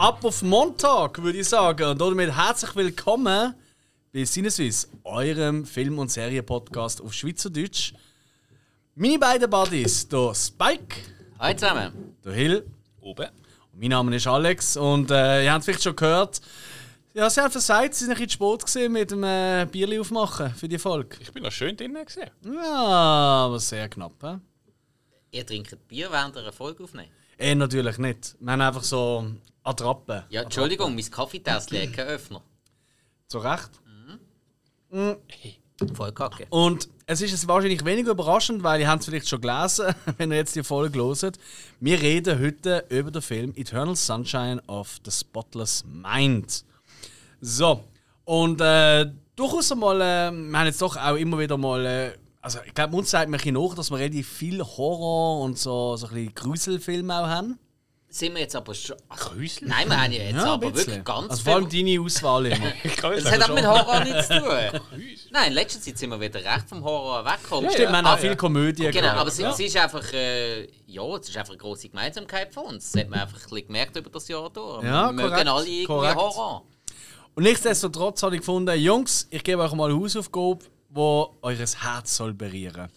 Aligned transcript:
ab 0.00 0.24
auf 0.24 0.40
Montag, 0.40 1.22
würde 1.22 1.38
ich 1.38 1.48
sagen. 1.48 1.90
Und 1.90 2.00
damit 2.00 2.34
herzlich 2.34 2.74
willkommen 2.74 3.54
bei 4.14 4.24
Sinneswiss, 4.24 4.88
eurem 5.04 5.66
Film- 5.66 5.98
und 5.98 6.10
Serienpodcast 6.10 7.02
auf 7.02 7.12
Schweizerdeutsch. 7.12 7.92
Meine 8.94 9.18
beiden 9.18 9.50
Buddies, 9.50 10.08
der 10.08 10.34
Spike. 10.34 10.96
Hi 11.38 11.54
zusammen. 11.54 12.16
Der 12.24 12.32
Hill. 12.32 12.66
Oben. 13.02 13.28
Und 13.72 13.78
mein 13.78 13.90
Name 13.90 14.16
ist 14.16 14.26
Alex 14.26 14.78
und 14.78 15.10
äh, 15.10 15.44
ihr 15.44 15.52
habt 15.52 15.60
es 15.60 15.64
vielleicht 15.66 15.82
schon 15.82 15.96
gehört. 15.96 16.40
Ja, 17.12 17.28
sie 17.28 17.42
haben 17.42 17.50
versagt, 17.50 17.92
sie 17.92 18.06
sind 18.06 18.14
ein 18.14 18.26
bisschen 18.26 18.30
spät 18.30 18.66
gewesen 18.66 18.92
mit 18.92 19.10
dem 19.10 19.22
äh, 19.22 19.66
Bierli 19.70 19.98
aufmachen 19.98 20.54
für 20.54 20.66
die 20.66 20.78
Folge. 20.78 21.18
Ich 21.20 21.30
bin 21.30 21.42
noch 21.42 21.52
schön 21.52 21.76
drinnen 21.76 22.06
gesehen. 22.06 22.30
Ja, 22.46 23.44
aber 23.44 23.60
sehr 23.60 23.86
knapp. 23.90 24.14
He? 24.22 25.36
Ihr 25.36 25.46
trinkt 25.46 25.76
Bier 25.88 26.10
während 26.10 26.38
einer 26.38 26.52
Folge 26.52 26.84
aufnehmen? 26.84 27.10
Eh, 27.40 27.54
natürlich 27.54 27.96
nicht. 27.96 28.36
Wir 28.38 28.52
haben 28.52 28.60
einfach 28.60 28.82
so 28.82 29.24
Attrappen. 29.62 30.24
Ja, 30.28 30.42
Entschuldigung, 30.42 30.94
mein 30.94 31.10
Kaffeetassel 31.10 31.86
hat 31.86 31.92
keinen 31.94 32.08
Öffner. 32.08 32.42
Zu 33.28 33.38
Recht. 33.38 33.70
Voll 35.94 36.12
kacke. 36.12 36.46
Und 36.50 36.90
es 37.06 37.22
ist 37.22 37.48
wahrscheinlich 37.48 37.82
weniger 37.82 38.10
überraschend, 38.10 38.62
weil 38.62 38.80
ihr 38.82 38.88
habt 38.88 39.00
es 39.00 39.08
vielleicht 39.08 39.26
schon 39.26 39.40
gelesen, 39.40 39.94
wenn 40.18 40.30
ihr 40.30 40.36
jetzt 40.36 40.54
die 40.54 40.62
Folge 40.62 40.98
hört. 40.98 41.38
Wir 41.80 42.02
reden 42.02 42.38
heute 42.38 42.84
über 42.90 43.10
den 43.10 43.22
Film 43.22 43.54
Eternal 43.56 43.96
Sunshine 43.96 44.60
of 44.66 45.00
the 45.06 45.10
Spotless 45.10 45.82
Mind. 45.86 46.66
So, 47.40 47.82
und 48.26 48.60
äh, 48.60 49.10
durchaus 49.34 49.72
einmal, 49.72 49.96
äh, 50.02 50.30
wir 50.30 50.58
haben 50.58 50.66
jetzt 50.66 50.82
doch 50.82 50.98
auch 50.98 51.16
immer 51.16 51.38
wieder 51.38 51.56
mal, 51.56 51.86
äh, 51.86 52.12
also 52.42 52.58
ich 52.66 52.74
glaube, 52.74 52.96
uns 52.96 53.10
sagt 53.10 53.30
man 53.30 53.40
ein 53.40 53.54
nach, 53.54 53.74
dass 53.74 53.90
wir 53.90 53.98
relativ 53.98 54.28
viel 54.28 54.62
Horror 54.62 55.40
und 55.42 55.58
so, 55.58 55.96
so 55.96 56.06
ein 56.08 56.14
bisschen 56.14 56.34
Gruselfilme 56.34 57.14
auch 57.22 57.26
haben. 57.26 57.58
Sind 58.12 58.34
wir 58.34 58.40
jetzt 58.40 58.56
aber 58.56 58.74
schon. 58.74 58.96
Grüßel? 59.08 59.68
Nein, 59.68 59.88
wir 59.88 60.02
haben 60.02 60.10
ja 60.12 60.22
jetzt 60.24 60.34
Ja, 60.34 60.54
aber 60.54 60.72
bisschen. 60.72 60.88
wirklich 60.88 61.04
ganz 61.04 61.30
Also 61.30 61.44
vor 61.44 61.54
allem 61.54 61.68
deine 61.68 62.00
Auswahl 62.00 62.46
immer. 62.46 62.72
Das 63.22 63.30
hat 63.30 63.48
auch 63.48 63.54
mit. 63.54 63.64
Horror 63.64 64.00
nichts 64.02 64.26
zu 64.26 64.40
tun. 64.40 64.80
Nein, 65.30 65.46
in 65.48 65.52
letzter 65.52 65.80
Zeit 65.80 65.96
sind 65.96 66.10
wir 66.10 66.18
wieder 66.20 66.40
recht 66.40 66.68
vom 66.68 66.82
Horror 66.82 67.24
weggekommen. 67.24 67.70
Stimmt, 67.70 67.90
wir 67.90 67.96
haben 67.98 68.06
auch 68.06 68.10
Aber- 68.10 68.20
viel 68.20 68.34
Komödie 68.34 68.82
Genau, 68.90 69.00
gehabt. 69.00 69.18
aber 69.20 69.28
es, 69.28 69.38
es 69.38 69.60
ist 69.60 69.76
einfach, 69.76 70.12
äh, 70.12 70.62
ja, 70.86 71.02
es 71.18 71.28
ist 71.28 71.36
einfach 71.36 71.50
eine 71.52 71.58
grosse 71.58 71.88
Gemeinsamkeit 71.88 72.52
von 72.52 72.64
uns. 72.64 72.90
Das 72.90 73.00
hat 73.00 73.10
man 73.10 73.20
einfach 73.20 73.36
ein 73.36 73.42
bisschen 73.44 73.66
gemerkt 73.68 73.94
über 73.96 74.10
das 74.10 74.26
Jahr 74.26 74.50
durch. 74.50 74.82
Ja, 74.82 75.06
wir 75.06 75.12
mögen 75.12 75.28
korrekt, 75.30 75.48
alle 75.48 75.64
irgendwie 75.66 75.84
korrekt. 75.84 76.16
Horror. 76.16 76.64
Und 77.36 77.42
nichtsdestotrotz 77.44 78.24
habe 78.24 78.34
ich 78.34 78.40
gefunden, 78.40 78.76
Jungs, 78.76 79.28
ich 79.30 79.44
gebe 79.44 79.62
euch 79.62 79.72
mal 79.72 79.88
eine 79.88 80.00
Hausaufgabe, 80.00 80.64
die 80.90 81.24
eures 81.42 81.82
Herz 81.82 82.16
soll 82.16 82.34
berühren. 82.34 82.88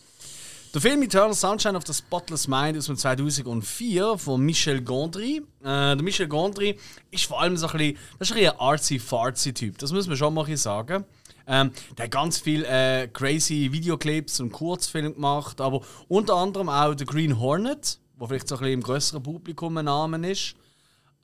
Der 0.73 0.81
Film 0.81 1.03
Eternal 1.03 1.35
Sunshine 1.35 1.77
of 1.77 1.83
the 1.85 1.93
Spotless 1.93 2.47
Mind 2.47 2.75
ist 2.75 2.87
von 2.87 2.97
2004 2.97 4.17
von 4.17 4.41
Michel 4.41 4.81
Gondry. 4.81 5.37
Äh, 5.61 5.63
der 5.65 6.01
Michel 6.01 6.27
Gondry 6.27 6.79
ist 7.11 7.25
vor 7.25 7.39
allem 7.39 7.55
so 7.57 7.67
ein 7.67 7.77
bisschen, 7.77 7.97
das 8.17 8.31
ist 8.31 8.35
ein, 8.37 8.47
ein 8.47 8.57
artsy-fartsy-Typ, 8.59 9.77
das 9.77 9.91
muss 9.91 10.07
man 10.07 10.17
schon 10.17 10.33
mal 10.33 10.57
sagen. 10.57 11.05
Ähm, 11.45 11.71
der 11.97 12.05
hat 12.05 12.11
ganz 12.11 12.39
viel 12.39 12.63
äh, 12.65 13.07
crazy 13.13 13.69
Videoclips 13.71 14.39
und 14.39 14.51
Kurzfilme 14.51 15.11
gemacht, 15.13 15.61
aber 15.61 15.81
unter 16.07 16.35
anderem 16.35 16.69
auch 16.69 16.95
The 16.97 17.05
Green 17.05 17.39
Hornet, 17.39 17.99
wo 18.15 18.25
vielleicht 18.27 18.47
so 18.47 18.55
ein 18.55 18.59
bisschen 18.59 18.73
im 18.73 18.81
größeren 18.81 19.21
Publikum 19.21 19.77
ein 19.77 19.85
Name 19.85 20.31
ist. 20.31 20.55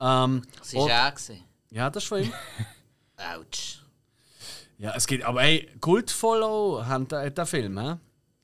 Ähm, 0.00 0.42
Das 0.60 0.74
war 0.74 0.82
und- 0.82 0.90
er. 0.90 1.10
gewesen. 1.10 1.42
ja, 1.70 1.90
das 1.90 2.04
ist 2.04 2.08
von 2.08 2.22
ihm. 2.22 2.32
Autsch. 3.16 3.78
Ja, 4.80 4.94
es 4.96 5.06
geht, 5.06 5.22
aber 5.24 5.42
ey, 5.42 5.68
Cult-Follow 5.80 6.86
haben 6.86 7.06
der, 7.06 7.30
der 7.30 7.44
Film, 7.44 7.78
hä? 7.78 7.96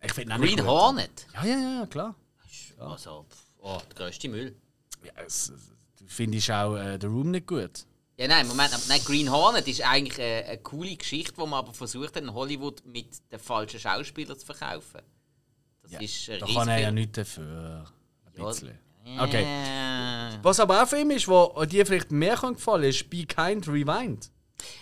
Ich 0.02 0.12
finde 0.12 0.34
ihn 0.34 0.40
Green. 0.42 0.66
Hornet? 0.66 1.26
Ja, 1.32 1.44
ja, 1.46 1.58
ja, 1.80 1.86
klar. 1.86 2.14
Also, 2.78 3.24
pff, 3.28 3.38
oh, 3.60 3.80
der 3.88 3.96
grösste 3.96 4.28
Müll. 4.28 4.54
Ja, 5.02 5.12
es, 5.26 5.50
du 5.98 6.04
findest 6.06 6.50
auch 6.50 6.76
äh, 6.76 6.98
The 7.00 7.06
Room 7.06 7.30
nicht 7.30 7.46
gut. 7.46 7.86
Ja, 8.18 8.28
nein, 8.28 8.46
Moment, 8.46 8.70
nein, 8.88 9.00
Green 9.04 9.30
Hornet 9.30 9.66
ist 9.66 9.80
eigentlich 9.80 10.20
eine, 10.20 10.44
eine 10.46 10.58
coole 10.58 10.94
Geschichte, 10.94 11.32
die 11.32 11.40
man 11.40 11.54
aber 11.54 11.72
versucht 11.72 12.16
hat, 12.16 12.22
in 12.22 12.32
Hollywood 12.34 12.84
mit 12.84 13.08
den 13.32 13.38
falschen 13.38 13.80
Schauspielern 13.80 14.38
zu 14.38 14.44
verkaufen. 14.44 15.00
Das 15.82 16.02
ist 16.02 16.28
ein 16.28 16.40
Da 16.40 16.46
kann 16.46 16.68
er 16.68 16.78
ja 16.80 16.90
nichts 16.90 17.12
dafür. 17.16 17.86
Ein 18.26 18.32
Ja. 18.42 18.46
bisschen. 18.48 18.78
Okay. 19.18 19.42
Äh, 19.44 20.38
Was 20.42 20.60
aber 20.60 20.76
auch 20.76 20.80
ein 20.82 20.86
Film 20.88 21.10
ist, 21.12 21.28
wo 21.28 21.64
dir 21.64 21.86
vielleicht 21.86 22.10
mehr 22.10 22.36
kann 22.36 22.54
gefallen 22.54 22.84
ist, 22.84 23.08
Be 23.08 23.24
Kind 23.24 23.66
Rewind. 23.68 24.30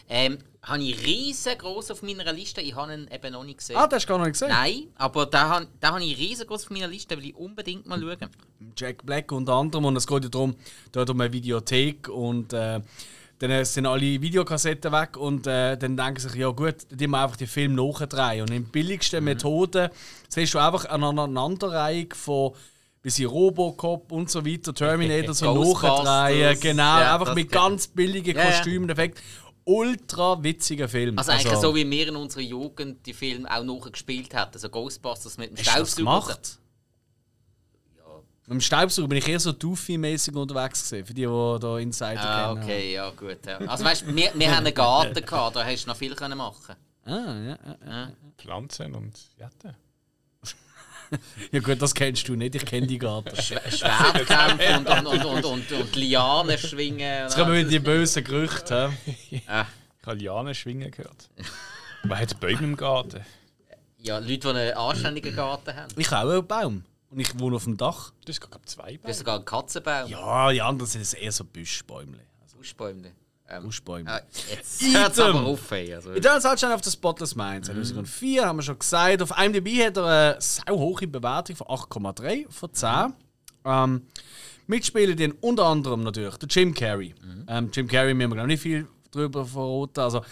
Ähm, 0.09 0.38
habe 0.65 0.83
ich 0.83 1.07
riesengroß 1.07 1.91
auf 1.91 2.03
meiner 2.03 2.33
Liste. 2.33 2.61
Ich 2.61 2.75
habe 2.75 2.95
ihn 2.95 3.09
eben 3.13 3.33
noch 3.33 3.45
nicht 3.45 3.59
gesehen. 3.59 3.77
Ah, 3.77 3.87
das 3.87 3.99
hast 3.99 4.07
du 4.07 4.09
gar 4.09 4.19
noch 4.19 4.25
nicht 4.25 4.35
gesehen. 4.35 4.49
Nein, 4.49 4.85
aber 4.97 5.27
da 5.27 5.49
habe 5.49 5.69
hab 5.83 6.01
ich 6.01 6.19
riesengroß 6.19 6.65
auf 6.65 6.71
meiner 6.71 6.89
Liste, 6.89 7.17
will 7.17 7.27
ich 7.27 7.37
unbedingt 7.37 7.87
mal 7.87 8.01
schauen. 8.01 8.31
Jack 8.77 9.05
Black 9.05 9.31
unter 9.33 9.55
anderem. 9.55 9.85
Und 9.85 9.97
es 9.97 10.07
geht 10.07 10.25
ja 10.25 10.31
darum, 10.31 10.55
dort 10.93 11.11
um 11.11 11.21
eine 11.21 11.33
Videothek 11.33 12.09
und 12.09 12.53
äh, 12.53 12.81
dann 13.39 13.65
sind 13.65 13.87
alle 13.87 14.01
Videokassetten 14.23 14.93
weg 14.93 15.17
und 15.17 15.47
äh, 15.47 15.77
dann 15.77 15.97
denken 15.97 16.21
sie 16.21 16.29
sich, 16.29 16.41
ja 16.41 16.51
gut, 16.51 16.77
die 16.91 17.07
wir 17.07 17.23
einfach 17.23 17.37
die 17.37 17.47
Filme 17.47 17.75
nachdrehen. 17.75 18.43
Und 18.43 18.53
in 18.53 18.65
billigsten 18.65 19.23
Methoden 19.25 19.91
siehst 20.29 20.55
du 20.55 20.59
einfach 20.59 20.87
eine 20.87 21.07
Aneinanderreihung 21.07 22.13
von 22.15 22.53
bis 23.05 23.19
in 23.19 23.27
Robocop 23.27 24.11
und 24.13 24.31
so 24.31 24.47
weiter, 24.47 24.73
Terminator 24.73 25.35
so 25.35 25.53
nachdrehen. 25.53 26.59
Genau, 26.59 27.01
Ja, 27.01 27.15
einfach 27.15 27.35
mit 27.35 27.53
ganz 27.53 27.87
billigen 27.87 28.35
Ja, 28.35 28.45
ja. 28.45 28.53
Ultra 29.67 30.43
witziger 30.43 30.89
Film. 30.89 31.19
Also 31.19 31.33
eigentlich 31.33 31.55
so, 31.59 31.75
wie 31.75 31.89
wir 31.91 32.09
in 32.09 32.17
unserer 32.17 32.43
Jugend 32.43 33.05
die 33.07 33.15
Filme 33.15 33.51
auch 33.51 33.65
nachgespielt 33.65 34.35
hatten. 34.35 34.55
Also 34.55 34.69
Ghostbusters 34.69 35.39
mit 35.39 35.51
dem 35.51 35.57
Hast 35.59 35.67
du 35.67 35.73
Staubsauger. 35.73 35.97
gemacht? 36.27 36.59
Mit 38.47 38.51
dem 38.53 38.61
Staubsauger 38.61 39.09
bin 39.09 39.19
ich 39.19 39.27
eher 39.29 39.41
so 39.41 39.51
Doofy-mäßig 39.53 40.37
unterwegs 40.37 40.85
gewesen, 40.91 41.07
für 41.07 41.15
die, 41.15 41.23
die 41.23 41.59
da 41.61 41.79
Insider 41.79 42.21
Ah, 42.21 42.49
kennen. 42.53 42.63
okay, 42.63 42.93
ja 42.93 43.11
gut. 43.11 43.39
Ja. 43.47 43.57
Also 43.59 43.85
weißt 43.87 44.03
du, 44.03 44.15
wir, 44.15 44.33
wir 44.35 44.51
haben 44.55 44.67
einen 44.67 44.75
Garten 44.75 45.15
gehabt, 45.27 45.57
da 45.57 45.65
hast 45.65 45.85
du 45.85 45.89
noch 45.89 45.97
viel 45.97 46.15
können 46.15 46.37
machen. 46.37 46.77
Ah, 47.07 47.11
ja, 47.11 47.59
ja. 47.87 48.13
Pflanzen 48.37 48.95
und 48.95 49.15
Jatten. 49.39 49.75
Ja 51.53 51.60
gut, 51.60 51.81
das 51.81 51.94
kennst 51.94 52.28
du 52.28 52.34
nicht, 52.34 52.54
ich 52.54 52.65
kenne 52.65 52.87
die 52.87 52.98
Garten. 52.98 53.34
Sch 53.37 53.54
Schwertkämpfe 53.70 54.78
und, 54.78 54.88
und, 54.88 55.06
und, 55.06 55.25
und, 55.25 55.44
und, 55.44 55.72
und 55.72 55.97
Lianen 55.97 56.59
schwingen. 56.59 56.98
Jetzt 57.25 57.34
kommen 57.37 57.53
wir 57.53 57.62
mit 57.62 57.72
die 57.72 57.78
bösen 57.78 58.25
Gerüchte. 58.25 58.92
hä? 59.04 59.42
Ah, 59.47 59.66
Ich 60.00 60.06
habe 60.06 60.16
Lianen 60.19 60.54
schwingen 60.54 60.91
gehört. 60.91 61.28
Wer 62.03 62.19
hat 62.19 62.38
Bäume 62.41 62.62
im 62.65 62.76
Garten? 62.76 63.25
ja, 63.98 64.19
Leute, 64.19 64.38
die 64.38 64.48
einen 64.48 64.75
anständigen 64.76 65.34
Garten 65.34 65.75
haben. 65.75 65.88
Ich 65.97 66.10
habe 66.10 66.28
auch 66.31 66.34
einen 66.34 66.47
Baum. 66.47 66.84
Und 67.10 67.21
ich 67.21 67.38
wohne 67.38 67.56
auf 67.56 67.65
dem 67.65 67.76
Dach. 67.76 68.12
Das 68.26 68.36
ist 68.36 68.41
gerade 68.41 68.65
zwei 68.66 68.92
Du 68.92 68.97
hast 68.98 69.03
Bäume. 69.03 69.15
sogar 69.15 69.34
einen 69.36 69.44
Katzenbaum. 69.44 70.10
Ja, 70.10 70.50
die 70.53 70.60
anderen 70.60 70.91
sind 70.91 71.15
eher 71.22 71.32
so 71.32 71.44
Büschbäumle. 71.44 72.21
Also 72.42 72.56
Buschbäume. 72.59 73.12
Ähm, 73.56 73.65
Buschbäume. 73.65 74.10
ah, 74.10 74.20
jetzt 74.50 74.82
hört 74.82 75.19
aber 75.20 75.44
auf. 75.44 75.70
Ey. 75.70 75.94
Also, 75.94 76.10
Eternal 76.10 76.41
Sunshine 76.41 76.75
of 76.75 76.84
the 76.84 76.91
Spotless 76.91 77.34
Mind 77.34 77.66
2004 77.66 78.47
haben 78.47 78.56
wir 78.56 78.62
schon 78.62 78.78
gesagt. 78.78 79.22
Auf 79.22 79.32
IMDb 79.38 79.84
hat 79.84 79.97
er 79.97 80.04
eine 80.04 80.37
sau 80.41 80.78
hohe 80.78 81.06
Bewertung 81.06 81.56
von 81.56 81.66
8,3 81.69 82.47
von 82.50 82.72
10. 82.72 83.15
Ähm, 83.65 84.03
mitspielen 84.66 85.16
den 85.16 85.32
unter 85.32 85.66
anderem 85.66 86.03
natürlich 86.03 86.37
der 86.37 86.48
Jim 86.48 86.75
Carrey. 86.75 87.15
Ähm, 87.48 87.70
Jim 87.72 87.88
Carrey 87.88 88.15
wir 88.15 88.28
glaube 88.28 88.47
nicht 88.47 88.62
viel 88.62 88.88
drüber 89.10 89.44
verraten. 89.44 90.00
Also 90.00 90.22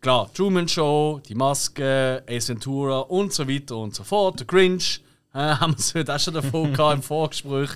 klar, 0.00 0.30
Truman 0.32 0.68
Show, 0.68 1.20
die 1.26 1.34
Maske, 1.34 2.22
Ace 2.28 2.48
Ventura 2.48 3.00
und 3.00 3.32
so 3.32 3.48
weiter 3.48 3.76
und 3.76 3.94
so 3.94 4.04
fort. 4.04 4.40
Der 4.40 4.46
Grinch 4.46 5.02
äh, 5.34 5.38
haben 5.38 5.72
wir 5.72 5.78
es 5.78 5.94
heute 5.94 6.14
auch 6.14 6.20
schon 6.20 6.34
davon 6.34 6.72
gehabt 6.72 6.96
im 6.96 7.02
Vorgespräch. 7.02 7.70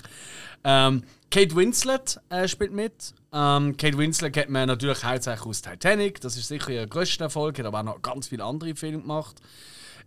Ähm, 0.63 1.03
Kate 1.29 1.55
Winslet 1.55 2.19
äh, 2.29 2.47
spielt 2.47 2.71
mit. 2.71 3.13
Ähm, 3.31 3.75
Kate 3.75 3.97
Winslet 3.97 4.33
kennt 4.33 4.49
man 4.49 4.67
natürlich 4.67 5.03
hauptsächlich 5.03 5.45
aus 5.45 5.61
Titanic. 5.61 6.21
Das 6.21 6.37
ist 6.37 6.47
sicher 6.47 6.69
ihr 6.69 6.87
größter 6.87 7.25
Erfolg. 7.25 7.57
Hat 7.59 7.65
aber 7.65 7.79
auch 7.79 7.83
noch 7.83 8.01
ganz 8.01 8.27
viele 8.27 8.43
andere 8.43 8.75
Filme 8.75 9.01
gemacht. 9.01 9.35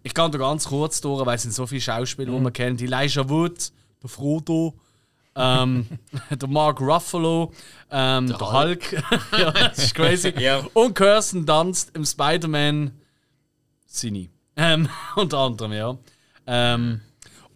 Ich 0.03 0.14
kann 0.14 0.31
da 0.31 0.38
ganz 0.38 0.69
kurz 0.69 1.00
durch, 1.00 1.26
weil 1.26 1.35
es 1.35 1.43
sind 1.43 1.53
so 1.53 1.67
viele 1.67 1.81
Schauspieler, 1.81 2.32
die 2.32 2.38
man 2.38 2.53
kennt. 2.53 2.81
Elijah 2.81 3.29
Wood, 3.29 3.73
der 4.03 4.08
Frodo, 4.08 4.79
ähm, 5.35 5.87
der 6.31 6.49
Mark 6.49 6.81
Ruffalo, 6.81 7.52
ähm, 7.91 8.29
der, 8.29 8.52
Hulk. 8.52 8.93
ja, 9.38 9.50
das 9.50 9.79
ist 9.79 9.94
crazy. 9.94 10.32
Ja. 10.38 10.64
Und 10.75 10.94
Kirsten 10.94 11.44
Dunst 11.44 11.91
im 11.94 12.05
Spider-Man 12.05 12.93
Cine. 13.88 14.29
Ähm, 14.56 14.88
unter 15.17 15.38
anderem, 15.38 15.73
ja. 15.73 15.99
Ähm, 16.47 17.00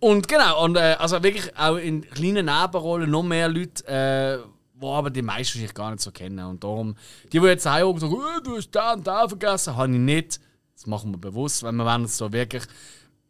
und 0.00 0.28
genau, 0.28 0.64
und 0.64 0.76
äh, 0.76 0.96
also 0.98 1.22
wirklich 1.22 1.56
auch 1.56 1.76
in 1.76 2.02
kleinen 2.02 2.46
Nebenrollen 2.46 3.10
noch 3.10 3.22
mehr 3.22 3.48
Leute, 3.48 3.86
äh, 3.86 4.38
die 4.80 4.86
aber 4.86 5.10
die 5.10 5.22
meisten 5.22 5.54
wahrscheinlich 5.54 5.74
gar 5.74 5.90
nicht 5.90 6.02
so 6.02 6.10
kennen. 6.10 6.44
Und 6.44 6.64
darum, 6.64 6.96
die, 7.32 7.38
die 7.38 7.46
jetzt 7.46 7.66
heim 7.66 7.98
sagen, 7.98 8.14
oh, 8.14 8.40
du 8.42 8.56
hast 8.56 8.70
da 8.70 8.94
und 8.94 9.06
da 9.06 9.28
vergessen, 9.28 9.76
habe 9.76 9.92
ich 9.92 9.98
nicht. 9.98 10.40
Das 10.74 10.86
machen 10.86 11.12
wir 11.12 11.18
bewusst, 11.18 11.62
weil 11.62 11.72
wir 11.72 11.84
wollen 11.84 12.04
es 12.04 12.16
so 12.16 12.32
wirklich. 12.32 12.62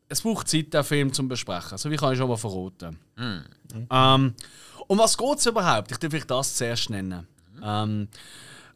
Es 0.09 0.23
braucht 0.23 0.49
Zeit, 0.49 0.73
den 0.73 0.85
Film 0.85 1.13
zu 1.13 1.27
besprechen. 1.27 1.79
So 1.79 1.91
wie 1.91 1.97
kann 1.97 2.13
ich 2.13 2.19
schon 2.19 2.29
mal 2.29 2.37
verraten. 2.37 2.99
Ähm, 3.91 4.35
um 4.87 4.99
was 4.99 5.17
geht 5.17 5.39
es 5.39 5.47
überhaupt? 5.47 5.91
Ich 5.91 5.99
darf 5.99 6.11
vielleicht 6.11 6.31
das 6.31 6.57
zuerst 6.57 6.91
nennen. 6.91 7.27
Ähm, 7.63 8.09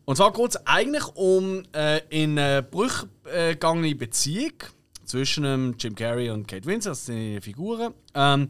und 0.04 0.16
zwar 0.16 0.32
geht 0.32 0.50
es 0.50 0.66
eigentlich 0.66 1.06
um 1.14 1.62
äh, 1.72 2.00
in 2.08 2.38
eine 2.38 2.62
Bruch 2.62 3.06
äh, 3.32 3.54
Beziehung 3.94 4.52
zwischen 5.14 5.76
Jim 5.78 5.94
Carrey 5.94 6.28
und 6.28 6.48
Kate 6.48 6.66
Winslet, 6.66 6.90
das 6.90 7.06
sind 7.06 7.16
die 7.16 7.40
Figuren. 7.40 7.94
Ähm, 8.14 8.48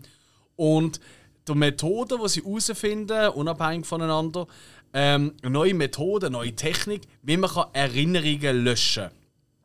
und 0.56 0.99
die 1.46 1.55
Methode, 1.55 2.16
die 2.22 2.28
sie 2.31 2.43
herausfinden, 2.43 3.28
unabhängig 3.28 3.84
voneinander, 3.84 4.46
ähm, 4.94 5.34
neue 5.43 5.75
Methode, 5.75 6.28
eine 6.28 6.38
neue 6.38 6.56
Technik, 6.56 7.02
wie 7.22 7.37
man 7.37 7.50
kann 7.50 7.66
Erinnerungen 7.75 8.64
löschen 8.64 9.11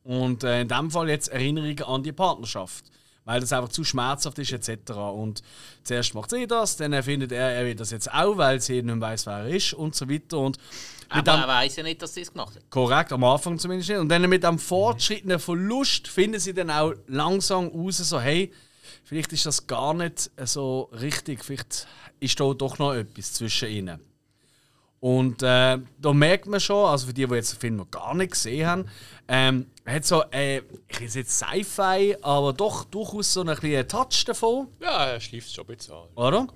kann. 0.03 0.17
Und 0.17 0.43
äh, 0.43 0.59
in 0.59 0.67
dem 0.67 0.91
Fall 0.91 1.07
jetzt 1.07 1.29
Erinnerungen 1.29 1.83
an 1.83 2.03
die 2.03 2.11
Partnerschaft. 2.11 2.83
Weil 3.23 3.39
das 3.39 3.53
einfach 3.53 3.69
zu 3.69 3.85
schmerzhaft 3.85 4.37
ist, 4.39 4.51
etc. 4.51 4.91
Und 4.91 5.41
zuerst 5.83 6.13
macht 6.15 6.31
sie 6.31 6.47
das, 6.47 6.75
dann 6.75 7.01
findet 7.01 7.31
er, 7.31 7.51
er 7.51 7.65
will 7.65 7.75
das 7.75 7.91
jetzt 7.91 8.13
auch, 8.13 8.35
weil 8.35 8.59
sie 8.59 8.81
nicht 8.81 8.99
weiß, 8.99 9.25
wer 9.25 9.37
er 9.37 9.47
ist 9.47 9.73
und 9.73 9.95
so 9.95 10.09
weiter. 10.09 10.39
Und 10.39 10.57
mit 11.13 11.27
Aber 11.27 11.37
dem- 11.37 11.41
er 11.41 11.47
weiß 11.47 11.75
ja 11.77 11.83
nicht, 11.83 12.01
dass 12.01 12.13
sie 12.13 12.21
es 12.21 12.31
gemacht 12.31 12.55
hat. 12.55 12.69
Korrekt, 12.69 13.11
am 13.11 13.23
Anfang 13.23 13.57
zumindest 13.57 13.89
nicht. 13.89 13.97
Und 13.99 14.09
dann 14.09 14.21
mit 14.29 14.43
dem 14.43 14.59
fortschrittenden 14.59 15.39
Verlust 15.39 16.07
finden 16.07 16.39
sie 16.39 16.53
dann 16.53 16.69
auch 16.69 16.93
langsam 17.07 17.67
raus, 17.67 17.97
so 17.97 18.19
hey, 18.19 18.51
vielleicht 19.03 19.33
ist 19.33 19.45
das 19.45 19.65
gar 19.67 19.93
nicht 19.93 20.29
so 20.45 20.89
richtig, 20.93 21.43
vielleicht 21.43 21.87
ist 22.19 22.39
da 22.39 22.53
doch 22.53 22.77
noch 22.79 22.93
etwas 22.93 23.33
zwischen 23.33 23.69
ihnen. 23.69 23.99
Und 25.01 25.41
äh, 25.43 25.77
da 25.97 26.13
merkt 26.13 26.45
man 26.47 26.59
schon, 26.59 26.85
also 26.89 27.07
für 27.07 27.13
die, 27.13 27.25
die 27.25 27.33
jetzt 27.35 27.53
den 27.53 27.59
Film 27.59 27.75
noch 27.77 27.89
gar 27.89 28.13
nicht 28.13 28.33
gesehen 28.33 28.67
haben, 28.67 28.85
ähm, 29.29 29.67
hat 29.85 30.05
so, 30.05 30.23
äh, 30.31 30.61
ich 30.89 31.01
weiß 31.01 31.15
jetzt 31.15 31.37
Sci-Fi, 31.39 32.17
aber 32.21 32.51
doch 32.51 32.83
durchaus 32.83 33.31
so 33.33 33.39
einen 33.41 33.55
kleinen 33.55 33.87
Touch 33.87 34.25
davon 34.25 34.67
Ja, 34.81 35.05
er 35.05 35.21
schläft 35.21 35.53
schon 35.53 35.63
ein 35.69 35.75
bisschen 35.77 35.93
an. 35.95 36.07
oder? 36.15 36.47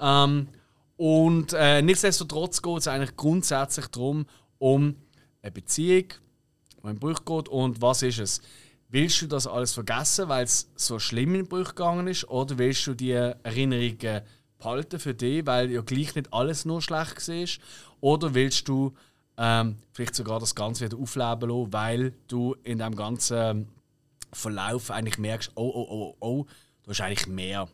Ähm, 0.00 0.48
und 1.02 1.52
äh, 1.52 1.82
nichtsdestotrotz 1.82 2.62
geht 2.62 2.78
es 2.78 2.86
eigentlich 2.86 3.16
grundsätzlich 3.16 3.88
darum, 3.88 4.24
um 4.58 4.94
eine 5.42 5.50
Beziehung, 5.50 6.04
die 6.80 6.88
in 6.88 7.00
Bruch 7.00 7.24
geht. 7.24 7.48
Und 7.48 7.82
was 7.82 8.02
ist 8.02 8.20
es? 8.20 8.40
Willst 8.88 9.20
du 9.20 9.26
das 9.26 9.48
alles 9.48 9.72
vergessen, 9.72 10.28
weil 10.28 10.44
es 10.44 10.70
so 10.76 11.00
schlimm 11.00 11.34
in 11.34 11.48
Bruch 11.48 11.70
gegangen 11.70 12.06
ist? 12.06 12.28
Oder 12.28 12.56
willst 12.56 12.86
du 12.86 12.94
die 12.94 13.10
Erinnerungen 13.10 14.20
behalten 14.58 15.00
für 15.00 15.12
dich, 15.12 15.44
weil 15.44 15.72
ja 15.72 15.80
gleich 15.80 16.14
nicht 16.14 16.32
alles 16.32 16.66
nur 16.66 16.80
schlecht 16.80 17.26
war? 17.26 17.48
Oder 18.00 18.34
willst 18.34 18.68
du 18.68 18.92
ähm, 19.38 19.78
vielleicht 19.90 20.14
sogar 20.14 20.38
das 20.38 20.54
Ganze 20.54 20.84
wieder 20.84 20.98
aufleben 20.98 21.50
lassen, 21.50 21.72
weil 21.72 22.12
du 22.28 22.54
in 22.62 22.78
dem 22.78 22.94
ganzen 22.94 23.66
Verlauf 24.32 24.92
eigentlich 24.92 25.18
merkst, 25.18 25.50
oh, 25.56 25.68
oh, 25.68 25.86
oh, 25.90 26.16
oh, 26.20 26.46
du 26.84 26.90
hast 26.90 27.00
eigentlich 27.00 27.26
mehr. 27.26 27.66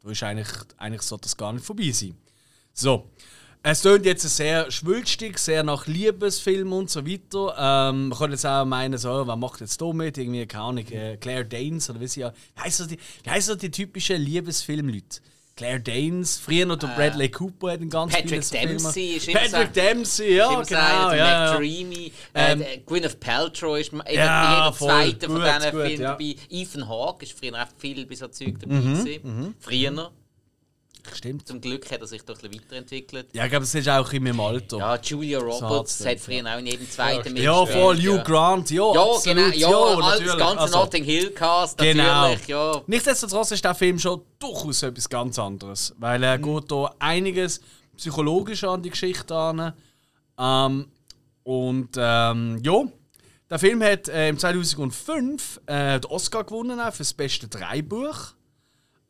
Du 0.00 0.08
ist 0.08 0.24
eigentlich, 0.24 0.48
eigentlich 0.78 1.02
sollte 1.02 1.26
das 1.26 1.36
gar 1.36 1.52
nicht 1.52 1.64
vorbei 1.64 1.92
sein. 1.92 2.16
So. 2.72 3.08
Es 3.64 3.82
klingt 3.82 4.04
jetzt 4.06 4.22
sehr 4.28 4.68
schwülstig, 4.72 5.38
sehr 5.38 5.62
nach 5.62 5.86
Liebesfilm 5.86 6.72
und 6.72 6.90
so 6.90 7.06
weiter. 7.06 7.54
Ähm, 7.56 8.08
man 8.08 8.18
könnte 8.18 8.32
jetzt 8.32 8.44
auch 8.44 8.64
meinen, 8.64 8.98
so, 8.98 9.24
wer 9.24 9.36
macht 9.36 9.60
jetzt 9.60 9.80
da 9.80 9.92
mit? 9.92 10.18
Irgendwie, 10.18 10.44
keine 10.46 10.64
Ahnung, 10.64 10.86
äh, 10.88 11.16
Claire 11.16 11.44
Danes 11.44 11.88
oder 11.88 12.00
wie 12.00 12.08
sie 12.08 12.20
ja. 12.22 12.32
Wie 12.56 12.60
heißen 12.60 12.88
die, 12.88 12.98
wie 13.22 13.30
heissen 13.30 13.56
die 13.58 13.70
typischen 13.70 14.20
Liebesfilmleute? 14.20 15.20
Claire 15.54 15.78
Danes, 15.78 16.38
früher 16.38 16.66
noch 16.66 16.76
der 16.76 16.88
Bradley 16.88 17.28
Cooper 17.30 17.72
hat 17.72 17.80
einen 17.80 17.90
ganz 17.90 18.12
Patrick. 18.14 18.50
Dempsey 18.50 19.04
ist 19.16 19.32
Patrick 19.32 19.72
Dempsey, 19.74 20.34
ja, 20.36 20.48
genau. 20.48 20.64
sagen, 20.64 20.70
Ja, 20.72 21.10
der 21.10 21.18
ja. 21.18 21.50
McDreamy, 21.52 22.12
Ähm, 22.34 22.62
äh, 22.62 22.78
Gwyneth 22.78 23.20
Paltrow 23.20 23.78
ist 23.78 23.92
immer 23.92 24.10
Ja, 24.10 24.54
jeder 24.64 24.72
voll. 24.72 24.88
zweiten 24.88 25.30
von 25.30 25.40
diesen 25.42 25.70
Filmen 25.70 26.00
ja. 26.00 26.10
dabei. 26.12 26.36
Ethan 26.50 26.88
Hawke 26.88 27.26
ist 27.26 27.38
früher 27.38 27.54
auch 27.62 27.68
viel 27.78 28.06
bei 28.06 28.14
so 28.16 28.26
Zeug 28.28 28.54
dabei 28.58 28.74
Mhm, 28.74 29.04
gewesen. 29.04 29.54
Früher. 29.60 30.10
Stimmt. 31.14 31.46
Zum 31.48 31.60
Glück 31.60 31.90
hat 31.90 32.00
er 32.00 32.06
sich 32.06 32.22
doch 32.22 32.34
ein 32.42 32.50
bisschen 32.50 32.64
weiterentwickelt. 32.64 33.26
Ja, 33.32 33.44
ich 33.44 33.50
glaube, 33.50 33.64
es 33.64 33.74
ist 33.74 33.88
auch 33.88 34.12
in 34.12 34.22
meinem 34.22 34.40
Alter. 34.40 34.78
Ja, 34.78 34.96
Julia 35.00 35.38
Roberts 35.38 36.00
hat's 36.00 36.06
hat 36.06 36.20
früher 36.20 36.44
auch 36.46 36.58
in 36.58 36.66
jedem 36.66 36.88
zweiten 36.90 37.36
Ja, 37.36 37.60
mitgespielt, 37.60 37.82
voll, 37.82 37.96
Hugh 37.96 38.16
ja. 38.16 38.22
Grant, 38.22 38.70
ja, 38.70 38.94
Ja, 38.94 39.02
absolut, 39.02 39.24
genau, 39.52 39.56
ja, 39.56 39.68
alles 39.68 39.98
natürlich. 40.06 40.38
ganze 40.38 40.58
Also, 40.60 40.78
Notting 40.78 41.04
Hill 41.04 41.30
Cast, 41.30 41.78
Genau. 41.78 42.02
natürlich, 42.02 42.46
ja. 42.48 42.82
Nichtsdestotrotz 42.86 43.50
ist 43.50 43.64
der 43.64 43.74
Film 43.74 43.98
schon 43.98 44.22
durchaus 44.38 44.82
etwas 44.82 45.08
ganz 45.08 45.38
anderes, 45.38 45.94
weil 45.98 46.22
er 46.22 46.38
geht 46.38 46.70
da 46.70 46.94
einiges 46.98 47.60
psychologisch 47.96 48.64
an 48.64 48.82
die 48.82 48.90
Geschichte 48.90 49.34
an. 49.34 49.72
Ähm, 50.38 50.86
und 51.44 51.90
ähm, 51.96 52.60
ja, 52.62 52.84
der 53.50 53.58
Film 53.58 53.82
hat 53.82 54.08
äh, 54.08 54.28
im 54.28 54.38
2005 54.38 55.60
äh, 55.66 56.00
den 56.00 56.10
Oscar 56.10 56.44
gewonnen 56.44 56.80
auch 56.80 56.92
für 56.92 56.98
das 56.98 57.12
beste 57.12 57.48
Dreibuch. 57.48 58.34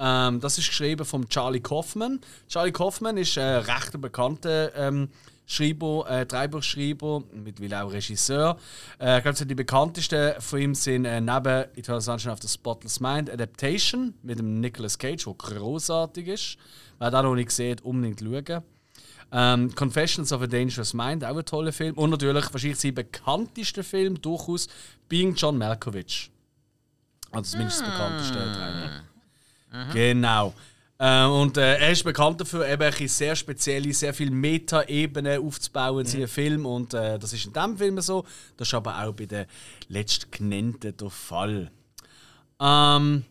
Ähm, 0.02 0.40
das 0.40 0.58
ist 0.58 0.66
geschrieben 0.66 1.06
von 1.06 1.28
Charlie 1.28 1.60
Kaufman. 1.60 2.20
Charlie 2.48 2.72
Kaufman 2.72 3.16
ist 3.16 3.38
ein 3.38 3.58
recht 3.58 4.00
bekannter 4.00 4.74
ähm, 4.74 5.08
Schreiber, 5.46 6.06
äh, 6.08 6.26
Dreibuchschreiber, 6.26 7.22
mittlerweile 7.32 7.84
auch 7.84 7.92
Regisseur. 7.92 8.58
Äh, 8.98 9.18
ich 9.18 9.22
glaube, 9.22 9.38
so 9.38 9.44
die 9.44 9.54
bekanntesten 9.54 10.40
von 10.40 10.60
ihm 10.60 10.74
sind 10.74 11.04
äh, 11.04 11.20
neben 11.20 11.66
Eternal 11.76 12.00
Sunshine 12.00 12.32
of 12.32 12.42
the 12.42 12.48
Spotless 12.48 12.98
Mind 12.98 13.30
Adaptation 13.30 14.14
mit 14.22 14.40
dem 14.40 14.60
Nicolas 14.60 14.98
Cage, 14.98 15.24
der 15.24 15.34
großartig 15.34 16.26
ist. 16.26 16.56
Wer 16.98 17.10
das 17.12 17.22
noch 17.22 17.36
nicht 17.36 17.56
hat, 17.56 17.82
unbedingt 17.82 18.20
schauen. 18.20 18.62
Ähm, 19.30 19.74
Confessions 19.74 20.32
of 20.32 20.42
a 20.42 20.46
Dangerous 20.48 20.94
Mind, 20.94 21.24
auch 21.24 21.36
ein 21.36 21.44
toller 21.44 21.72
Film. 21.72 21.96
Und 21.96 22.10
natürlich 22.10 22.52
wahrscheinlich 22.52 22.80
sein 22.80 22.94
bekanntester 22.94 23.84
Film 23.84 24.20
durchaus 24.20 24.66
Being 25.08 25.34
John 25.36 25.58
Malkovich. 25.58 26.30
Also 27.30 27.52
zumindest 27.52 27.80
das 27.80 27.88
bekannteste 27.88 29.02
Dreibuch. 29.72 29.94
Genau. 29.94 30.54
Äh, 31.02 31.24
und 31.24 31.56
äh, 31.56 31.78
er 31.78 31.90
ist 31.90 32.04
bekannt 32.04 32.40
dafür, 32.40 32.68
eben 32.68 33.08
sehr 33.08 33.34
spezielle, 33.34 33.92
sehr 33.92 34.14
viele 34.14 34.30
Meta-Ebenen 34.30 35.44
aufzubauen 35.44 36.00
in 36.00 36.06
seinen 36.06 36.28
Film. 36.28 36.64
Und 36.64 36.94
äh, 36.94 37.18
das 37.18 37.32
ist 37.32 37.44
in 37.44 37.52
diesem 37.52 37.76
Film 37.76 38.00
so. 38.00 38.24
Das 38.56 38.68
ist 38.68 38.74
aber 38.74 39.02
auch 39.02 39.12
bei 39.12 39.26
den 39.26 39.46
letztgenannten 39.88 40.96
der 40.96 41.10
Fall. 41.10 41.72
Ähm, 42.60 43.24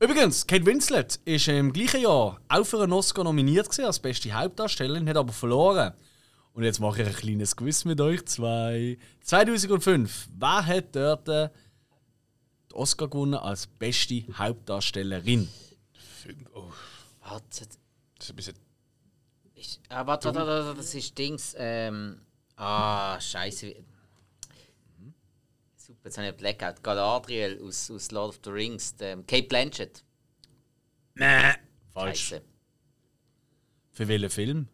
übrigens, 0.00 0.44
Kate 0.44 0.66
Winslet 0.66 1.20
ist 1.24 1.46
im 1.46 1.72
gleichen 1.72 2.00
Jahr 2.00 2.40
auch 2.48 2.64
für 2.64 2.82
einen 2.82 2.92
Oscar 2.92 3.22
nominiert 3.22 3.66
gewesen, 3.70 3.84
als 3.84 4.00
beste 4.00 4.32
Hauptdarstellerin, 4.32 5.08
hat 5.08 5.16
aber 5.16 5.32
verloren. 5.32 5.92
Und 6.52 6.64
jetzt 6.64 6.80
mache 6.80 7.02
ich 7.02 7.08
ein 7.08 7.14
kleines 7.14 7.54
Quiz 7.54 7.84
mit 7.84 8.00
euch 8.00 8.26
zwei. 8.26 8.98
2005. 9.20 10.30
Wer 10.36 10.66
hat 10.66 10.96
dort 10.96 11.28
den 11.28 11.50
Oscar 12.72 13.06
gewonnen 13.06 13.34
als 13.34 13.68
beste 13.68 14.24
Hauptdarstellerin? 14.36 15.48
Oh, 16.54 16.70
Warte, 17.20 17.46
das 17.48 17.78
ist 18.20 18.30
ein 18.30 18.36
bisschen. 18.36 18.54
ist, 19.54 19.80
ah, 19.88 20.06
warte, 20.06 20.34
warte, 20.34 20.46
warte, 20.46 20.76
das 20.76 20.94
ist 20.94 21.16
Dings, 21.16 21.54
ähm, 21.58 22.20
ah, 22.56 23.18
scheiße. 23.20 23.74
Super, 25.76 26.00
jetzt 26.04 26.18
habe 26.18 26.28
ich 26.28 26.36
Blackout. 26.36 26.82
Galadriel 26.82 27.60
aus, 27.62 27.90
aus 27.90 28.10
Lord 28.10 28.30
of 28.30 28.40
the 28.44 28.50
Rings, 28.50 28.94
der, 28.96 29.12
ähm, 29.12 29.26
Kate 29.26 29.48
Blanchett. 29.48 30.02
Nein. 31.14 31.56
Falsch. 31.92 32.28
Scheiße. 32.28 32.42
Für 33.92 34.08
welchen 34.08 34.30
Film? 34.30 34.68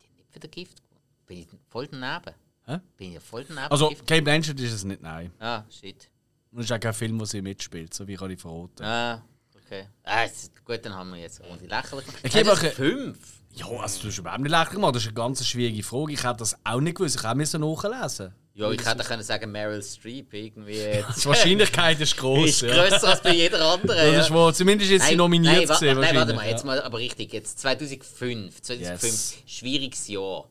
Die 0.00 0.08
hat 0.08 0.16
nicht 0.16 0.32
für 0.32 0.40
den 0.40 0.50
Gift 0.50 0.82
gewonnen. 0.82 1.02
Bin 1.26 1.38
ich 1.38 1.48
voll 1.68 1.88
daneben? 1.88 2.34
Hä? 2.66 2.80
Bin 2.96 3.08
ich 3.08 3.14
ja 3.14 3.20
voll 3.20 3.44
daneben? 3.44 3.70
Also, 3.70 3.88
Gift? 3.88 4.06
Kate 4.06 4.22
Blanchett 4.22 4.60
ist 4.60 4.72
es 4.72 4.84
nicht, 4.84 5.00
nein. 5.00 5.32
Ah, 5.38 5.64
shit. 5.70 6.10
Und 6.50 6.58
es 6.58 6.66
ist 6.66 6.72
auch 6.72 6.80
kein 6.80 6.92
Film, 6.92 7.18
wo 7.18 7.24
sie 7.24 7.40
mitspielt, 7.40 7.94
so 7.94 8.06
wie 8.06 8.16
kann 8.16 8.30
ich 8.30 8.40
verraten. 8.40 8.84
Ah, 8.84 9.24
okay. 9.72 9.88
Ah, 10.04 10.24
jetzt, 10.24 10.64
gut, 10.64 10.84
dann 10.84 10.94
haben 10.94 11.12
wir 11.12 11.20
jetzt 11.20 11.40
ohne 11.40 11.66
lächerlich. 11.66 12.06
Ich 12.22 12.32
gebe 12.32 12.50
euch- 12.50 12.74
fünf. 12.74 13.18
Ja, 13.54 13.66
also 13.66 14.00
du 14.00 14.08
hast 14.08 14.18
überhaupt 14.18 14.40
nicht 14.40 14.50
lächerlich 14.50 14.74
gemacht. 14.74 14.94
Das 14.94 15.02
ist 15.02 15.08
eine 15.08 15.14
ganz 15.14 15.46
schwierige 15.46 15.82
Frage. 15.82 16.12
Ich 16.12 16.24
hätte 16.24 16.38
das 16.38 16.56
auch 16.64 16.80
nicht 16.80 16.96
gewusst. 16.96 17.16
Ich 17.16 17.22
hätte 17.22 17.62
auch 17.62 17.82
nachlesen 17.82 18.34
Ja, 18.54 18.70
ich 18.70 18.84
hätte 18.84 19.04
können 19.04 19.22
sagen 19.22 19.52
Meryl 19.52 19.82
Streep 19.82 20.32
irgendwie. 20.32 20.72
Jetzt. 20.76 21.24
Die 21.24 21.28
Wahrscheinlichkeit 21.28 22.00
ist 22.00 22.16
groß. 22.16 22.48
ist 22.48 22.62
ja. 22.62 22.74
grösser 22.74 23.08
als 23.08 23.20
bei 23.22 23.34
jeder 23.34 23.60
anderen. 23.60 24.14
Das 24.14 24.24
ist 24.24 24.30
ja. 24.30 24.34
wohl, 24.34 24.54
zumindest 24.54 24.90
ist 24.90 25.06
sie 25.06 25.16
nominiert 25.16 25.54
nein, 25.54 25.66
gewesen, 25.66 26.00
nein, 26.00 26.16
warte 26.16 26.34
mal, 26.34 26.48
jetzt 26.48 26.64
mal 26.64 26.80
aber 26.80 26.98
richtig. 26.98 27.32
Jetzt 27.32 27.58
2005. 27.58 28.62
2005, 28.62 29.02
Yes. 29.02 29.36
schwieriges 29.46 30.08
Jahr. 30.08 30.48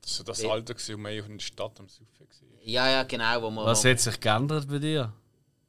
Das 0.00 0.10
ist 0.10 0.16
so 0.16 0.24
das 0.24 0.44
Alter, 0.44 0.74
gewesen, 0.74 0.94
wo 0.94 0.98
man 0.98 1.12
in 1.12 1.38
der 1.38 1.44
Stadt 1.44 1.78
am 1.78 1.88
Saufen 1.88 2.06
war. 2.18 2.26
Ja, 2.64 2.90
ja, 2.90 3.02
genau. 3.04 3.42
Wo 3.42 3.50
man, 3.50 3.66
Was 3.66 3.84
hat 3.84 4.00
sich 4.00 4.18
geändert 4.18 4.68
bei 4.68 4.78
dir? 4.80 5.12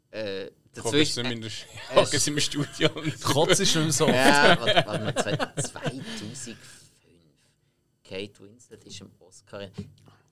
äh, 0.10 0.50
dazwischen, 0.84 1.26
in 1.26 1.42
der 1.42 1.52
Jahre 1.96 2.06
sind 2.08 2.34
im 2.36 2.40
Studio. 2.40 2.90
Kotz 3.24 3.60
ist 3.60 3.76
nicht 3.76 3.84
mehr 3.84 3.92
so. 3.92 4.08
Ja, 4.10 4.58
warte, 4.60 4.88
warte 4.88 5.04
mal, 5.04 5.16
zwei- 5.16 5.62
2005. 5.62 6.58
Kate 8.04 8.40
Winslet 8.40 8.84
ist 8.86 9.02
im 9.02 9.12
Oscar. 9.20 9.62
in- 9.62 9.72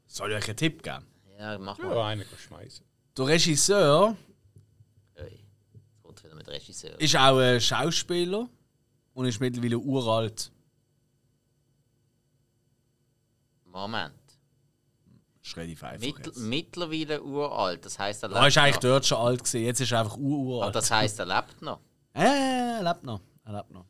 Soll 0.07 0.31
ich 0.31 0.37
euch 0.37 0.47
einen 0.47 0.57
Tipp 0.57 0.81
geben? 0.83 1.05
Ja, 1.37 1.57
mach 1.57 1.77
mal. 1.77 1.95
Ja, 1.95 2.05
einen 2.07 2.25
schmeißen. 2.37 2.85
Der 3.17 3.27
Regisseur 3.27 4.15
kommt 6.01 6.23
wieder 6.23 6.35
mit 6.35 6.47
Regisseur. 6.47 6.99
ist 6.99 7.15
auch 7.15 7.37
ein 7.39 7.59
Schauspieler 7.59 8.47
und 9.13 9.25
ist 9.25 9.39
mittlerweile 9.41 9.77
uralt. 9.77 10.51
Moment. 13.65 14.13
Ist 15.45 15.57
relativ 15.57 15.83
einfach. 15.83 16.05
Mittl 16.07 16.29
jetzt. 16.29 16.37
mittlerweile 16.39 17.21
uralt. 17.21 17.85
Das 17.85 17.99
heisst, 17.99 18.23
er 18.23 18.29
lebt 18.29 18.41
Er 18.41 18.47
ist 18.47 18.57
eigentlich 18.57 18.75
noch. 18.75 18.81
dort 18.81 19.05
schon 19.05 19.17
alt 19.19 19.39
gewesen. 19.43 19.63
Jetzt 19.63 19.79
ist 19.81 19.91
er 19.91 19.99
einfach 19.99 20.13
Aber 20.13 20.23
uralt. 20.23 20.75
das 20.75 20.89
heisst, 20.89 21.19
er 21.19 21.25
lebt 21.25 21.61
noch. 21.61 21.79
Äh, 22.17 22.21
er 22.79 22.81
lebt 22.81 23.03
noch. 23.03 23.19
Er 23.43 23.53
lebt 23.57 23.71
noch. 23.71 23.85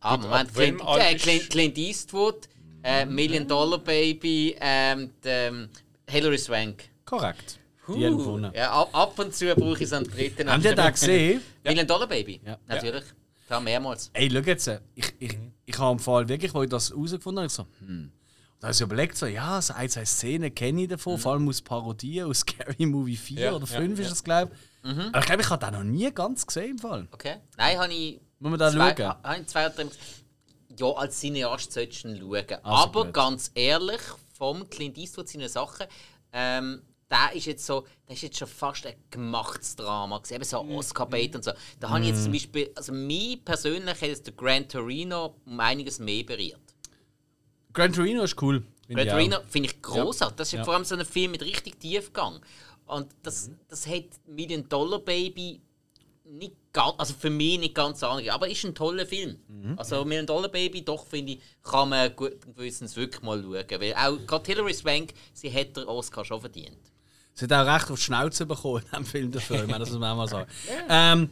Ah, 0.00 0.16
Moment, 0.16 0.54
Clint, 0.54 0.80
äh, 0.80 1.14
Clint, 1.16 1.50
Clint 1.50 1.76
Eastwood, 1.78 2.48
äh, 2.82 3.04
Million 3.04 3.46
Dollar 3.46 3.78
Baby, 3.78 4.56
ähm, 4.60 5.10
ähm, 5.24 5.68
Hilary 6.08 6.38
Swank. 6.38 6.84
Korrekt. 7.04 7.58
Die 7.88 8.06
haben 8.06 8.16
gewonnen. 8.16 8.50
Ja, 8.54 8.72
ab, 8.72 8.88
ab 8.92 9.18
und 9.18 9.34
zu 9.34 9.54
brauche 9.54 9.82
ich 9.82 9.88
so 9.88 9.96
einen 9.96 10.06
dritten. 10.08 10.50
Habt 10.50 10.64
ihr 10.64 10.74
den 10.74 10.92
gesehen? 10.92 11.42
Million 11.64 11.86
Dollar 11.86 12.06
Baby? 12.06 12.40
Ja. 12.44 12.56
Natürlich. 12.66 13.04
Ja, 13.50 13.60
mehrmals. 13.60 14.10
Ey, 14.12 14.30
schau 14.30 14.38
jetzt. 14.38 14.70
Ich, 14.94 15.14
ich, 15.18 15.38
ich 15.66 15.78
habe 15.78 15.92
im 15.92 15.98
Fall 15.98 16.28
wirklich, 16.28 16.52
wo 16.54 16.62
ich 16.62 16.70
das 16.70 16.90
herausgefunden 16.90 17.40
habe, 17.40 17.46
ich 17.46 17.52
so, 17.52 17.66
hm, 17.80 18.10
Da 18.60 18.68
habe 18.68 18.74
ich 18.74 18.80
überlegt, 18.80 19.16
so, 19.18 19.26
ja, 19.26 19.60
so 19.60 19.74
ein, 19.74 19.88
zwei 19.90 20.04
Szenen 20.06 20.54
kenne 20.54 20.82
ich 20.82 20.88
davon, 20.88 21.18
vor 21.18 21.32
allem 21.32 21.48
aus 21.48 21.60
Parodien, 21.60 22.26
aus 22.26 22.38
Scary 22.40 22.86
Movie 22.86 23.16
4 23.16 23.40
Ja, 23.40 23.52
oder 23.52 23.66
ja, 23.66 23.76
5 23.78 23.98
ist 23.98 24.04
ja. 24.04 24.10
das, 24.10 24.24
glaube 24.24 24.52
ich. 24.54 24.90
Aber 24.98 25.18
ich 25.18 25.26
glaube, 25.26 25.42
ich 25.42 25.50
habe 25.50 25.64
den 25.66 25.74
noch 25.74 25.84
nie 25.84 26.10
ganz 26.12 26.46
gesehen 26.46 26.70
im 26.72 26.78
Fall. 26.78 27.08
Okay. 27.12 27.36
Nein, 27.56 27.78
habe 27.78 27.92
ich. 27.92 28.20
Muss 28.38 28.50
man 28.50 28.58
da 28.58 28.70
zwei, 28.70 28.94
schauen? 28.96 29.22
habe 29.22 29.40
ich 29.40 29.46
zwei 29.48 29.66
oder 29.66 29.74
drei 29.74 29.86
Ja, 30.78 30.86
als 30.92 31.18
Cineast 31.20 31.72
solltest 31.72 32.04
du 32.04 32.08
ihn 32.08 32.18
schauen. 32.20 32.58
Also 32.62 32.82
Aber 32.82 33.04
gut. 33.06 33.14
ganz 33.14 33.50
ehrlich, 33.54 34.00
vom 34.38 34.68
Clint 34.70 34.96
Eastwood 34.96 35.28
seine 35.28 35.48
Sachen, 35.48 35.86
ähm, 36.32 36.82
der 37.10 37.34
ist 37.34 37.46
jetzt 37.46 37.64
so, 37.66 37.86
der 38.08 38.14
ist 38.14 38.22
jetzt 38.22 38.38
schon 38.38 38.48
fast 38.48 38.86
ein 38.86 38.94
gemachtes 39.10 39.74
Drama. 39.76 40.18
gewesen. 40.18 40.34
Eben 40.34 40.44
so 40.44 40.60
Oscar-Bait 40.60 41.34
und 41.36 41.44
so. 41.44 41.52
Da 41.80 41.88
habe 41.90 42.00
ich 42.00 42.06
Mhm. 42.06 42.14
jetzt 42.14 42.22
zum 42.24 42.32
Beispiel, 42.32 42.70
also 42.74 42.92
mich 42.92 43.44
persönlich 43.44 43.94
hat 44.00 44.02
jetzt 44.08 44.26
der 44.26 44.34
Gran 44.34 44.68
Torino 44.68 45.36
um 45.46 45.58
einiges 45.60 45.98
mehr 45.98 46.24
berührt. 46.24 46.60
Gran 47.76 47.92
Torino 47.92 48.22
ist 48.22 48.40
cool. 48.40 48.64
Gran 48.88 49.06
ich 49.06 49.12
Torino 49.12 49.36
finde 49.48 49.68
ich 49.68 49.82
großartig. 49.82 50.36
Das 50.36 50.48
ist 50.48 50.54
Ja. 50.54 50.64
vor 50.64 50.74
allem 50.74 50.84
so 50.84 50.96
ein 50.96 51.04
Film 51.04 51.32
mit 51.32 51.42
richtig 51.42 51.78
Tiefgang. 51.78 52.40
Und 52.86 53.08
das, 53.22 53.50
das 53.68 53.86
hat 53.86 54.04
Million 54.26 54.66
Dollar 54.66 54.98
Baby 54.98 55.60
nicht 56.24 56.54
ganz, 56.72 56.94
also 56.96 57.14
für 57.14 57.28
mich 57.30 57.58
nicht 57.58 57.74
ganz 57.74 58.02
anders, 58.02 58.28
aber 58.28 58.48
ist 58.48 58.64
ein 58.64 58.74
toller 58.74 59.04
Film. 59.04 59.36
Also 59.76 60.04
Million 60.06 60.26
Dollar 60.26 60.48
Baby, 60.48 60.82
doch 60.82 61.06
finde 61.06 61.34
ich, 61.34 61.40
kann 61.62 61.90
man 61.90 62.16
guten 62.16 62.54
Gewissens 62.54 62.96
wirklich 62.96 63.22
mal 63.22 63.42
schauen. 63.42 63.80
Weil 63.80 63.94
auch 63.94 64.26
gerade 64.26 64.46
Hilary 64.46 64.72
Swank, 64.72 65.12
sie 65.34 65.52
hat 65.52 65.76
den 65.76 65.84
Oscar 65.84 66.24
schon 66.24 66.40
verdient. 66.40 66.78
Sie 67.34 67.44
hat 67.44 67.52
auch 67.52 67.66
recht 67.74 67.90
auf 67.90 67.98
die 67.98 68.04
Schnauze 68.04 68.46
bekommen 68.46 68.82
in 68.82 68.90
diesem 68.90 69.04
Film 69.04 69.32
dafür. 69.32 69.56
Ich 69.64 69.66
meine, 69.66 69.80
das 69.80 69.90
muss 69.90 69.98
man 69.98 70.12
auch 70.12 70.16
mal 70.16 70.28
sagen. 70.28 70.50
ähm, 70.88 71.30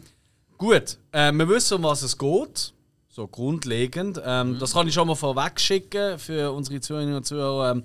gut, 0.58 0.98
äh, 1.12 1.32
wir 1.32 1.48
wissen, 1.48 1.74
um 1.74 1.84
was 1.84 2.02
es 2.02 2.18
geht. 2.18 2.73
So 3.14 3.28
grundlegend. 3.28 4.20
Ähm, 4.24 4.58
Das 4.58 4.72
kann 4.72 4.88
ich 4.88 4.94
schon 4.94 5.06
mal 5.06 5.14
vorweg 5.14 5.60
schicken 5.60 6.18
für 6.18 6.50
unsere 6.50 6.80
Zuhörerinnen 6.80 7.14
und 7.14 7.24
Zuhörer. 7.24 7.70
Ähm, 7.70 7.84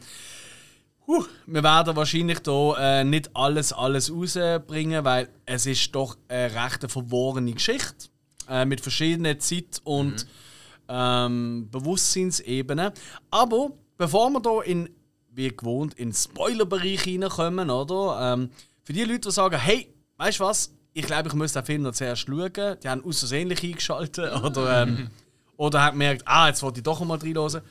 huh, 1.05 1.23
wir 1.45 1.61
werden 1.61 1.95
wahrscheinlich 1.95 2.39
da 2.39 3.01
äh, 3.01 3.03
nicht 3.03 3.29
alles, 3.35 3.71
alles 3.71 4.11
rausbringen, 4.11 5.05
weil 5.05 5.29
es 5.45 5.67
ist 5.67 5.93
doch 5.93 6.17
eine 6.27 6.51
recht 6.55 6.89
verworrene 6.89 7.53
Geschichte. 7.53 8.07
Äh, 8.49 8.65
mit 8.65 8.81
verschiedenen 8.81 9.39
Zeit- 9.39 9.79
und 9.83 10.25
ähm, 10.87 11.67
Bewusstseinsebenen. 11.69 12.91
Aber 13.29 13.69
bevor 13.99 14.31
wir 14.31 14.41
hier 14.41 14.63
in, 14.63 14.89
wie 15.31 15.49
gewohnt, 15.49 15.93
in 15.93 16.09
den 16.09 16.15
Spoilerbereich 16.15 17.03
hineinkommen, 17.03 17.69
oder? 17.69 18.33
Ähm, 18.33 18.49
für 18.81 18.93
die 18.93 19.03
Leute, 19.03 19.29
die 19.29 19.31
sagen, 19.31 19.59
hey, 19.59 19.93
weißt 20.17 20.39
du 20.39 20.45
was, 20.45 20.73
ich 20.93 21.05
glaube, 21.05 21.29
ich 21.29 21.33
muss 21.33 21.53
den 21.53 21.65
Film 21.65 21.83
noch 21.83 21.93
zuerst 21.93 22.23
schauen, 22.23 22.77
die 22.83 22.89
haben 22.89 23.03
außersehentlich 23.03 23.63
eingeschaltet 23.63 24.33
oder, 24.43 24.83
ähm, 24.83 25.09
oder 25.57 25.81
haben 25.81 25.93
gemerkt, 25.93 26.23
ah, 26.25 26.47
jetzt 26.47 26.63
wollte 26.63 26.79
ich 26.79 26.83
doch 26.83 27.01
einmal 27.01 27.17
reinhören. 27.17 27.61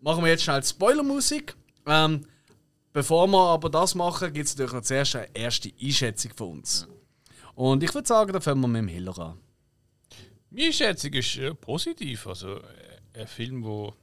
Machen 0.00 0.22
wir 0.24 0.30
jetzt 0.30 0.44
schnell 0.44 0.62
Spoilermusik. 0.62 1.56
Ähm, 1.86 2.26
bevor 2.92 3.26
wir 3.28 3.50
aber 3.50 3.70
das 3.70 3.94
machen, 3.94 4.32
gibt 4.32 4.46
es 4.46 4.54
natürlich 4.54 4.72
noch 4.72 4.82
zuerst 4.82 5.16
eine 5.16 5.28
erste 5.34 5.72
Einschätzung 5.80 6.32
von 6.36 6.48
uns. 6.58 6.86
Und 7.54 7.82
ich 7.82 7.94
würde 7.94 8.06
sagen, 8.06 8.32
da 8.32 8.40
fangen 8.40 8.60
wir 8.60 8.68
mit 8.68 8.82
dem 8.82 8.88
Hiller 8.88 9.18
an. 9.18 9.38
Meine 10.50 10.72
Schätzung 10.72 11.12
ist 11.14 11.36
äh, 11.36 11.54
positiv. 11.54 12.26
Also, 12.26 12.56
äh, 12.56 13.20
ein 13.20 13.26
Film, 13.26 13.64
wo. 13.64 13.94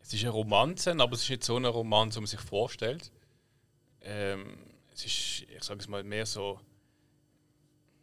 Es 0.00 0.12
ist 0.12 0.22
eine 0.22 0.30
Romanze, 0.30 0.92
aber 0.92 1.12
es 1.12 1.22
ist 1.22 1.30
nicht 1.30 1.44
so 1.44 1.56
eine 1.56 1.68
Romanze, 1.68 2.16
wie 2.16 2.20
man 2.22 2.26
sich 2.26 2.40
vorstellt. 2.40 3.12
Ähm, 4.00 4.56
es 4.92 5.04
ist, 5.04 5.46
ich 5.54 5.62
sage 5.62 5.80
es 5.80 5.88
mal, 5.88 6.02
mehr 6.02 6.26
so. 6.26 6.58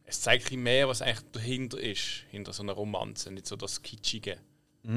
Es 0.05 0.21
zeigt 0.21 0.51
ein 0.51 0.61
mehr, 0.61 0.87
was 0.87 1.01
eigentlich 1.01 1.31
dahinter 1.31 1.79
ist, 1.79 2.25
hinter 2.29 2.53
so 2.53 2.63
einer 2.63 2.73
Romanze. 2.73 3.31
Nicht 3.31 3.47
so 3.47 3.55
das 3.55 3.81
Kitschige, 3.81 4.39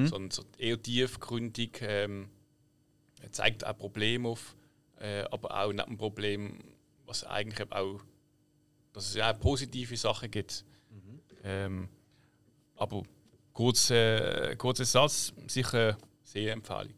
sondern 0.07 0.31
so 0.31 0.45
eher 0.59 0.81
tiefgründig. 0.81 1.79
Ähm, 1.83 2.29
zeigt 3.31 3.67
auch 3.67 3.77
Probleme 3.77 4.29
auf, 4.29 4.55
äh, 5.01 5.23
aber 5.31 5.59
auch 5.59 5.73
nicht 5.73 5.89
ein 5.89 5.97
Problem, 5.97 6.63
was 7.07 7.25
eigentlich 7.25 7.73
auch. 7.73 8.01
dass 8.93 9.09
es 9.09 9.15
ja 9.15 9.33
auch 9.33 9.39
positive 9.41 9.97
Sachen 9.97 10.31
gibt. 10.31 10.65
Ähm, 11.45 11.89
aber 12.77 13.03
kurz, 13.53 13.91
äh, 13.91 14.57
kurzer 14.57 14.85
Satz, 14.85 15.33
sicher 15.47 15.97
sehr 16.23 16.53
Empfehlung. 16.53 16.97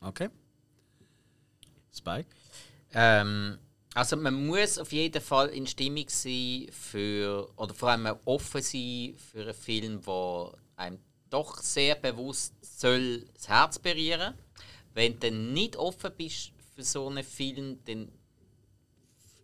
Okay. 0.00 0.28
Spike? 1.94 2.28
Ähm, 2.92 3.58
also 3.94 4.16
man 4.16 4.46
muss 4.46 4.78
auf 4.78 4.92
jeden 4.92 5.20
Fall 5.20 5.48
in 5.48 5.66
Stimmung 5.66 6.08
sein 6.08 6.66
für, 6.70 7.50
oder 7.56 7.74
vor 7.74 7.90
allem 7.90 8.16
offen 8.24 8.62
sein 8.62 9.14
für 9.16 9.42
einen 9.42 9.54
Film, 9.54 10.00
der 10.02 10.52
einem 10.76 10.98
doch 11.28 11.58
sehr 11.58 11.94
bewusst 11.94 12.54
soll 12.60 13.24
das 13.34 13.48
Herz 13.48 13.78
berühren. 13.78 14.34
Wenn 14.94 15.18
du 15.18 15.30
nicht 15.30 15.76
offen 15.76 16.10
bist 16.16 16.52
für 16.74 16.82
so 16.82 17.08
einen 17.08 17.24
Film, 17.24 17.78
dann 17.84 18.12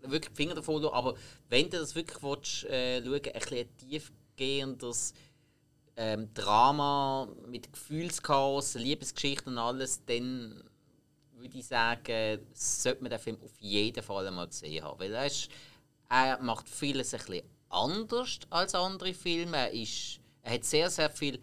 wirklich 0.02 0.34
Finger 0.34 0.54
davon 0.54 0.82
lassen. 0.82 0.94
Aber 0.94 1.14
wenn 1.48 1.70
du 1.70 1.78
das 1.78 1.94
wirklich 1.94 2.22
willst, 2.22 2.64
äh, 2.64 3.02
schauen 3.02 3.14
ein 3.14 3.20
bisschen 3.22 3.76
tiefgehendes 3.76 5.14
ähm, 5.96 6.32
Drama 6.34 7.28
mit 7.46 7.72
Gefühlschaos, 7.72 8.74
Liebesgeschichten 8.74 9.54
und 9.54 9.58
alles, 9.58 10.04
dann 10.06 10.62
würde 11.40 11.58
ich 11.58 11.66
sagen, 11.66 12.40
sollte 12.52 13.02
man 13.02 13.10
den 13.10 13.18
Film 13.18 13.38
auf 13.42 13.58
jeden 13.60 14.02
Fall 14.02 14.26
einmal 14.26 14.48
gesehen 14.48 14.84
haben. 14.84 14.98
Weil 14.98 15.14
er, 15.14 15.26
ist, 15.26 15.48
er 16.08 16.38
macht 16.42 16.68
vieles 16.68 17.14
ein 17.14 17.20
bisschen 17.20 17.42
anders 17.68 18.38
als 18.50 18.74
andere 18.74 19.14
Filme. 19.14 19.56
Er, 19.56 19.72
ist, 19.72 20.20
er 20.42 20.54
hat 20.54 20.64
sehr, 20.64 20.90
sehr 20.90 21.10
viel 21.10 21.40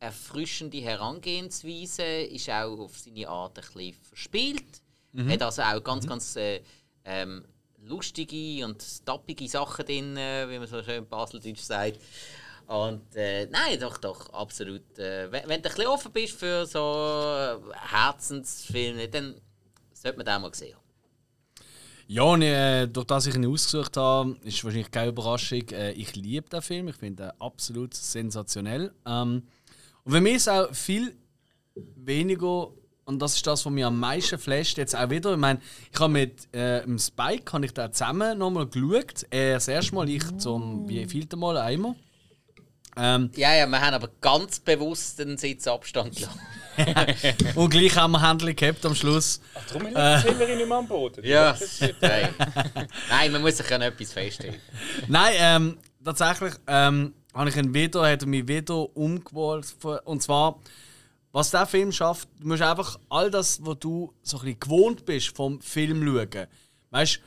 erfrischende 0.00 0.80
Herangehensweise, 0.80 2.02
ist 2.02 2.50
auch 2.50 2.78
auf 2.78 2.98
seine 2.98 3.28
Art 3.28 3.58
ein 3.58 3.64
bisschen 3.64 3.94
verspielt. 3.94 4.82
Hat 5.16 5.42
also 5.42 5.62
auch 5.62 5.82
ganz, 5.82 6.06
ganz 6.06 6.36
äh, 6.36 6.62
ähm, 7.04 7.44
lustige 7.78 8.64
und 8.64 9.04
tappige 9.04 9.48
Sachen 9.48 9.84
drin, 9.84 10.14
wie 10.14 10.58
man 10.58 10.68
so 10.68 10.82
schön 10.82 11.06
baseldeutsch 11.08 11.62
sagt. 11.62 11.98
Und 12.68 13.16
äh, 13.16 13.46
nein, 13.46 13.80
doch, 13.80 13.96
doch, 13.96 14.28
absolut. 14.30 14.98
Äh, 14.98 15.32
wenn, 15.32 15.48
wenn 15.48 15.62
du 15.62 15.70
ein 15.70 15.74
bisschen 15.74 15.86
offen 15.86 16.12
bist 16.12 16.34
für 16.34 16.66
so 16.66 16.78
äh, 16.78 17.56
Herzensfilme, 17.74 19.08
dann 19.08 19.40
sollte 19.94 20.18
man 20.18 20.26
den 20.26 20.42
mal 20.42 20.54
sehen. 20.54 20.76
Ja, 22.08 22.24
und, 22.24 22.42
äh, 22.42 22.86
durch 22.86 23.06
das 23.06 23.26
ich 23.26 23.34
ihn 23.34 23.46
ausgesucht 23.46 23.96
habe, 23.96 24.36
ist 24.42 24.62
wahrscheinlich 24.64 24.90
keine 24.90 25.08
Überraschung. 25.08 25.66
Äh, 25.70 25.92
ich 25.92 26.14
liebe 26.14 26.46
den 26.50 26.60
Film, 26.60 26.88
ich 26.88 26.96
finde 26.96 27.24
ihn 27.24 27.32
absolut 27.38 27.94
sensationell. 27.94 28.92
Ähm, 29.06 29.44
und 30.04 30.12
für 30.12 30.20
mich 30.20 30.34
ist 30.34 30.50
auch 30.50 30.70
viel 30.74 31.16
weniger, 31.74 32.68
und 33.06 33.18
das 33.18 33.36
ist 33.36 33.46
das, 33.46 33.64
was 33.64 33.72
mir 33.72 33.86
am 33.86 33.98
meisten 33.98 34.38
flasht, 34.38 34.76
jetzt 34.76 34.94
auch 34.94 35.08
wieder. 35.08 35.32
Ich 35.32 35.38
meine, 35.38 35.60
ich 35.90 35.98
habe 35.98 36.12
mit 36.12 36.54
äh, 36.54 36.82
Spike 36.98 37.50
habe 37.50 37.64
ich 37.64 37.72
da 37.72 37.90
zusammen 37.90 38.36
nochmal 38.36 38.66
geschaut. 38.66 39.24
Er 39.30 39.54
das 39.54 39.68
erste 39.68 39.94
Mal, 39.94 40.10
ich 40.10 40.36
zum 40.36 40.86
wie 40.86 41.06
vielten 41.06 41.40
Mal 41.40 41.56
einmal. 41.56 41.94
Ähm, 42.98 43.30
Ja, 43.36 43.54
ja, 43.54 43.66
wir 43.66 43.80
haben 43.80 43.94
aber 43.94 44.10
ganz 44.20 44.58
bewusst 44.58 45.18
den 45.20 45.36
Sitzabstand 45.38 46.16
gelassen. 46.16 46.40
und 47.54 47.70
gleich 47.70 47.96
haben 47.96 48.12
wir 48.12 48.28
Händchen 48.28 48.54
gehabt 48.54 48.84
am 48.86 48.94
Schluss. 48.94 49.40
Darum 49.68 49.82
sind 49.84 50.38
wir 50.38 50.56
nicht 50.56 50.68
mehr 50.68 50.76
am 50.76 50.86
Boden. 50.86 51.24
Ja, 51.24 51.56
nein. 52.00 52.34
nein, 53.08 53.32
man 53.32 53.42
muss 53.42 53.56
sich 53.56 53.72
an 53.72 53.82
etwas 53.82 54.12
feststellen. 54.12 54.60
Nein, 55.08 55.34
ähm, 55.38 55.78
tatsächlich 56.04 56.54
ähm, 56.66 57.14
habe 57.34 57.48
ich 57.50 57.56
ihn 57.56 57.74
wieder, 57.74 58.08
hat 58.08 58.22
er 58.22 58.28
mich 58.28 58.46
wieder 58.46 58.96
umgeworfen. 58.96 59.98
Und 60.04 60.22
zwar, 60.22 60.60
was 61.32 61.50
der 61.50 61.66
Film 61.66 61.90
schafft, 61.92 62.28
du 62.40 62.48
musst 62.48 62.62
einfach 62.62 62.98
all 63.08 63.30
das, 63.30 63.64
was 63.64 63.78
du 63.80 64.12
so 64.22 64.38
ein 64.38 64.44
bisschen 64.44 64.60
gewohnt 64.60 65.04
bist 65.04 65.36
vom 65.36 65.60
Film 65.60 66.04
schauen. 66.04 66.46
Weißt 66.90 67.16
du, 67.16 67.20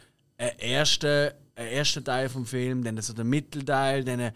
ein 0.43 0.57
erster, 0.59 1.33
ein 1.55 1.67
erster 1.67 2.03
Teil 2.03 2.29
vom 2.29 2.45
Film, 2.45 2.83
dann 2.83 3.01
so 3.01 3.13
der 3.13 3.25
Mittelteil, 3.25 4.03
dann 4.03 4.31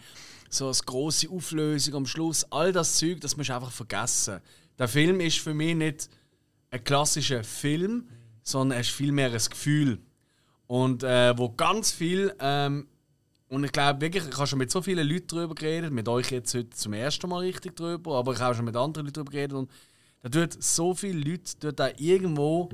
so 0.58 0.68
eine 0.68 0.76
große 0.86 1.30
Auflösung 1.30 1.96
am 1.96 2.06
Schluss, 2.06 2.46
all 2.52 2.72
das 2.72 2.98
Zeug, 2.98 3.22
das 3.22 3.38
musst 3.38 3.50
du 3.50 3.56
einfach 3.56 3.72
vergessen. 3.72 4.40
Der 4.78 4.88
Film 4.88 5.20
ist 5.20 5.40
für 5.40 5.54
mich 5.54 5.76
nicht 5.76 6.10
ein 6.72 6.84
klassischer 6.84 7.44
Film, 7.44 8.08
sondern 8.44 8.78
er 8.78 8.82
ist 8.82 8.92
vielmehr 8.92 9.32
ein 9.32 9.50
Gefühl. 9.50 10.00
Und 10.68 11.04
äh, 11.04 11.38
wo 11.38 11.50
ganz 11.50 11.92
viel 11.92 12.34
ähm, 12.40 12.88
und 13.48 13.64
ich 13.64 13.72
glaube 13.72 14.02
wirklich, 14.02 14.24
ich 14.28 14.36
habe 14.36 14.48
schon 14.48 14.60
mit 14.60 14.72
so 14.72 14.82
vielen 14.82 15.08
Leuten 15.08 15.28
darüber 15.28 15.54
geredet, 15.54 15.92
mit 15.92 16.08
euch 16.10 16.32
jetzt 16.32 16.54
heute 16.56 16.72
zum 16.72 16.94
ersten 16.94 17.30
Mal 17.30 17.40
richtig 17.40 17.76
darüber, 17.76 18.18
aber 18.18 18.34
ich 18.34 18.40
habe 18.40 18.56
schon 18.56 18.66
mit 18.66 18.76
anderen 18.76 19.06
Leuten 19.06 19.14
darüber 19.14 19.32
geredet 19.32 19.54
und 19.54 19.72
da 20.24 20.30
tut 20.30 20.62
so 20.62 20.96
viele 20.96 21.20
Leute 21.20 21.54
dort 21.60 21.80
da 21.80 21.90
irgendwo 21.98 22.70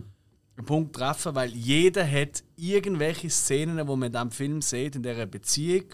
einen 0.56 0.66
Punkt 0.66 0.96
treffen, 0.96 1.36
weil 1.36 1.52
jeder 1.52 2.10
hat 2.10 2.44
irgendwelche 2.56 3.30
Szenen, 3.30 3.78
die 3.78 3.84
man 3.84 4.04
in 4.04 4.12
diesem 4.12 4.32
Film 4.32 4.62
sieht, 4.62 4.96
in 4.96 5.04
dieser 5.04 5.26
Beziehung, 5.26 5.86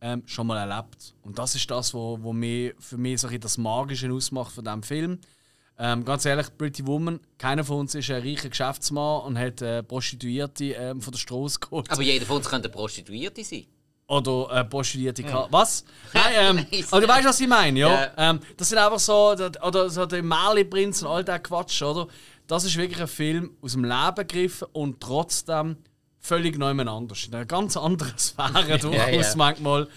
ähm, 0.00 0.22
schon 0.26 0.46
mal 0.46 0.58
erlebt. 0.58 1.14
Und 1.22 1.38
das 1.38 1.54
ist 1.54 1.70
das, 1.70 1.92
was 1.92 1.94
wo, 1.94 2.18
wo 2.22 2.32
mir, 2.32 2.74
für 2.78 2.96
mich 2.96 3.20
so 3.20 3.28
das 3.28 3.58
Magische 3.58 4.12
ausmacht 4.12 4.52
von 4.52 4.64
diesem 4.64 4.82
Film. 4.82 5.18
Ähm, 5.76 6.04
ganz 6.04 6.24
ehrlich, 6.24 6.46
Pretty 6.56 6.86
Woman, 6.86 7.18
keiner 7.36 7.64
von 7.64 7.80
uns 7.80 7.94
ist 7.94 8.10
ein 8.10 8.22
reicher 8.22 8.48
Geschäftsmann 8.48 9.22
und 9.22 9.38
hat 9.38 9.60
äh, 9.60 9.82
Prostituierte 9.82 10.66
ähm, 10.66 11.00
von 11.00 11.12
der 11.12 11.18
Straße 11.18 11.58
geholt. 11.58 11.90
Aber 11.90 12.02
jeder 12.02 12.26
von 12.26 12.36
uns 12.36 12.48
könnte 12.48 12.68
eine 12.68 12.76
Prostituierte 12.76 13.42
sein. 13.42 13.66
Oder 14.06 14.50
äh, 14.52 14.64
Prostituierte 14.64 15.24
Ka 15.24 15.48
Was? 15.50 15.84
Nein, 16.12 16.32
ähm, 16.72 16.84
aber 16.90 17.00
du 17.00 17.08
weißt, 17.08 17.26
was 17.26 17.40
ich 17.40 17.48
meine, 17.48 17.80
ja? 17.80 17.88
Ja. 17.88 18.12
Ähm, 18.16 18.40
das 18.56 18.68
sind 18.68 18.78
einfach 18.78 19.00
so, 19.00 19.32
oder 19.32 19.90
so 19.90 20.06
der 20.06 20.22
Mali-Prinz 20.22 21.02
und 21.02 21.08
all 21.08 21.24
der 21.24 21.40
Quatsch, 21.40 21.82
oder? 21.82 22.06
das 22.46 22.64
ist 22.64 22.76
wirklich 22.76 23.00
ein 23.00 23.08
Film 23.08 23.56
aus 23.62 23.72
dem 23.72 23.84
Leben 23.84 24.14
gegriffen 24.16 24.68
und 24.72 25.00
trotzdem 25.00 25.76
völlig 26.24 26.58
neu 26.58 26.70
anders. 26.70 27.26
In 27.26 27.34
einer 27.34 27.44
ganz 27.44 27.76
anderen 27.76 28.14
Sphäre 28.18 28.78
durchaus 28.78 29.32
ja. 29.32 29.36
manchmal. 29.36 29.88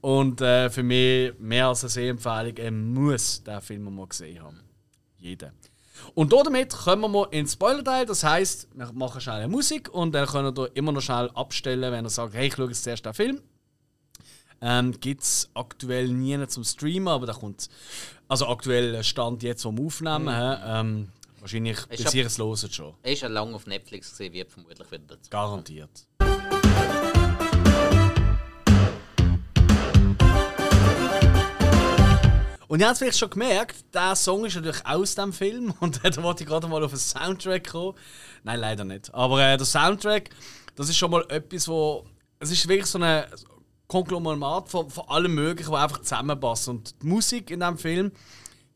Und 0.00 0.40
äh, 0.40 0.70
für 0.70 0.82
mich 0.82 1.32
mehr 1.38 1.68
als 1.68 1.82
eine 1.82 1.90
Sehempfehlung, 1.90 2.56
er 2.56 2.70
muss 2.72 3.42
den 3.42 3.60
Film 3.60 3.94
mal 3.94 4.06
gesehen 4.06 4.42
haben. 4.42 4.60
Jeder. 5.18 5.52
Und 6.14 6.32
damit 6.32 6.72
kommen 6.72 7.02
wir 7.02 7.08
mal 7.08 7.28
ins 7.30 7.52
Spoiler-Teil. 7.52 8.06
Das 8.06 8.24
heisst, 8.24 8.68
wir 8.74 8.92
machen 8.92 9.20
schnell 9.20 9.36
eine 9.36 9.48
Musik 9.48 9.88
und 9.92 10.12
dann 10.12 10.26
könnt 10.26 10.58
ihr 10.58 10.70
immer 10.74 10.90
noch 10.90 11.00
schnell 11.00 11.30
abstellen, 11.34 11.92
wenn 11.92 12.04
ihr 12.04 12.10
sagt, 12.10 12.34
hey, 12.34 12.48
ich 12.48 12.54
schaue 12.54 12.68
jetzt 12.68 12.82
zuerst 12.82 13.06
den 13.06 13.14
Film. 13.14 13.40
Ähm, 14.60 14.92
Gibt 15.00 15.22
es 15.22 15.50
aktuell 15.54 16.08
nie 16.08 16.44
zum 16.46 16.64
Streamen, 16.64 17.08
aber 17.08 17.26
da 17.26 17.32
kommt. 17.32 17.68
Also 18.28 18.46
aktuell 18.48 19.02
Stand 19.04 19.42
jetzt 19.42 19.62
vom 19.62 19.84
Aufnehmen. 19.84 20.28
hä? 20.28 20.56
Ähm, 20.64 21.08
wahrscheinlich 21.42 21.78
Ich 21.90 22.02
bis 22.02 22.14
ihr 22.14 22.24
es 22.24 22.38
loset 22.38 22.72
schon. 22.72 22.94
Er 23.02 23.12
ist 23.12 23.22
ja 23.22 23.28
lange 23.28 23.54
auf 23.54 23.66
Netflix 23.66 24.10
gesehen, 24.10 24.32
wird 24.32 24.50
vermutlich 24.50 24.90
wieder 24.90 25.04
dazu. 25.08 25.28
Garantiert. 25.28 26.06
Und 32.68 32.80
ihr 32.80 32.88
habt 32.88 32.96
vielleicht 32.96 33.18
schon 33.18 33.28
gemerkt, 33.28 33.84
der 33.92 34.16
Song 34.16 34.46
ist 34.46 34.54
natürlich 34.54 34.86
aus 34.86 35.14
dem 35.14 35.32
Film 35.32 35.74
und 35.80 36.00
da 36.02 36.22
wollte 36.22 36.44
ich 36.44 36.48
gerade 36.48 36.68
mal 36.68 36.82
auf 36.82 36.92
den 36.92 37.00
Soundtrack 37.00 37.70
kommen. 37.70 37.98
Nein, 38.44 38.60
leider 38.60 38.84
nicht. 38.84 39.12
Aber 39.12 39.42
äh, 39.42 39.56
der 39.58 39.66
Soundtrack, 39.66 40.30
das 40.76 40.88
ist 40.88 40.96
schon 40.96 41.10
mal 41.10 41.24
etwas, 41.28 41.68
wo. 41.68 42.06
Es 42.38 42.50
ist 42.50 42.66
wirklich 42.66 42.86
so 42.86 42.98
ein 42.98 43.24
Konglomerat 43.88 44.68
von, 44.68 44.88
von 44.88 45.08
allem 45.08 45.34
Möglichen, 45.34 45.70
was 45.70 45.82
einfach 45.82 46.00
zusammenpasst. 46.00 46.68
Und 46.68 47.02
die 47.02 47.06
Musik 47.06 47.50
in 47.50 47.60
diesem 47.60 47.78
Film, 47.78 48.12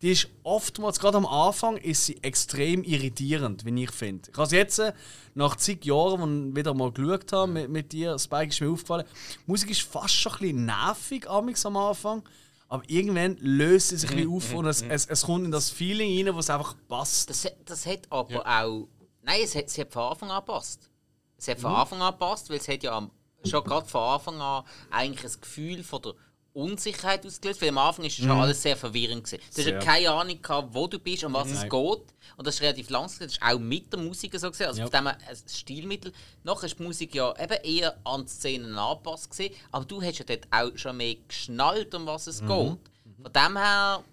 die 0.06 0.12
ist 0.12 0.28
oftmals, 0.44 1.00
gerade 1.00 1.16
am 1.16 1.26
Anfang, 1.26 1.76
ist 1.78 2.06
sie 2.06 2.22
extrem 2.22 2.84
irritierend, 2.84 3.64
wie 3.64 3.82
ich 3.82 3.90
finde. 3.90 4.30
Ich 4.30 4.38
habe 4.38 4.54
jetzt, 4.54 4.78
äh, 4.78 4.92
nach 5.34 5.56
zig 5.56 5.84
Jahren, 5.84 6.20
wo 6.20 6.48
ich 6.50 6.56
wieder 6.56 6.75
mal 6.75 6.92
geschaut 6.92 7.32
habe 7.32 7.50
mit, 7.52 7.70
mit 7.70 7.92
dir, 7.92 8.16
Spike, 8.18 8.50
ist 8.50 8.60
mir 8.60 8.70
aufgefallen, 8.70 9.04
die 9.46 9.50
Musik 9.50 9.70
ist 9.70 9.82
fast 9.82 10.14
schon 10.14 10.32
ein 10.34 10.38
bisschen 10.38 10.64
nervig 10.66 11.28
amigs 11.28 11.66
am 11.66 11.76
Anfang. 11.76 12.22
Aber 12.68 12.82
irgendwann 12.88 13.36
löst 13.40 13.88
sie 13.88 13.96
sich 13.96 14.10
ein 14.10 14.16
bisschen 14.16 14.32
auf 14.32 14.54
und 14.54 14.66
es, 14.66 14.82
es, 14.82 15.06
es 15.06 15.22
kommt 15.22 15.44
in 15.44 15.50
das 15.50 15.70
Feeling 15.70 16.25
rein, 16.26 16.34
wo 16.34 16.38
es 16.40 16.50
einfach 16.50 16.75
passt. 16.88 17.28
Das, 17.30 17.44
hat- 17.44 17.56
das 17.64 17.84
hat 17.86 18.00
aber 18.10 18.44
auch. 18.46 18.88
Nein, 19.22 19.40
es 19.42 19.54
hat, 19.56 19.66
es 19.66 19.76
hat 19.78 19.92
von 19.92 20.02
Anfang 20.02 20.30
an 20.30 20.40
gepasst. 20.44 20.88
Es 21.36 21.48
hat 21.48 21.58
von 21.60 21.70
Mhm. 21.72 21.76
Anfang 21.78 22.00
an 22.02 22.12
gepasst, 22.12 22.48
weil 22.50 22.58
es 22.58 22.68
hat 22.68 22.82
ja 22.84 22.96
am- 22.96 23.10
schon 23.44 23.62
gerade 23.64 23.86
von 23.88 24.00
Anfang 24.02 24.40
an 24.40 24.64
eigentlich 24.90 25.32
ein 25.34 25.40
Gefühl 25.40 25.82
von 25.84 26.02
der 26.02 26.14
Unsicherheit 26.56 27.25
ausgelöst. 27.26 27.60
Weil 27.62 27.68
am 27.68 27.78
Anfang 27.78 28.04
ist 28.06 28.16
schon 28.16 28.30
alles 28.30 28.62
sehr 28.62 28.76
verwirrend. 28.76 29.25
Gewesen. 29.25 29.38
Du 29.54 29.58
hast 29.60 29.66
ja 29.66 29.75
Mhm. 29.76 29.80
Sehr. 29.80 29.92
keine 29.92 30.10
Ahnung, 30.10 30.42
gehabt, 30.42 30.68
wo 30.75 30.86
du 30.86 30.98
bist 30.98 31.22
und 31.25 31.32
was 31.34 31.48
es 31.50 31.60
Nein. 31.60 31.68
geht. 31.70 32.14
Und 32.36 32.46
das 32.46 32.54
ist 32.56 32.62
relativ 32.62 32.90
langsam. 32.90 33.20
Das 33.26 33.32
ist 33.32 33.42
auch 33.42 33.58
mit 33.58 33.92
der 33.92 34.00
Musik 34.00 34.38
so 34.38 34.50
gesehen. 34.50 34.66
Also 34.68 34.80
Ja. 34.80 34.84
auf 34.86 34.90
dem 34.90 35.06
ein 35.06 35.16
Stilmittel. 35.46 36.12
Nachher 36.42 36.66
ist 36.66 36.78
die 36.78 36.82
Musik 36.82 37.14
ja 37.14 37.34
eben 37.38 37.58
eher 37.64 37.96
an 38.04 38.22
die 38.25 38.28
Szenen 38.30 38.76
angepasst. 38.76 39.30
Gewesen. 39.30 39.54
Aber 39.70 39.84
du 39.84 40.02
hast 40.02 40.18
ja 40.18 40.25
dort 40.25 40.46
auch 40.50 40.76
schon 40.76 40.96
mehr 40.96 41.16
geschnallt, 41.28 41.94
um 41.94 42.06
was 42.06 42.26
Mhm. 42.26 42.30
es 42.32 42.40
geht. 42.40 42.48
Von 42.48 43.32
dem 43.34 43.56
her. 43.56 44.04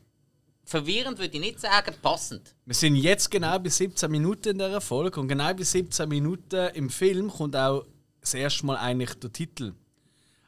Verwirrend 0.65 1.19
würde 1.19 1.33
ich 1.35 1.41
nicht 1.41 1.59
sagen, 1.59 1.93
passend. 2.01 2.55
Wir 2.65 2.73
sind 2.73 2.95
jetzt 2.95 3.29
genau 3.29 3.59
bei 3.59 3.67
17 3.69 4.09
Minuten 4.09 4.49
in 4.51 4.59
dieser 4.59 4.79
Folge 4.79 5.19
und 5.19 5.27
genau 5.27 5.53
bei 5.53 5.63
17 5.63 6.07
Minuten 6.07 6.69
im 6.73 6.89
Film 6.89 7.29
kommt 7.29 7.55
auch 7.57 7.85
das 8.21 8.33
erste 8.33 8.65
Mal 8.65 8.77
eigentlich 8.77 9.13
der 9.15 9.33
Titel. 9.33 9.73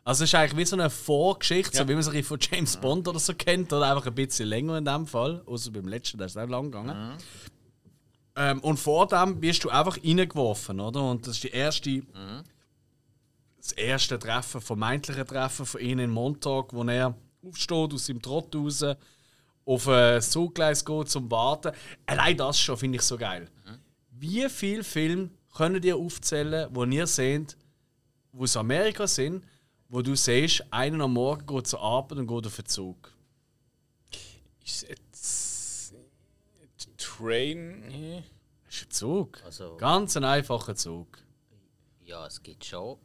Also 0.07 0.23
es 0.23 0.29
ist 0.29 0.35
eigentlich 0.35 0.57
wie 0.57 0.65
so 0.65 0.75
eine 0.75 0.91
Vorgeschichte, 0.91 1.75
so 1.75 1.87
wie 1.87 1.95
man 1.95 2.05
bisschen 2.05 2.23
von 2.23 2.37
James 2.39 2.77
Bond 2.77 3.07
oder 3.07 3.17
so 3.17 3.33
kennt, 3.33 3.73
oder 3.73 3.89
einfach 3.89 4.05
ein 4.05 4.13
bisschen 4.13 4.47
länger 4.47 4.77
in 4.77 4.85
dem 4.85 5.07
Fall. 5.07 5.41
Außer 5.47 5.71
beim 5.71 5.87
letzten, 5.87 6.19
der 6.19 6.27
ist 6.27 6.37
auch 6.37 6.47
lang 6.47 6.65
gegangen. 6.65 7.17
Ähm, 8.35 8.59
und 8.59 8.77
vor 8.77 9.07
dem 9.07 9.39
bist 9.39 9.63
du 9.63 9.69
einfach 9.69 9.97
reingeworfen, 9.97 10.79
oder? 10.79 11.09
Und 11.09 11.25
das 11.25 11.37
ist 11.37 11.43
die 11.45 11.49
erste, 11.49 12.03
das 13.57 13.71
erste 13.71 14.19
Treffen, 14.19 14.61
vermeintliche 14.61 15.25
Treffen 15.25 15.65
von 15.65 15.81
ihnen 15.81 16.01
in 16.01 16.11
Montag, 16.11 16.71
wo 16.71 16.83
er 16.83 17.15
aufsteht 17.43 17.91
aus 17.91 18.05
seinem 18.05 18.21
Trott 18.21 18.55
raus, 18.55 18.85
auf 19.65 19.87
ein 19.87 20.21
Zuggleis 20.21 20.85
geht 20.85 21.09
zum 21.09 21.31
Warten. 21.31 21.71
Allein 22.05 22.37
das 22.37 22.59
schon 22.59 22.77
finde 22.77 22.97
ich 22.97 23.01
so 23.01 23.17
geil. 23.17 23.49
Wie 24.11 24.47
viele 24.49 24.83
Filme 24.83 25.31
können 25.55 25.81
ihr 25.81 25.97
aufzählen, 25.97 26.69
wo 26.71 26.83
ihr 26.85 27.07
seht, 27.07 27.57
wo 28.31 28.43
aus 28.43 28.55
Amerika 28.55 29.07
sind, 29.07 29.43
wo 29.89 30.01
du 30.01 30.15
siehst, 30.15 30.63
einen 30.71 31.01
am 31.01 31.13
Morgen 31.13 31.45
geht 31.45 31.67
zur 31.67 31.81
Arbeit 31.81 32.17
und 32.19 32.27
geht 32.27 32.45
auf 32.47 32.55
den 32.55 32.65
Zug? 32.65 33.11
Ist 34.63 34.87
jetzt. 34.87 35.93
Train. 36.97 37.83
äh, 37.91 38.21
Das 38.65 38.75
ist 38.75 38.83
ein 38.87 38.91
Zug. 38.91 39.41
Also- 39.45 39.77
Ganz 39.77 40.17
ein 40.17 40.23
einfacher 40.23 40.75
Zug. 40.75 41.07
Ja, 42.03 42.25
es 42.27 42.41
gibt 42.41 42.65
schon. 42.65 42.97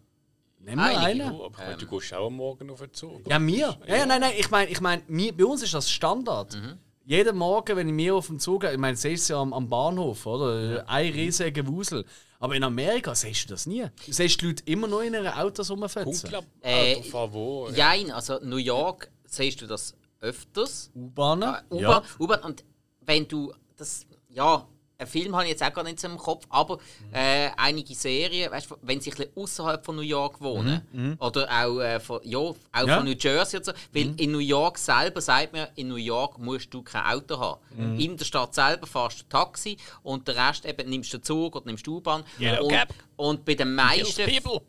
Nimm 0.59 0.77
mal 0.77 0.95
einen. 0.97 1.23
Aber 1.23 1.51
meine, 1.57 1.77
du 1.77 1.87
gehst 1.87 2.13
auch 2.13 2.27
am 2.27 2.35
Morgen 2.37 2.71
auf 2.71 2.81
den 2.81 2.93
Zug. 2.93 3.29
Ja, 3.29 3.39
mir? 3.39 3.79
Ja, 3.87 3.97
ja, 3.97 4.07
nein, 4.07 4.21
nein, 4.21 4.33
ich 4.37 4.51
meine, 4.51 4.71
ich 4.71 4.81
mein, 4.81 5.03
bei 5.09 5.45
uns 5.45 5.63
ist 5.63 5.73
das 5.75 5.91
Standard. 5.91 6.57
Jeden 7.05 7.37
Morgen, 7.37 7.77
wenn 7.77 7.89
ich 7.89 7.95
mir 7.95 8.15
auf 8.15 8.27
dem 8.27 8.39
Zug 8.39 8.61
gehe, 8.63 8.73
ich 8.73 8.79
meine, 8.79 8.97
siehst 8.97 9.29
du 9.29 9.35
ja 9.35 9.41
am, 9.41 9.53
am 9.53 9.69
Bahnhof, 9.69 10.27
oder? 10.27 10.87
Ein 10.89 11.13
riesiger 11.13 11.67
Wusel. 11.67 12.05
Aber 12.43 12.57
in 12.57 12.65
Amerika 12.65 13.15
siehst 13.15 13.45
du 13.45 13.49
das 13.55 13.67
nie. 13.67 13.87
Du 14.07 14.13
siehst 14.13 14.41
die 14.41 14.47
Leute 14.47 14.63
immer 14.65 14.87
noch 14.89 15.03
in 15.03 15.13
ihren 15.15 15.27
Autos 15.29 15.71
rumfetzen. 15.71 16.05
Punktler, 16.31 16.43
Äh, 16.63 16.97
Auto 16.97 17.33
wo? 17.35 17.69
Jein, 17.71 18.11
also 18.11 18.39
New 18.43 18.57
York 18.57 19.11
siehst 19.27 19.61
du 19.61 19.67
das 19.67 19.95
öfters. 20.21 20.91
U-Bahnen? 20.95 21.55
Äh, 21.55 21.75
U-Bahn, 21.75 21.81
ja. 21.83 22.03
U-Bahn. 22.19 22.41
Und 22.43 22.65
wenn 23.03 23.29
du 23.29 23.53
das, 23.77 24.07
ja, 24.29 24.67
einen 25.01 25.09
Film 25.09 25.35
habe 25.35 25.45
ich 25.45 25.51
jetzt 25.51 25.63
auch 25.63 25.73
gar 25.73 25.83
nicht 25.85 25.99
so 25.99 26.09
im 26.09 26.17
Kopf, 26.17 26.45
aber 26.51 26.79
äh, 27.13 27.49
einige 27.57 27.95
Serien, 27.95 28.51
weißt 28.51 28.69
wenn 28.83 29.01
sie 29.01 29.11
ein 29.11 29.17
bisschen 29.17 29.33
außerhalb 29.37 29.85
von 29.85 29.97
New 29.97 30.03
York 30.03 30.41
wohnen, 30.41 30.83
oder 31.19 31.49
auch, 31.51 31.81
äh, 31.81 31.99
von, 32.01 32.21
ja, 32.23 32.39
auch 32.39 32.57
Ja. 32.87 32.97
von 32.97 33.05
New 33.05 33.15
Jersey 33.19 33.59
und 33.59 33.65
so, 33.65 33.73
weil 33.93 34.15
in 34.21 34.33
New 34.33 34.39
York 34.39 34.79
selber 34.79 35.21
sagt 35.21 35.53
man, 35.53 35.69
in 35.77 35.89
New 35.89 35.97
York 35.97 36.39
musst 36.39 36.73
du 36.73 36.83
kein 36.83 37.05
Auto 37.05 37.39
haben. 37.39 37.61
In 37.99 38.17
der 38.17 38.25
Stadt 38.25 38.55
selber 38.55 38.87
fährst 38.87 39.21
du 39.23 39.25
Taxi 39.29 39.77
und 40.03 40.29
den 40.29 40.37
Rest 40.37 40.65
eben 40.67 40.89
nimmst 40.89 41.13
du 41.13 41.19
den 41.19 41.25
Zug 41.25 41.57
oder 41.57 41.67
nimmst 41.67 41.87
du 41.87 41.97
U-Bahn. 41.97 42.23
Und, 42.61 42.71
und 43.17 43.45
bei 43.45 43.55
den 43.55 43.75
meisten, 43.75 44.27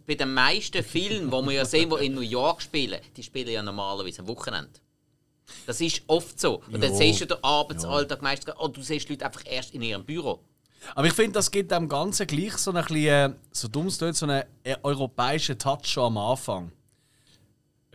bei 0.07 0.15
den 0.15 0.33
meisten 0.33 0.83
Filmen, 0.83 1.29
die 1.29 1.45
wir 1.45 1.51
ja 1.53 1.65
sehen, 1.65 1.89
die 1.89 2.05
in 2.05 2.13
New 2.15 2.21
York 2.21 2.61
spielen, 2.61 2.99
die 3.15 3.23
spielen 3.23 3.49
ja 3.49 3.61
normalerweise 3.61 4.21
am 4.21 4.27
Wochenende. 4.27 4.71
Das 5.67 5.79
ist 5.81 6.01
oft 6.07 6.39
so. 6.39 6.61
Und 6.71 6.81
dann 6.81 6.91
Ja. 6.91 6.97
siehst 6.97 7.21
du 7.21 7.25
den 7.27 7.43
Arbeitsalltag 7.43 8.21
meistens, 8.21 8.55
oder 8.57 8.73
du 8.73 8.81
siehst 8.81 9.07
die 9.09 9.13
Leute 9.13 9.25
einfach 9.25 9.43
erst 9.45 9.73
in 9.73 9.81
ihrem 9.81 10.03
Büro. 10.05 10.39
Aber 10.95 11.05
ich 11.07 11.13
finde, 11.13 11.33
das 11.33 11.51
gibt 11.51 11.71
dem 11.71 11.87
Ganzen 11.87 12.25
gleich 12.25 12.57
so 12.57 12.71
ein 12.71 12.83
bisschen, 12.83 12.95
äh, 13.05 13.33
so 13.51 13.67
dumm 13.67 13.87
es 13.87 13.97
tut, 13.97 14.15
so 14.15 14.25
einen 14.25 14.43
äh, 14.63 14.75
europäischen 14.83 15.57
Touch 15.59 15.85
schon 15.85 16.05
am 16.05 16.17
Anfang. 16.17 16.71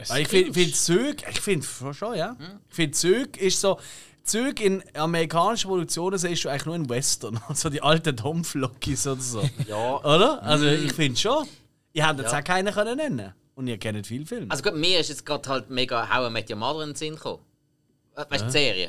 Weil 0.08 0.22
ich 0.22 0.28
finde, 0.28 0.52
find 0.52 0.76
Züg, 0.76 1.24
ich 1.28 1.40
finde 1.40 1.66
schon, 1.94 2.16
ja. 2.16 2.36
Ich 2.68 2.74
finde 2.74 2.92
Züg 2.92 3.36
ist 3.38 3.60
so, 3.60 3.78
Züg 4.24 4.60
in 4.60 4.82
amerikanischen 4.94 5.68
Produktionen 5.68 6.18
siehst 6.18 6.44
du 6.44 6.48
eigentlich 6.48 6.66
nur 6.66 6.74
in 6.76 6.88
Western, 6.88 7.40
also 7.48 7.70
die 7.70 7.80
alten 7.82 8.14
Dampflokis 8.14 9.06
oder 9.06 9.20
so. 9.20 9.42
Ja. 9.66 9.98
Oder? 10.04 10.42
Also 10.42 10.66
ich 10.66 10.92
finde 10.92 11.18
schon. 11.18 11.46
Ihr 11.92 12.06
habt 12.06 12.20
jetzt 12.20 12.32
Ja. 12.32 12.40
auch 12.40 12.44
keinen 12.44 12.74
können 12.74 12.96
nennen. 12.98 13.32
Und 13.54 13.68
ihr 13.68 13.78
kennt 13.78 14.06
viele 14.06 14.26
Filme. 14.26 14.50
Also 14.50 14.62
gut, 14.62 14.74
mir 14.74 15.00
ist 15.00 15.08
jetzt 15.08 15.24
gerade 15.24 15.48
halt 15.48 15.70
mega 15.70 16.06
How 16.14 16.28
I 16.28 16.30
Met 16.30 16.50
Your 16.50 16.56
Mother 16.58 16.82
in 16.82 16.90
den 16.90 16.94
Sinn 16.94 17.14
gekommen. 17.14 17.40
Äh, 18.16 18.24
Weißt 18.28 18.42
du, 18.42 18.46
die 18.46 18.52
Serie? 18.52 18.86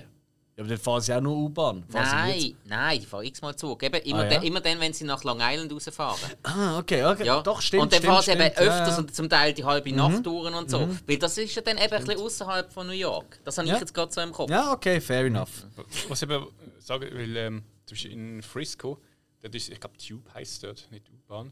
ja, 0.56 0.64
aber 0.64 0.70
dann 0.70 0.78
fahren 0.80 1.02
sie 1.02 1.14
auch 1.14 1.22
nur 1.22 1.36
U-Bahn. 1.38 1.84
Nein, 1.90 2.56
nein, 2.66 3.00
die 3.00 3.06
fahren 3.06 3.26
x-mal 3.26 3.56
Zug. 3.56 3.84
Eben, 3.84 4.02
immer, 4.04 4.20
Ah, 4.20 4.24
ja? 4.24 4.30
dann, 4.30 4.44
immer 4.44 4.60
dann, 4.62 4.80
wenn 4.80 4.92
sie 4.94 5.04
nach 5.04 5.24
Long 5.24 5.38
Island 5.40 5.72
rausfahren. 5.72 6.32
Ah, 6.44 6.80
okay, 6.80 7.04
okay. 7.06 7.26
Ja. 7.26 7.42
Doch, 7.42 7.62
stimmt. 7.62 7.84
und 7.84 7.92
dann 7.94 8.00
stimmt, 8.00 8.14
fahren 8.14 8.24
sie 8.24 8.32
eben 8.32 8.42
stimmt. 8.42 8.58
Ja, 8.58 8.64
öfters 8.64 8.88
ja. 8.88 8.94
Mhm. 8.94 9.00
und 9.08 9.16
zum 9.16 9.30
Teil 9.30 9.54
die 9.54 9.64
halbe 9.64 9.92
Nacht 9.92 10.26
durch 10.26 10.56
und 10.56 10.70
so. 10.70 10.90
Weil 11.06 11.18
das 11.20 11.38
ist 11.38 11.54
ja 11.56 11.62
dann 11.62 11.78
eben 11.78 11.94
ein 11.94 12.04
bisschen 12.06 12.20
außerhalb 12.22 12.74
von 12.74 12.88
New 12.88 12.94
York. 12.94 13.40
Das 13.44 13.58
habe 13.58 13.68
ich 13.68 13.74
jetzt 13.80 13.94
gerade 13.94 14.12
so 14.12 14.22
im 14.22 14.32
Kopf. 14.32 14.50
Ja, 14.50 14.72
okay, 14.72 15.00
fair 15.00 15.26
enough. 15.26 15.66
Was 16.10 16.22
ich 16.24 16.30
eben 16.30 16.48
sagen 16.80 17.12
will, 17.16 17.38
ähm, 17.38 17.64
zum 17.86 17.96
Beispiel 17.96 18.12
in 18.14 18.42
Frisco, 18.42 19.00
dort 19.42 19.54
ist, 19.54 19.70
ich 19.70 19.80
glaube, 19.80 19.98
Tube 19.98 20.34
heißt 20.34 20.64
dort, 20.64 20.88
nicht 20.92 21.08
U-Bahn. 21.12 21.52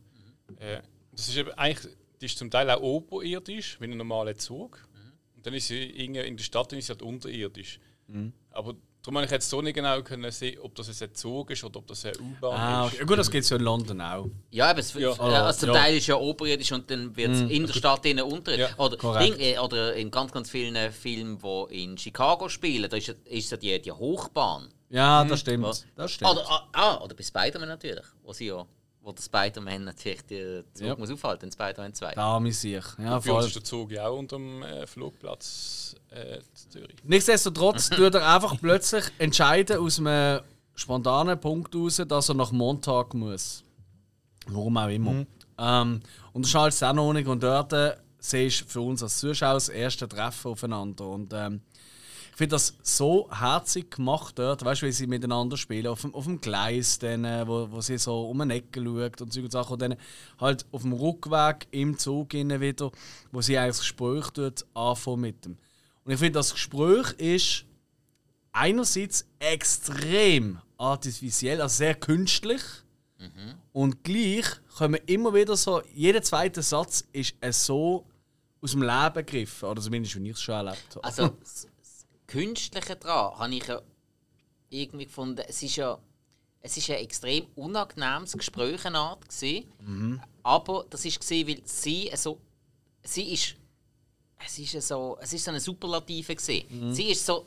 Äh, 0.59 0.79
das 1.11 1.27
ist 1.27 1.37
eben 1.37 1.51
eigentlich, 1.51 1.93
die 2.21 2.25
ist 2.25 2.37
zum 2.37 2.49
Teil 2.49 2.69
auch 2.71 2.81
oberirdisch, 2.81 3.79
wie 3.79 3.85
ein 3.85 3.97
normaler 3.97 4.35
Zug. 4.35 4.84
Und 5.45 5.51
dann 5.51 5.53
ist 5.57 5.67
sie 5.67 5.83
irgendwie 5.83 6.21
in 6.21 6.37
der 6.37 6.43
Stadt 6.43 6.71
dann 6.71 6.79
ist 6.79 6.87
sie 6.87 6.91
halt 6.93 7.01
unterirdisch. 7.03 7.79
Aber 8.51 8.75
darum 9.01 9.17
habe 9.17 9.25
ich 9.25 9.31
jetzt 9.31 9.49
so 9.49 9.61
nicht 9.61 9.75
genau 9.75 10.01
können 10.01 10.31
sehen, 10.31 10.59
ob 10.61 10.73
das 10.75 10.87
jetzt 10.87 11.03
ein 11.03 11.13
Zug 11.13 11.51
ist 11.51 11.63
oder 11.63 11.77
ob 11.79 11.87
das 11.87 12.03
eine 12.05 12.17
U-Bahn 12.19 12.59
Ah, 12.59 12.87
ist. 12.87 12.95
okay. 12.95 13.05
Gut, 13.05 13.17
das 13.19 13.29
gibt 13.29 13.43
es 13.43 13.49
ja 13.49 13.57
in 13.57 13.63
London 13.63 14.01
auch. 14.01 14.27
Ja, 14.51 14.69
aber 14.71 14.79
es, 14.79 14.93
Ja. 14.93 15.11
also 15.11 15.59
zum 15.65 15.75
Ja. 15.75 15.81
Teil 15.81 15.97
ist 15.97 16.07
ja 16.07 16.15
oberirdisch 16.15 16.71
und 16.71 16.89
dann 16.89 17.15
wird 17.15 17.31
es 17.31 17.41
in 17.41 17.65
der 17.67 17.73
Stadt 17.73 18.05
innen 18.05 18.23
unterirdisch. 18.25 18.69
Ja, 18.77 18.83
oder. 18.83 19.19
Ding, 19.19 19.39
äh, 19.39 19.57
oder 19.59 19.93
in 19.95 20.09
ganz, 20.11 20.31
ganz 20.31 20.49
vielen 20.49 20.75
äh, 20.75 20.91
Filmen, 20.91 21.37
die 21.39 21.83
in 21.83 21.97
Chicago 21.97 22.49
spielen, 22.49 22.89
da 22.89 22.97
ist, 22.97 23.09
ist 23.25 23.51
ja 23.51 23.57
die, 23.57 23.79
die 23.81 23.91
Hochbahn. 23.91 24.69
Ja, 24.89 25.23
das 25.25 25.39
stimmt. 25.41 25.85
Das 25.95 26.11
stimmt. 26.11 26.31
Oder, 26.31 26.49
ah, 26.49 26.67
ah, 26.73 27.03
oder 27.03 27.13
bei 27.15 27.23
Spider-Man 27.23 27.67
natürlich, 27.69 28.05
wo 28.23 28.33
sie 28.33 28.47
ja, 28.47 28.65
wo 29.05 29.11
der 29.11 29.21
Spider-Man 29.21 29.83
natürlich 29.85 30.23
den 30.23 30.63
Zug 30.73 30.87
Ja. 30.87 30.95
muss 30.95 31.11
aufhalten, 31.11 31.51
Spider-Man 31.51 31.93
2. 31.93 32.13
Da 32.15 32.43
wir 32.43 32.53
sich. 32.53 32.83
Ja, 32.97 33.19
Bei 33.19 33.31
uns 33.31 33.45
ist 33.47 33.55
der 33.55 33.63
Zug 33.63 33.91
ja 33.91 34.07
auch 34.07 34.17
unter 34.17 34.37
dem 34.37 34.63
äh, 34.63 34.87
Flugplatz 34.87 35.95
äh, 36.09 36.37
in 36.37 36.43
Zürich. 36.71 36.95
Nichtsdestotrotz 37.03 37.89
tut 37.95 38.15
er 38.15 38.33
einfach 38.33 38.59
plötzlich 38.59 39.05
entscheiden 39.19 39.77
aus 39.77 39.99
einem 39.99 40.41
spontanen 40.73 41.39
Punkt 41.39 41.73
raus, 41.75 42.01
dass 42.07 42.29
er 42.29 42.35
nach 42.35 42.51
Montag 42.51 43.13
muss. 43.13 43.63
Warum 44.47 44.77
auch 44.77 44.89
immer. 44.89 45.25
Ähm, 45.57 45.99
und 46.33 46.41
das 46.45 46.49
schaltet 46.51 46.83
auch 46.83 46.93
noch 46.93 47.13
nicht. 47.13 47.27
Und 47.27 47.43
dort 47.43 47.73
äh, 47.73 47.95
siehst 48.19 48.61
du 48.61 48.65
für 48.65 48.81
uns 48.81 49.03
als 49.03 49.19
Zuschauer 49.19 49.53
das 49.53 49.69
erste 49.69 50.07
Treffen 50.07 50.51
aufeinander. 50.51 51.07
Und 51.07 51.31
ähm, 51.33 51.61
ich 52.35 52.37
finde 52.37 52.55
das 52.55 52.75
so 52.83 53.29
herzig 53.31 53.91
gemacht 53.91 54.37
dort, 54.37 54.65
weißt 54.65 54.81
du, 54.81 54.87
wie 54.87 54.91
sie 54.91 55.07
miteinander 55.07 55.55
spielen, 55.55 55.87
auf 55.87 56.01
dem, 56.01 56.13
auf 56.13 56.25
dem 56.25 56.41
Gleis, 56.41 56.99
dann, 56.99 57.23
äh, 57.23 57.47
wo, 57.47 57.71
wo 57.71 57.79
sie 57.79 57.97
so 57.97 58.29
um 58.29 58.41
eine 58.41 58.55
Ecke 58.55 58.83
schaut 58.83 59.21
und 59.21 59.31
solche 59.31 59.49
Sachen. 59.49 59.71
Und 59.71 59.81
dann 59.81 59.95
halt 60.37 60.65
auf 60.73 60.81
dem 60.81 60.91
Rückweg 60.91 61.65
im 61.71 61.97
Zug 61.97 62.33
innen 62.33 62.59
wieder, 62.59 62.91
wo 63.31 63.39
sie 63.39 63.57
eigentlich 63.57 63.77
das 63.77 63.79
Gespräch 63.79 64.31
tut, 64.31 64.65
anfangen 64.73 65.21
mit 65.21 65.45
dem. 65.45 65.57
Und 66.03 66.11
ich 66.11 66.19
finde, 66.19 66.33
das 66.33 66.51
Gespräch 66.51 67.13
ist 67.13 67.65
einerseits 68.51 69.25
extrem 69.39 70.59
artifiziell, 70.77 71.61
also 71.61 71.73
sehr 71.73 71.95
künstlich. 71.95 72.61
Und 73.71 74.03
gleich 74.03 74.45
kommen 74.77 74.99
immer 75.05 75.33
wieder 75.33 75.55
so, 75.55 75.81
jeder 75.93 76.21
zweite 76.21 76.61
Satz 76.61 77.07
ist 77.13 77.33
äh, 77.39 77.53
so 77.53 78.05
aus 78.61 78.71
dem 78.71 78.81
Leben 78.81 79.13
gegriffen. 79.13 79.69
Oder 79.69 79.81
zumindest, 79.81 80.21
wie 80.21 80.29
ich 80.29 80.35
es 80.35 80.41
schon 80.41 80.55
erlebt 80.55 80.95
habe. 80.97 81.03
Also, 81.05 81.37
Künstliche 82.35 82.95
daran 82.95 83.39
habe 83.39 83.55
ich 83.55 83.65
ja 83.67 83.81
irgendwie 84.69 85.05
gefunden, 85.05 85.43
es 85.47 85.61
ist 85.63 85.75
ja 85.77 85.97
es 86.61 86.75
ist 86.77 86.89
ein 86.89 86.97
extrem 86.97 87.45
unangenehmes 87.55 88.33
Gespräch 88.33 88.83
eine 88.85 88.97
Art 88.97 89.27
gewesen, 89.29 90.21
aber 90.43 90.85
das 90.89 91.05
ist 91.05 91.19
gesehen, 91.19 91.47
weil 91.47 91.61
sie 91.65 92.11
so 92.15 92.39
sie 93.03 93.33
ist 93.33 93.55
es 94.45 94.59
ist 94.59 94.87
so 94.87 95.17
es 95.21 95.31
ist 95.33 95.45
so 95.45 95.51
eine 95.51 95.59
Superlative 95.59 96.35
gesehen. 96.35 96.93
Sie 96.93 97.11
ist 97.11 97.25
so 97.25 97.45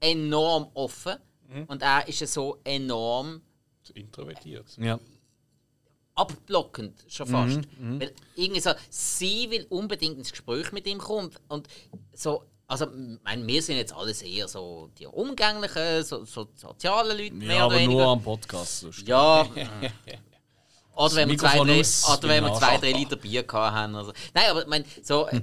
enorm 0.00 0.68
offen 0.74 1.16
und 1.68 1.80
er 1.82 2.06
ist 2.08 2.18
so 2.26 2.58
enorm 2.64 3.40
So 3.82 3.94
introvertiert. 3.94 4.66
ja. 4.78 4.98
abblockend 6.14 7.04
schon 7.08 7.26
fast. 7.26 7.60
Weil 8.00 8.12
irgendwie 8.34 8.60
so, 8.60 8.70
sie 8.90 9.48
will 9.50 9.66
unbedingt 9.70 10.18
ins 10.18 10.30
Gespräch 10.30 10.72
mit 10.72 10.86
ihm 10.86 10.98
kommen 10.98 11.30
und 11.48 11.68
so, 12.12 12.42
also 12.68 12.86
ich 12.86 13.18
meine, 13.22 13.46
wir 13.46 13.62
sind 13.62 13.76
jetzt 13.76 13.92
alles 13.92 14.22
eher 14.22 14.48
so 14.48 14.90
die 14.98 15.06
umgänglichen, 15.06 16.02
so, 16.02 16.24
so 16.24 16.48
sozialen 16.54 17.16
Leute, 17.16 17.34
mehr 17.34 17.48
ja 17.56 17.66
oder 17.66 17.74
aber 17.74 17.74
weniger. 17.76 18.02
nur 18.02 18.12
am 18.12 18.22
Podcast. 18.22 18.80
sonst. 18.80 19.06
Ja. 19.06 19.46
Oder 20.96 21.14
wenn, 21.16 21.28
wir 21.28 21.36
zwei, 21.38 21.56
drei, 21.58 21.62
oder 21.62 22.22
wenn 22.22 22.42
wir 22.44 22.48
genau. 22.48 22.58
zwei, 22.58 22.78
drei 22.78 22.92
Liter 22.92 23.16
Bier 23.16 23.42
gehabt 23.42 23.74
haben. 23.74 23.94
Also. 23.96 24.12
Nein, 24.32 24.44
aber 24.50 24.62
ich 24.62 24.66
meine, 24.66 24.84
so, 25.02 25.26
äh, 25.28 25.42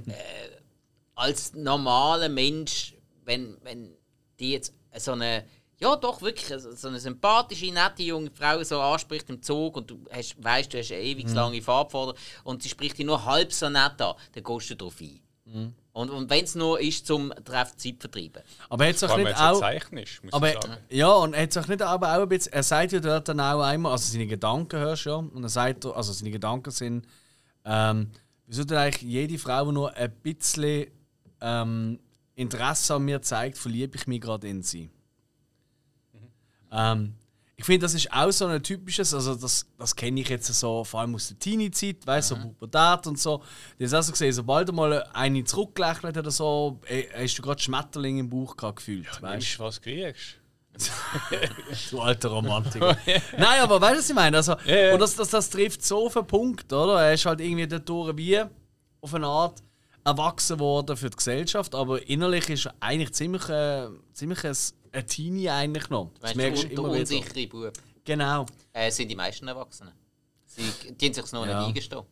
als 1.14 1.54
normaler 1.54 2.28
Mensch, 2.28 2.94
wenn, 3.24 3.56
wenn 3.62 3.96
die 4.40 4.50
jetzt 4.50 4.74
so 4.98 5.12
eine, 5.12 5.44
ja 5.78 5.94
doch 5.94 6.20
wirklich, 6.22 6.46
so 6.60 6.72
so 6.72 6.88
eine 6.88 6.98
sympathische, 6.98 7.66
nette 7.72 8.02
junge 8.02 8.32
Frau 8.32 8.62
so 8.64 8.80
anspricht 8.80 9.30
im 9.30 9.40
Zug 9.42 9.76
und 9.76 9.90
du 9.90 10.04
hast, 10.10 10.42
weißt, 10.42 10.72
du 10.74 10.78
hast 10.78 10.90
eine 10.90 11.02
ewig 11.02 11.28
Mhm. 11.28 11.34
lange 11.34 11.62
Fahrt 11.62 11.92
vor 11.92 12.14
dir 12.14 12.18
und 12.42 12.62
sie 12.62 12.68
spricht 12.68 12.98
dich 12.98 13.06
nur 13.06 13.24
halb 13.24 13.52
so 13.52 13.68
nett 13.68 14.00
an, 14.02 14.14
dann 14.32 14.42
gehst 14.44 14.70
du 14.70 14.76
drauf 14.76 15.00
ein. 15.00 15.20
Mhm. 15.44 15.74
Und, 15.94 16.10
und 16.10 16.28
wenn 16.28 16.42
es 16.42 16.56
nur 16.56 16.80
ist, 16.80 17.06
zum 17.06 17.32
Treffen 17.44 17.78
Zeit 17.78 17.94
vertreiben. 18.00 18.42
Aber 18.68 18.84
hat 18.84 18.96
es 18.96 19.00
Vor 19.00 19.12
auch 19.12 19.16
nicht 19.16 19.38
auch. 19.38 19.60
Zeichen 19.60 19.96
ist, 19.98 20.24
muss 20.24 20.32
Aber, 20.32 20.48
ich 20.48 20.60
sagen. 20.60 20.76
ja, 20.90 21.08
und 21.12 21.36
hat 21.36 21.50
es 21.50 21.56
auch 21.56 21.68
nicht 21.68 21.82
aber 21.82 22.16
auch 22.16 22.22
ein 22.22 22.28
bisschen. 22.28 22.52
Er 22.52 22.64
sagt 22.64 22.90
ja 22.90 22.98
dort 22.98 23.28
dann 23.28 23.38
auch 23.38 23.60
einmal, 23.60 23.92
also 23.92 24.12
seine 24.12 24.26
Gedanken 24.26 24.80
hörst 24.80 25.06
du 25.06 25.10
ja, 25.10 25.16
und 25.16 25.40
er 25.44 25.48
sagt, 25.48 25.86
also 25.86 26.12
seine 26.12 26.32
Gedanken 26.32 26.72
sind, 26.72 27.06
ähm, 27.64 28.10
wie 28.48 28.54
sollte 28.54 28.76
eigentlich 28.76 29.08
jede 29.08 29.38
Frau, 29.38 29.66
die 29.66 29.72
nur 29.72 29.94
ein 29.94 30.10
bisschen 30.10 30.88
ähm, 31.40 32.00
Interesse 32.34 32.96
an 32.96 33.04
mir 33.04 33.22
zeigt, 33.22 33.56
verliebe 33.56 33.96
ich 33.96 34.08
mich 34.08 34.20
gerade 34.20 34.48
in 34.48 34.64
sie. 34.64 34.90
Ähm, 36.72 37.14
ich 37.56 37.64
finde, 37.64 37.84
das 37.84 37.94
ist 37.94 38.12
auch 38.12 38.30
so 38.32 38.46
ein 38.46 38.62
typisches, 38.62 39.14
also 39.14 39.34
das, 39.34 39.66
das 39.78 39.94
kenne 39.94 40.20
ich 40.20 40.28
jetzt 40.28 40.52
so, 40.52 40.82
vor 40.82 41.00
allem 41.00 41.14
aus 41.14 41.28
der 41.28 41.38
Teenie-Zeit, 41.38 42.04
weißt 42.04 42.32
du, 42.32 42.34
so 42.34 42.40
Pubertät 42.40 43.06
und 43.06 43.18
so. 43.18 43.42
Das 43.78 43.92
hast 43.92 44.08
du 44.08 44.12
gesehen, 44.12 44.32
sobald 44.32 44.68
du 44.68 44.72
mal 44.72 45.04
eine 45.12 45.44
zurückgelächelt 45.44 46.16
oder 46.18 46.30
so, 46.30 46.80
äh, 46.86 47.04
hast 47.14 47.38
du 47.38 47.42
gerade 47.42 47.62
Schmetterling 47.62 48.18
im 48.18 48.28
Bauch 48.28 48.56
gehabt 48.56 48.76
gefühlt. 48.76 49.06
weißt 49.06 49.22
du? 49.22 49.26
Weißt 49.26 49.58
du, 49.58 49.62
was 49.62 49.74
du 49.76 49.80
kriegst? 49.82 50.38
Du 51.90 52.00
alter 52.00 52.30
Romantiker. 52.30 52.96
Nein, 53.38 53.60
aber 53.60 53.80
weißt 53.80 53.94
du, 53.94 53.98
was 53.98 54.08
ich 54.08 54.14
meine? 54.14 54.36
Also, 54.38 54.56
Ja, 54.64 54.76
ja. 54.76 54.92
Und 54.94 55.00
das, 55.00 55.14
das, 55.14 55.30
das 55.30 55.48
trifft 55.48 55.84
so 55.84 56.06
auf 56.06 56.14
den 56.14 56.26
Punkt, 56.26 56.72
oder? 56.72 57.00
Er 57.00 57.14
ist 57.14 57.24
halt 57.24 57.40
irgendwie 57.40 57.68
dadurch 57.68 58.16
wie 58.16 58.42
auf 59.00 59.14
eine 59.14 59.26
Art 59.26 59.62
erwachsen 60.04 60.58
worden 60.58 60.96
für 60.96 61.10
die 61.10 61.16
Gesellschaft, 61.16 61.74
aber 61.74 62.06
innerlich 62.08 62.48
ist 62.50 62.66
er 62.66 62.74
eigentlich 62.80 63.12
ziemlich, 63.12 63.48
äh, 63.48 63.88
ziemlich 64.12 64.44
ein, 64.44 64.56
ein 64.94 65.06
Teenie 65.06 65.50
eigentlich 65.50 65.88
noch. 65.90 66.10
Das 66.20 66.30
Weißt 66.30 66.36
merkst 66.36 66.62
du, 66.64 66.68
du 66.68 66.74
der 66.74 66.78
immer 66.84 66.88
wieder. 66.92 67.00
unsichere 67.00 67.46
Bub. 67.48 67.72
Genau. 68.04 68.46
Äh, 68.72 68.90
sind 68.90 69.08
die 69.08 69.16
meisten 69.16 69.48
Erwachsenen. 69.48 69.92
Sie 70.46 70.62
die 70.94 71.06
haben 71.06 71.14
sich 71.14 71.32
noch 71.32 71.46
Ja. 71.46 71.58
nicht 71.58 71.68
eingestehen. 71.68 72.02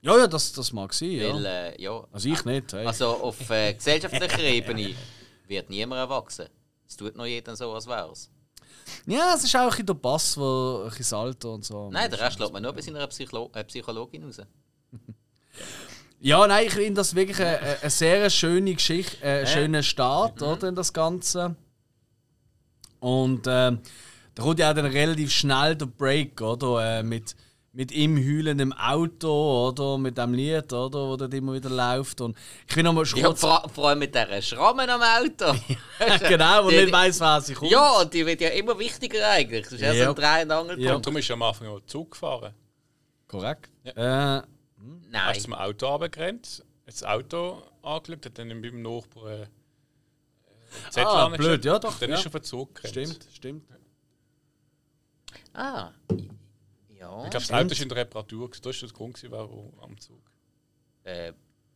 Ja, 0.00 0.16
ja, 0.16 0.26
das, 0.26 0.52
das 0.52 0.72
mag 0.72 0.92
sein, 0.94 1.10
ja. 1.10 1.32
Weil, 1.34 1.44
äh, 1.46 1.82
ja. 1.82 2.06
Also 2.12 2.28
ich 2.28 2.44
nicht. 2.44 2.72
Hey. 2.72 2.86
Also 2.86 3.08
auf 3.08 3.50
äh, 3.50 3.74
gesellschaftlicher 3.74 4.42
Ebene 4.44 4.94
wird 5.46 5.70
niemand 5.70 5.98
erwachsen. 6.00 6.46
Es 6.86 6.96
tut 6.96 7.16
noch 7.16 7.26
jeder 7.26 7.56
so, 7.56 7.72
als 7.72 7.86
wäre 7.86 8.10
es. 8.12 8.30
ja, 9.06 9.34
es 9.34 9.44
ist 9.44 9.56
auch 9.56 9.76
ein 9.76 9.84
der 9.86 9.94
Pass, 9.94 10.36
wo 10.36 10.82
ein 10.84 10.88
bisschen 10.88 10.98
das 11.02 11.12
Alter 11.12 11.50
und 11.50 11.64
so. 11.64 11.90
Nein, 11.90 12.10
der 12.10 12.20
Rest 12.20 12.38
lässt 12.38 12.52
man 12.52 12.62
nur 12.62 12.72
bei 12.72 12.80
seiner 12.80 13.06
Psycholo 13.08 13.50
äh, 13.54 13.64
Psychologin 13.64 14.24
raus. 14.24 14.40
Ja, 16.20 16.44
nein, 16.48 16.66
ich 16.66 16.72
finde 16.72 16.94
das 16.94 17.14
wirklich 17.14 17.38
eine, 17.38 17.58
eine- 17.80 17.90
sehr 17.90 18.28
schöne 18.28 18.74
Geschichte, 18.74 19.22
äh, 19.24 19.40
ein 19.42 19.46
schöner 19.46 19.82
Start, 19.84 20.42
oder, 20.42 20.68
in 20.68 20.74
das 20.74 20.92
Ganze. 20.92 21.54
Und 23.00 23.46
ähm, 23.48 23.80
da 24.34 24.42
kommt 24.42 24.58
ja 24.58 24.70
auch 24.70 24.74
dann 24.74 24.86
relativ 24.86 25.30
schnell 25.32 25.76
der 25.76 25.86
Break, 25.86 26.40
oder, 26.40 26.98
äh, 26.98 27.02
mit, 27.02 27.34
mit 27.72 27.92
ihm 27.92 28.16
heulend 28.16 28.60
im 28.60 28.72
Auto, 28.72 29.68
oder, 29.68 29.98
mit 29.98 30.16
dem 30.18 30.34
Lied, 30.34 30.72
oder, 30.72 31.08
wo 31.08 31.16
dort 31.16 31.32
immer 31.34 31.54
wieder 31.54 31.70
läuft. 31.70 32.20
Und 32.20 32.36
ich 32.66 32.72
finde 32.74 32.90
nochmal 32.92 33.04
Ja, 33.16 33.34
vor, 33.34 33.68
vor 33.72 33.88
allem 33.88 34.00
mit 34.00 34.14
dieser 34.14 34.42
Schramme 34.42 34.88
am 34.88 35.00
Auto. 35.02 35.56
genau, 36.28 36.64
wo 36.64 36.70
Die- 36.70 36.76
nicht 36.76 36.92
weiss, 36.92 37.20
wer 37.20 37.40
sie 37.40 37.54
kommt. 37.54 37.70
Ja, 37.70 38.00
und 38.00 38.12
die 38.14 38.24
wird 38.26 38.40
ja 38.40 38.48
immer 38.50 38.78
wichtiger 38.78 39.28
eigentlich. 39.30 39.64
Das 39.64 39.72
ist 39.74 39.80
ja 39.80 39.92
so 39.92 39.98
Ja. 39.98 40.08
ein 40.10 40.14
Dreh- 40.14 40.42
und 40.42 40.50
Angelpunkt. 40.50 40.82
Ja. 40.82 40.94
Und 40.94 41.06
darum 41.06 41.16
ist 41.18 41.30
er 41.30 41.34
am 41.34 41.42
Anfang 41.42 41.68
auch 41.68 41.80
Zug 41.86 42.12
gefahren. 42.12 42.54
Korrekt. 43.26 43.70
Äh, 43.84 43.92
Er 43.94 44.44
Nein. 45.10 45.36
ist 45.36 45.42
zum 45.42 45.54
Auto 45.54 45.86
runtergerannt, 45.88 46.64
das 46.86 47.02
Auto 47.04 47.62
angeschaut, 47.82 48.24
hat 48.26 48.38
dann 48.38 48.48
beim 48.62 48.82
Nachbar 48.82 49.30
äh, 49.42 49.46
Zettel 50.90 51.06
Ah, 51.10 51.28
blöd, 51.28 51.64
ja, 51.64 51.78
doch, 51.78 51.98
Dann 51.98 52.10
ja. 52.10 52.16
ist 52.16 52.32
er 52.34 52.42
Zug 52.42 52.74
gerannt. 52.74 52.90
stimmt, 52.90 53.26
stimmt. 53.32 53.64
Ah. 55.52 55.90
Ja. 56.98 57.24
Ich 57.24 57.30
glaube, 57.30 57.46
das 57.46 57.52
Auto 57.52 57.72
ist 57.72 57.80
in 57.80 57.88
der 57.88 57.98
Reparatur. 57.98 58.50
Das 58.50 58.64
war 58.64 58.72
der 58.72 58.88
Grund, 58.96 59.26
warum 59.30 59.72
am 59.80 59.98
Zug. 59.98 60.20
Äh, 61.04 61.32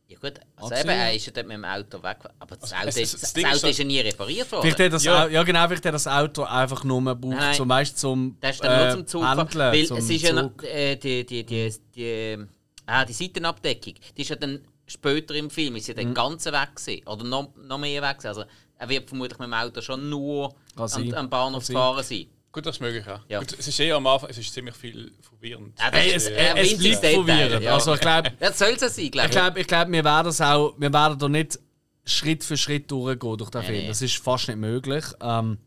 ja 0.07 0.19
gut, 0.19 0.39
also 0.57 0.75
Anziehen. 0.75 0.89
eben, 0.89 0.99
er 0.99 1.13
ist 1.15 1.25
ja 1.25 1.31
dort 1.33 1.47
mit 1.47 1.55
dem 1.55 1.65
Auto 1.65 2.03
weg. 2.03 2.17
Aber 2.39 2.55
das 2.57 2.73
Also, 2.73 2.75
Auto, 2.89 2.99
ist, 3.01 3.13
das 3.13 3.21
das 3.21 3.33
ist 3.35 3.45
Auto 3.45 3.67
ist 3.67 3.79
ja 3.79 3.85
nie 3.85 3.99
repariert 4.01 4.51
worden. 4.51 4.61
Vielleicht 4.63 4.79
hat 4.79 4.93
das 4.93 5.03
Ja. 5.05 5.23
Au- 5.23 5.27
ja 5.27 5.43
genau, 5.43 5.67
vielleicht 5.67 5.85
hat 5.85 5.93
das 5.93 6.07
Auto 6.07 6.43
einfach 6.43 6.83
nur 6.83 7.01
gebraucht, 7.03 7.35
Nein. 7.37 7.55
zum 7.55 7.67
Beispiel 7.67 7.97
zum 7.97 8.37
Das 8.41 8.55
ist 8.55 8.63
dann 8.63 8.77
nur 8.77 8.87
äh, 8.87 8.91
zum 8.97 9.07
Zug 9.07 9.21
Pendeln, 9.23 9.47
fahren. 9.49 9.73
Weil 9.73 9.85
zum 9.85 9.97
es 9.97 10.09
ist 10.09 10.21
ja 10.21 10.33
noch, 10.33 10.41
Zug. 10.51 10.63
äh, 10.63 10.95
die, 10.97 11.25
die, 11.25 11.43
die, 11.45 11.73
die, 11.95 12.37
ah, 12.85 13.05
die 13.05 13.13
Seitenabdeckung, 13.13 13.93
die 14.17 14.21
ist 14.21 14.29
ja 14.29 14.35
dann 14.35 14.61
später 14.85 15.33
im 15.35 15.49
Film, 15.49 15.77
ist 15.77 15.87
ja 15.87 15.93
Mhm. 15.93 15.97
den 15.99 16.13
ganzen 16.13 16.51
weg 16.53 16.75
gewesen. 16.75 17.07
Oder 17.07 17.23
noch, 17.23 17.55
noch 17.55 17.77
mehr 17.79 18.01
weg 18.01 18.17
gewesen. 18.19 18.27
Also 18.27 18.43
er 18.83 18.89
wird 18.89 19.07
vermutlich 19.09 19.39
mit 19.39 19.47
dem 19.47 19.53
Auto 19.53 19.81
schon 19.81 20.09
nur 20.09 20.53
am, 20.75 21.13
am 21.13 21.29
Bahnhof 21.29 21.65
Kann 21.65 21.67
sein. 21.67 21.73
gefahren 21.75 22.03
sein. 22.03 22.25
Gut, 22.51 22.65
das 22.67 22.75
ist 22.75 22.81
möglich, 22.81 23.03
ja. 23.05 23.19
Ja. 23.29 23.39
Gut, 23.39 23.55
es 23.57 23.67
ist 23.67 23.79
eher 23.79 23.95
am 23.95 24.05
Anfang, 24.05 24.29
es 24.29 24.37
ist 24.37 24.53
ziemlich 24.53 24.75
viel 24.75 25.11
verwirrend. 25.21 25.73
Ja, 25.79 25.89
das 25.89 25.99
Ey, 26.01 26.15
ist 26.15 26.27
es, 26.29 26.37
ein 26.37 26.57
es 26.57 26.77
bleibt 26.77 27.03
Detail, 27.03 27.13
verwirrend. 27.25 27.63
ja. 27.63 27.73
Also 27.73 27.93
ich 27.95 27.99
glaube, 28.01 28.31
Das 28.39 28.59
soll 28.59 28.69
es 28.75 28.81
ja 28.81 28.89
sein, 28.89 29.11
glaube 29.11 29.27
ich 29.27 29.31
glaube, 29.33 29.59
ich 29.61 29.67
glaub, 29.67 29.87
wir 29.91 30.03
werden 30.03 30.27
es 30.27 30.41
auch, 30.41 30.75
wir 30.77 30.93
werden 30.93 31.17
da 31.17 31.29
nicht 31.29 31.59
Schritt 32.05 32.43
für 32.43 32.57
Schritt 32.57 32.91
durchgehen 32.91 33.37
durch 33.37 33.49
den 33.49 33.61
Nee, 33.61 33.67
Film. 33.67 33.81
nee. 33.83 33.87
Das 33.87 34.01
ist 34.03 34.17
fast 34.17 34.47
nicht 34.49 34.57
möglich. 34.57 35.05
Ähm, 35.21 35.57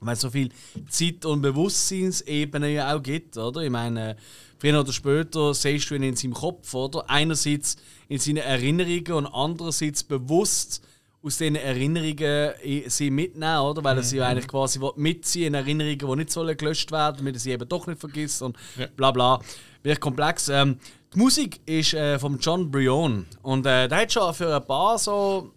weil 0.00 0.12
es 0.14 0.20
so 0.20 0.30
viel 0.30 0.50
Zeit- 0.88 1.24
und 1.26 1.42
Bewusstseinsebene 1.42 2.68
ja 2.70 2.94
auch 2.96 3.02
gibt, 3.02 3.36
oder? 3.36 3.62
Ich 3.62 3.70
meine, 3.70 4.16
früher 4.58 4.80
oder 4.80 4.92
später 4.92 5.54
siehst 5.54 5.90
du 5.90 5.94
ihn 5.96 6.02
in 6.02 6.16
seinem 6.16 6.34
Kopf, 6.34 6.72
oder? 6.74 7.08
Einerseits 7.10 7.76
in 8.08 8.18
seinen 8.18 8.38
Erinnerungen 8.38 9.12
und 9.12 9.26
andererseits 9.26 10.02
bewusst 10.04 10.82
aus 11.26 11.38
diesen 11.38 11.56
Erinnerungen 11.56 12.52
sie 12.86 13.10
mitnehmen, 13.10 13.58
oder? 13.60 13.82
Weil 13.82 13.96
er 13.96 14.02
sie 14.02 14.18
ja 14.18 14.28
eigentlich 14.28 14.46
quasi 14.48 14.78
mitziehen 14.94 15.48
in 15.48 15.54
Erinnerungen, 15.54 15.98
die 15.98 16.16
nicht 16.16 16.30
sollen 16.30 16.56
gelöscht 16.56 16.92
werden, 16.92 17.16
damit 17.18 17.34
er 17.34 17.40
sie 17.40 17.50
eben 17.50 17.68
doch 17.68 17.86
nicht 17.86 17.98
vergisst 17.98 18.42
und 18.42 18.56
Ja. 18.76 18.86
bla 18.96 19.10
bla. 19.10 19.40
Wirklich 19.82 20.00
komplex. 20.00 20.48
Ähm, 20.48 20.78
die 21.12 21.18
Musik 21.18 21.60
ist 21.66 21.94
äh, 21.94 22.18
von 22.18 22.38
John 22.38 22.70
Brion 22.70 23.26
und 23.42 23.66
äh, 23.66 23.88
der 23.88 23.98
hat 23.98 24.12
schon 24.12 24.32
für 24.34 24.54
ein 24.54 24.66
paar 24.66 24.98
so 24.98 25.52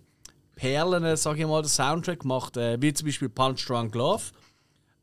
Perlen, 0.55 1.15
sage 1.15 1.41
ich 1.41 1.47
mal, 1.47 1.61
den 1.61 1.69
Soundtrack 1.69 2.19
gemacht, 2.21 2.57
äh, 2.57 2.81
wie 2.81 2.91
zum 2.93 3.07
Beispiel 3.07 3.29
Punch 3.29 3.65
Drunk 3.67 3.93
Love. 3.95 4.23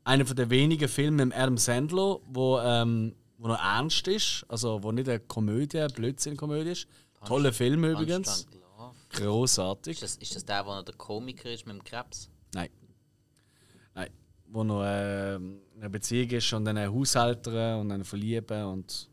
Einer 0.03 0.25
von 0.25 0.35
den 0.35 0.49
wenigen 0.49 0.87
Filmen 0.87 1.29
mit 1.29 1.37
Adam 1.37 1.57
Sandler, 1.57 2.19
wo, 2.27 2.59
ähm, 2.59 3.13
wo 3.37 3.47
noch 3.47 3.61
ernst 3.61 4.07
ist, 4.07 4.45
also 4.47 4.81
wo 4.83 4.91
nicht 4.91 5.09
eine 5.09 5.19
Komödie, 5.19 5.79
eine 5.79 5.89
Blödsinn-Komödie 5.89 6.71
ist. 6.71 6.87
Toller 7.25 7.51
Film 7.51 7.83
übrigens. 7.83 8.47
Großartig. 9.09 9.93
Ist 9.93 10.03
das, 10.03 10.15
ist 10.17 10.35
das 10.35 10.45
der, 10.45 10.65
wo 10.65 10.69
noch 10.73 10.83
der 10.83 10.95
Komiker 10.95 11.51
ist 11.51 11.65
mit 11.65 11.75
dem 11.75 11.83
Krebs? 11.83 12.29
Nein. 12.53 12.69
Nein. 13.95 14.09
wo 14.49 14.63
noch 14.63 14.83
äh, 14.83 15.35
in 15.35 15.59
einer 15.79 15.89
Beziehung 15.89 16.29
ist 16.31 16.51
und 16.53 16.65
dann 16.65 16.77
eine 16.77 16.91
Haushälterin 16.93 17.79
und 17.81 17.89
dann 17.89 18.03
verlieben 18.03 18.63
und 18.65 19.09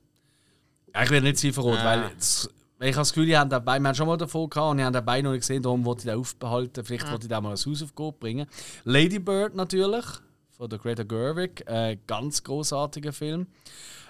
ja, 0.94 1.02
ich 1.02 1.10
will 1.10 1.20
nicht 1.22 1.38
sie 1.38 1.52
verraten, 1.52 1.78
Ah. 1.78 1.84
weil 1.84 2.10
das, 2.14 2.48
weil 2.78 2.88
ich 2.90 2.94
habe 2.94 3.00
das 3.02 3.12
Gefühl, 3.12 3.26
die 3.26 3.36
haben 3.36 3.50
dabei, 3.50 3.78
wir 3.80 3.88
haben 3.88 3.94
schon 3.96 4.06
mal 4.06 4.16
davon 4.16 4.48
gehabt 4.48 4.70
und 4.72 4.78
ich 4.78 4.84
habe 4.84 4.92
dabei 4.92 5.22
noch 5.22 5.32
nicht 5.32 5.40
gesehen, 5.40 5.62
darum 5.62 5.84
wollte 5.84 6.00
ich 6.00 6.04
den 6.12 6.18
aufbehalten. 6.20 6.84
Vielleicht 6.84 7.10
wollte 7.10 7.24
ich 7.24 7.28
da 7.30 7.40
mal 7.40 7.50
ein 7.50 7.56
Hausaufgabe 7.56 8.12
bringen. 8.12 8.46
Lady 8.84 9.18
Bird 9.18 9.54
natürlich, 9.56 10.04
von 10.50 10.68
der 10.70 10.78
Greta 10.78 11.02
Gerwig, 11.02 11.64
äh, 11.66 11.98
ganz 12.06 12.42
großartiger 12.44 13.12
Film. 13.12 13.48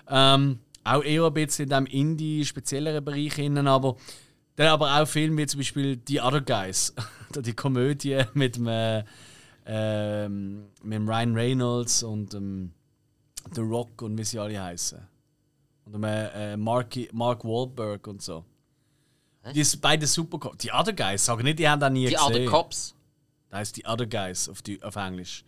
Ähm, 0.08 0.58
auch 0.82 1.02
eher 1.02 1.24
ein 1.24 1.32
bisschen 1.32 1.64
in 1.64 1.68
diesem 1.70 1.86
Indie-spezielleren 1.86 3.02
Bereich 3.02 3.32
hinein, 3.34 3.66
aber 3.66 3.96
dann 4.56 4.68
aber 4.68 5.00
auch 5.00 5.06
Filme 5.06 5.42
wie 5.42 5.46
zum 5.46 5.60
Beispiel 5.60 6.00
The 6.06 6.20
Other 6.20 6.40
Guys, 6.40 6.94
die 7.34 7.54
Komödie 7.54 8.22
mit 8.34 8.56
dem, 8.56 8.68
äh, 8.68 9.04
ähm, 9.66 10.66
mit 10.82 10.94
dem 10.94 11.08
Ryan 11.08 11.34
Reynolds 11.34 12.02
und 12.02 12.34
ähm, 12.34 12.72
The 13.52 13.62
Rock 13.62 14.02
und 14.02 14.16
wie 14.16 14.24
sie 14.24 14.38
alle 14.38 14.62
heißen. 14.62 15.00
Und 15.86 15.92
dem, 15.92 16.04
äh, 16.04 16.56
Mark, 16.56 16.96
Mark 17.12 17.44
Wahlberg 17.44 18.06
und 18.06 18.22
so. 18.22 18.44
Die 19.52 19.62
sind 19.62 19.82
beide 19.82 20.06
super. 20.06 20.52
Die 20.56 20.72
Other 20.72 20.92
Guys, 20.92 21.24
sag 21.24 21.42
nicht, 21.42 21.58
die 21.58 21.68
haben 21.68 21.80
da 21.80 21.90
nie 21.90 22.06
Die 22.06 22.14
gesehen. 22.14 22.26
Other 22.26 22.44
Cops. 22.46 22.94
Das 23.50 23.58
heißt 23.58 23.76
die 23.76 23.84
Other 23.86 24.06
Guys 24.06 24.48
auf, 24.48 24.62
die, 24.62 24.82
auf 24.82 24.96
Englisch. 24.96 25.44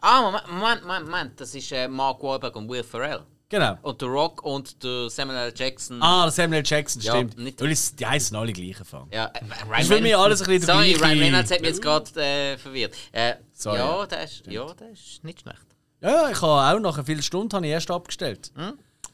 Ah, 0.00 0.22
Moment, 0.22 0.82
Moment, 0.82 1.06
Moment. 1.06 1.40
das 1.40 1.54
ist 1.54 1.72
äh, 1.72 1.88
Mark 1.88 2.22
Wahlberg 2.22 2.54
und 2.56 2.68
Will 2.68 2.82
Ferrell. 2.82 3.22
Genau. 3.52 3.76
Und 3.82 4.00
The 4.00 4.06
Rock 4.06 4.42
und 4.44 4.82
der 4.82 5.10
Samuel 5.10 5.36
L. 5.36 5.52
Jackson. 5.54 6.02
Ah, 6.02 6.22
der 6.24 6.32
Samuel 6.32 6.62
Jackson, 6.64 7.02
Ja, 7.02 7.12
stimmt. 7.12 7.36
nicht- 7.38 7.60
Weil 7.60 7.70
es- 7.72 7.94
die 7.94 8.06
heißen 8.06 8.34
alle 8.34 8.50
gleich 8.50 8.78
Anfang. 8.80 9.06
Ja, 9.12 9.26
äh, 9.26 9.40
Ryan 9.68 9.78
Das 9.78 9.86
für 9.88 10.00
mich 10.00 10.16
alles 10.16 10.40
ein 10.40 10.46
bisschen 10.48 10.66
der 10.66 10.74
Sorry, 10.74 10.94
Ryan 10.94 11.18
Reynolds 11.18 11.50
hat 11.50 11.60
mich 11.60 11.68
jetzt 11.68 11.82
gerade 11.82 12.20
äh, 12.22 12.56
verwirrt. 12.56 12.94
Äh, 13.12 13.34
Sorry. 13.52 13.76
ja, 13.78 14.06
der 14.06 14.24
ist, 14.24 14.42
ja, 14.46 14.72
der 14.72 14.88
ist 14.90 15.22
nicht 15.22 15.42
schlecht. 15.42 15.58
Ja, 16.00 16.10
ja, 16.10 16.30
ich 16.30 16.40
habe 16.40 16.76
auch 16.78 16.80
nach 16.80 16.94
einer 16.94 17.04
vielen 17.04 17.22
Stunden 17.22 17.54
habe 17.54 17.66
ich 17.66 17.72
erst 17.72 17.90
abgestellt. 17.90 18.50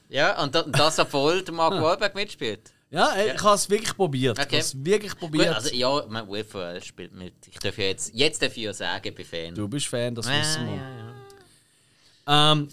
Ja, 0.08 0.40
und 0.40 0.54
da- 0.54 0.62
das, 0.62 1.00
obwohl 1.00 1.42
der 1.42 1.52
Mark 1.54 1.74
Wahlberg 1.74 2.14
mitspielt. 2.14 2.72
Ja, 2.90 3.14
ich 3.16 3.42
habe 3.42 3.56
es 3.56 3.68
wirklich 3.68 3.94
probiert. 3.96 4.38
Ich 4.38 4.44
Okay. 4.44 4.54
habe 4.56 4.62
es 4.64 4.84
wirklich 4.84 5.10
Gut, 5.12 5.20
probiert. 5.20 5.54
also 5.56 5.74
ja, 5.74 6.04
mein 6.08 6.26
Will 6.28 6.46
spielt 6.80 7.12
mit. 7.12 7.34
Ich 7.50 7.58
darf 7.58 7.76
ja 7.76 7.84
jetzt, 7.86 8.14
jetzt 8.14 8.40
darf 8.40 8.56
ich 8.56 8.62
ja 8.62 8.72
sagen, 8.72 9.08
ich 9.08 9.14
bin 9.16 9.26
Fan. 9.26 9.54
du 9.56 9.66
bist 9.68 9.88
Fan, 9.88 10.14
das 10.14 10.26
ja, 10.26 10.40
wissen 10.40 10.66
wir. 10.68 10.76
ja, 10.76 11.12
ja. 12.28 12.52
Ähm, 12.52 12.68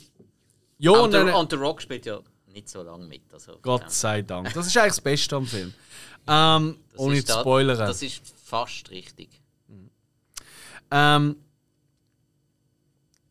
ja, 0.78 0.92
Und, 0.92 1.12
der, 1.14 1.38
und 1.38 1.52
der 1.52 1.60
Rock 1.60 1.82
spielt 1.82 2.06
ja 2.06 2.20
nicht 2.48 2.70
so 2.70 2.82
lange 2.84 3.06
mit. 3.06 3.22
Also, 3.34 3.58
Gott 3.62 3.92
sei 3.92 4.22
Dank. 4.22 4.54
Das 4.54 4.68
ist 4.68 4.78
eigentlich 4.78 4.92
das 4.94 5.02
Beste 5.02 5.36
am 5.36 5.46
Film. 5.46 5.74
Ähm, 6.28 6.80
das 6.92 7.00
ohne 7.00 7.24
zu 7.24 7.40
spoilern. 7.40 7.78
Das 7.78 8.02
ist 8.02 8.20
fast 8.44 8.90
richtig. 8.90 9.30
Ähm, 10.90 11.36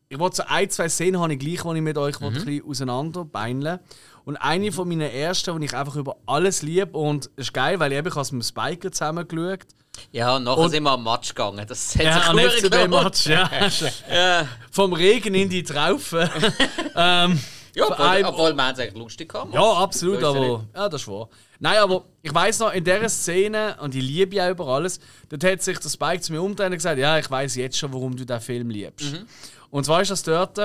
ich 0.07 0.17
wollte 0.19 0.37
so 0.37 0.43
ein, 0.47 0.69
zwei 0.69 0.87
Szenen 0.87 1.19
habe 1.19 1.33
ich 1.33 1.39
gleich, 1.39 1.61
die 1.61 1.75
ich 1.77 1.81
mit 1.81 1.97
euch 1.97 2.19
Mhm. 2.21 2.27
ein 2.27 2.33
bisschen 2.33 2.63
auseinanderbeineln 2.65 3.79
Und 4.23 4.37
eine 4.37 4.71
von 4.71 4.87
meinen 4.87 5.01
ersten, 5.11 5.59
die 5.59 5.65
ich 5.65 5.75
einfach 5.75 5.97
über 5.97 6.15
alles 6.25 6.61
liebe 6.61 6.97
und 6.97 7.25
es 7.35 7.47
ist 7.47 7.53
geil, 7.53 7.79
weil 7.79 7.91
ich 7.91 7.97
eben 7.97 8.07
ich 8.07 8.15
habe 8.15 8.35
mit 8.35 8.43
dem 8.45 8.47
Spiker 8.47 8.91
zusammen 8.93 9.27
geschaut. 9.27 9.65
Ja, 10.11 10.35
und 10.35 10.43
nachher 10.43 10.57
Und- 10.59 10.69
sind 10.71 10.83
wir 10.83 10.91
am 10.91 11.03
Match 11.03 11.29
gegangen. 11.29 11.65
Das 11.67 11.95
hat 11.95 12.03
Ja, 12.03 12.13
sich 12.19 12.23
an 12.29 12.37
verdammt 12.37 12.91
gelohnt. 12.91 13.15
FCB-Match, 13.15 13.93
ja. 14.11 14.47
Vom 14.71 14.93
Regen 14.93 15.33
in 15.35 15.49
die 15.49 15.63
Traufe. 15.63 16.29
ähm, 16.95 17.39
Ja, 17.73 17.87
obwohl, 17.89 18.05
einem- 18.05 18.25
obwohl 18.27 18.53
wir 18.53 18.71
es 18.71 18.79
eigentlich 18.79 18.93
lustig 18.95 19.33
haben. 19.33 19.51
Ja, 19.51 19.61
absolut, 19.73 20.21
ja 20.21 20.29
aber. 20.29 20.65
Ja, 20.73 20.89
das 20.89 21.01
ist 21.01 21.07
wahr. 21.07 21.29
Nein, 21.59 21.77
aber 21.77 22.03
ich 22.21 22.33
weiß 22.33 22.59
noch, 22.59 22.73
in 22.73 22.83
dieser 22.83 23.07
Szene, 23.09 23.77
und 23.81 23.95
ich 23.95 24.01
liebe 24.03 24.35
ja 24.35 24.49
über 24.49 24.67
alles, 24.67 24.99
dort 25.29 25.43
hat 25.43 25.61
sich 25.61 25.77
der 25.79 25.89
Spike 25.89 26.21
zu 26.21 26.33
mir 26.33 26.41
umgedreht 26.41 26.67
und 26.67 26.73
gesagt: 26.77 26.97
Ja, 26.99 27.17
ich 27.17 27.29
weiß 27.29 27.55
jetzt 27.55 27.77
schon, 27.77 27.93
warum 27.93 28.15
du 28.15 28.25
diesen 28.25 28.41
Film 28.41 28.69
liebst. 28.69 29.13
Mhm. 29.13 29.25
Und 29.71 29.85
zwar 29.85 30.01
ist 30.01 30.11
das 30.11 30.23
dort, 30.23 30.57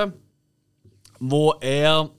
wo 1.19 1.53
er 1.59 2.09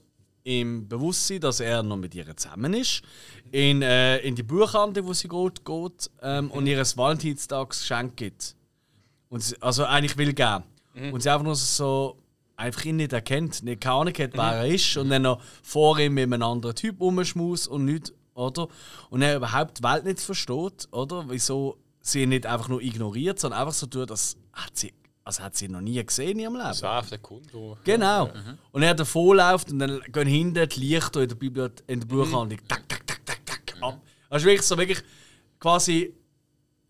im 0.43 0.87
Bewusstsein, 0.87 1.39
dass 1.39 1.59
er 1.59 1.83
noch 1.83 1.97
mit 1.97 2.13
ihr 2.15 2.35
zusammen 2.35 2.73
ist, 2.73 3.01
in, 3.53 3.83
äh, 3.83 4.17
in 4.17 4.33
die 4.33 4.41
Buchhandlung, 4.41 5.05
wo 5.05 5.13
sie 5.13 5.27
geht, 5.27 5.63
geht 5.63 6.09
ähm, 6.23 6.49
und 6.49 6.65
ihr 6.65 6.79
ein 6.79 6.85
Valentinstagsgeschenk 6.85 8.17
gibt. 8.17 8.55
Und 9.29 9.43
sie, 9.43 9.61
also 9.61 9.85
eigentlich 9.85 10.17
will 10.17 10.33
geben. 10.33 10.63
Und 11.11 11.21
sie 11.21 11.29
einfach 11.29 11.43
nur 11.43 11.55
so 11.55 12.17
einfach 12.55 12.85
ihn 12.85 12.95
nicht 12.95 13.13
erkennt, 13.13 13.63
nicht 13.63 13.81
keine 13.81 13.95
Ahnung 13.95 14.13
hat, 14.13 14.33
wer 14.33 14.43
er 14.43 14.67
ist 14.67 14.97
und 14.97 15.09
dann 15.09 15.23
noch 15.23 15.41
vor 15.61 15.99
ihm 15.99 16.15
mit 16.15 16.23
einem 16.23 16.41
anderen 16.41 16.75
Typ 16.75 16.99
rumschmaus 16.99 17.67
und 17.67 17.85
nicht, 17.85 18.11
oder? 18.33 18.67
Und 19.11 19.21
er 19.21 19.35
überhaupt 19.35 19.79
die 19.79 19.83
Welt 19.83 20.05
nicht 20.05 20.19
versteht, 20.19 20.87
oder? 20.91 21.25
Wieso 21.27 21.77
sie 22.01 22.23
ihn 22.23 22.29
nicht 22.29 22.47
einfach 22.47 22.69
nur 22.69 22.81
ignoriert, 22.81 23.39
sondern 23.39 23.59
einfach 23.59 23.73
so 23.73 23.85
tut, 23.85 24.09
als 24.09 24.35
hat 24.51 24.77
sie, 24.77 24.93
als 25.23 25.39
hat 25.39 25.55
sie 25.55 25.67
noch 25.67 25.81
nie 25.81 26.03
gesehen 26.03 26.31
in 26.31 26.39
ihrem 26.39 26.55
Leben. 26.55 26.81
War 26.81 26.99
auf 26.99 27.09
der 27.09 27.19
Kunde. 27.19 27.77
Genau. 27.83 28.29
Und 28.71 28.83
er 28.83 28.93
davor 28.93 29.35
läuft 29.35 29.71
und 29.71 29.79
dann 29.79 30.01
gehen 30.11 30.27
hinten 30.27 30.69
die 30.69 30.79
Lichter 30.79 31.21
in 31.21 31.29
der, 31.29 31.35
Bibliothe 31.35 31.83
in 31.87 31.99
der 31.99 32.07
Buchhandlung 32.07 32.59
tak, 32.67 32.87
tak, 32.89 33.07
tak, 33.07 33.12
ab. 33.83 34.01
Also 34.29 34.45
wirklich 34.45 34.65
so 34.65 34.77
wirklich 34.77 35.01
quasi 35.59 36.13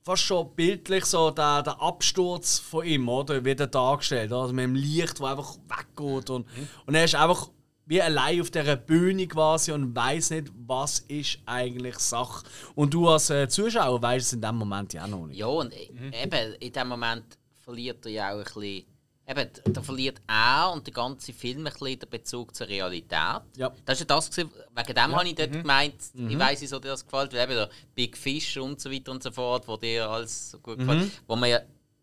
fast 0.04 0.24
schon 0.24 0.54
bildlich 0.56 1.06
so 1.06 1.32
der, 1.32 1.64
der 1.64 1.82
Absturz 1.82 2.60
von 2.60 2.86
ihm, 2.86 3.08
oder? 3.08 3.44
Wird 3.44 3.60
er 3.62 3.68
dargestellt, 3.68 4.32
also 4.32 4.54
mit 4.54 4.64
dem 4.64 4.76
Licht, 4.76 5.20
das 5.20 5.22
einfach 5.22 5.56
weggeht 5.68 6.30
und, 6.30 6.46
und 6.86 6.96
er 6.96 7.06
ist 7.06 7.16
einfach 7.16 7.50
wie 7.86 8.02
allein 8.02 8.40
auf 8.42 8.50
dieser 8.50 8.78
Bühne 8.78 9.28
quasi 9.28 9.72
und 9.72 9.96
weiß 9.96 10.32
nicht, 10.32 10.52
was 10.66 11.00
ist 11.00 11.40
eigentlich 11.46 12.00
Sache. 12.00 12.46
Und 12.76 12.94
du 12.94 13.10
als 13.10 13.30
äh, 13.30 13.48
Zuschauer 13.50 14.02
weißt 14.02 14.28
es 14.28 14.34
in 14.34 14.42
dem 14.42 14.56
Moment 14.56 14.94
ja 14.94 15.04
auch 15.04 15.08
noch 15.10 15.28
nicht. 15.28 15.38
Ja, 15.38 15.48
und 15.48 15.74
e- 15.74 15.92
eben, 16.24 16.54
in 16.60 16.72
dem 16.72 16.88
Moment 16.88 17.26
verliert 17.64 18.06
er 18.06 18.12
ja 18.12 18.32
auch 18.34 18.38
ein 18.38 18.44
bisschen. 18.44 18.86
Eben, 19.26 19.50
da 19.66 19.82
verliert 19.82 20.22
er 20.28 20.72
und 20.74 20.86
der 20.86 20.94
ganze 20.94 21.32
Film 21.32 21.66
ein 21.66 21.72
bisschen 21.72 22.00
den 22.00 22.10
Bezug 22.10 22.54
zur 22.54 22.68
Realität. 22.68 23.42
Ja. 23.56 23.72
Das 23.86 24.00
ist 24.00 24.10
ja 24.10 24.16
das, 24.16 24.30
gewesen, 24.30 24.52
wegen 24.76 24.94
dem 24.94 25.16
habe 25.16 25.28
ich 25.28 25.36
dort 25.36 25.52
gemeint, 25.54 25.96
ich 26.14 26.40
weiss, 26.40 26.62
wieso 26.62 26.80
dir 26.80 26.90
das 26.90 27.06
gefällt, 27.06 27.32
weil 27.34 27.44
eben 27.44 27.56
der 27.56 27.70
Big 27.96 28.18
Fish 28.18 28.58
und 28.58 28.82
so 28.82 28.92
weiter 28.92 29.12
und 29.12 29.24
so 29.24 29.32
fort, 29.32 29.66
wo 29.68 29.78
dir 29.78 30.10
alles 30.10 30.52
so 30.52 30.60
gut 30.60 30.80
gefällt, 30.80 31.10
wo 31.26 31.36
man 31.36 31.50
ja 31.50 31.62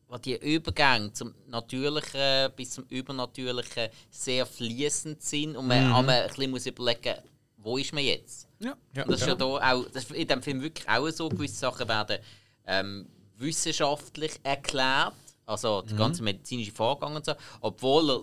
wo 0.09 0.19
die 0.19 0.35
Übergänge 0.37 1.13
zum 1.13 1.35
Natürlichen 1.47 2.51
bis 2.57 2.71
zum 2.71 2.85
Übernatürlichen 2.89 3.91
sehr 4.11 4.45
fließend 4.45 5.23
sind 5.23 5.57
und 5.57 5.69
man 5.69 5.93
einmal 5.93 6.23
ein 6.23 6.29
bisschen 6.29 6.51
muss 6.51 6.67
überlegen 6.67 7.15
wo 7.63 7.77
ist 7.77 7.93
man 7.93 8.03
jetzt? 8.03 8.49
Ja. 8.59 8.75
Ja, 8.95 9.05
Und 9.05 9.13
das 9.13 9.21
ist 9.21 9.27
ja 9.27 9.35
da 9.35 9.45
auch, 9.45 9.85
das 9.93 10.05
ist 10.05 10.13
in 10.13 10.27
dem 10.27 10.43
Film 10.43 10.63
wirklich 10.63 10.89
auch 10.89 11.09
so, 11.11 11.29
gewisse 11.29 11.57
Sachen 11.57 11.89
werden 11.89 12.19
ähm, 12.67 13.07
wissenschaftlich 13.37 14.41
erklärt, 14.43 15.15
also 15.51 15.83
der 15.83 15.97
ganze 15.97 16.23
medizinische 16.23 16.73
Vorgang 16.73 17.17
und 17.17 17.25
so, 17.25 17.35
obwohl 17.61 18.11
er, 18.11 18.21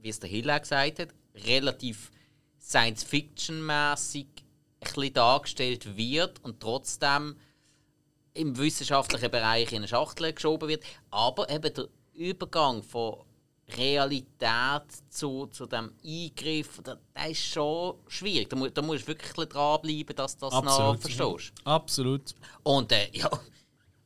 wie 0.00 0.08
es 0.08 0.18
der 0.20 0.30
Hiller 0.30 0.58
gesagt 0.58 0.98
hat, 0.98 1.08
relativ 1.34 2.10
Science-Fiction-mäßig 2.60 4.26
ein 4.26 4.94
bisschen 4.94 5.14
dargestellt 5.14 5.96
wird 5.96 6.42
und 6.44 6.60
trotzdem 6.60 7.36
im 8.34 8.56
wissenschaftlichen 8.56 9.30
Bereich 9.30 9.70
in 9.72 9.78
eine 9.78 9.88
Schachtel 9.88 10.32
geschoben 10.32 10.68
wird, 10.68 10.82
aber 11.10 11.50
eben 11.50 11.72
der 11.74 11.88
Übergang 12.14 12.82
von 12.82 13.24
Realität 13.76 14.82
zu, 15.08 15.46
zu 15.46 15.66
dem 15.66 15.92
Eingriff, 16.04 16.82
der, 16.82 16.98
der 17.14 17.30
ist 17.30 17.44
schon 17.44 17.94
schwierig. 18.08 18.50
Da, 18.50 18.56
mu 18.56 18.68
da 18.68 18.82
musst 18.82 19.04
du 19.04 19.08
wirklich 19.08 19.48
dranbleiben, 19.48 20.16
dass 20.16 20.36
du 20.36 20.46
das 20.46 20.54
noch 20.54 20.64
Absolut. 20.64 21.00
verstehst. 21.00 21.52
Absolut. 21.64 22.34
Und 22.62 22.92
äh, 22.92 23.08
ja, 23.12 23.30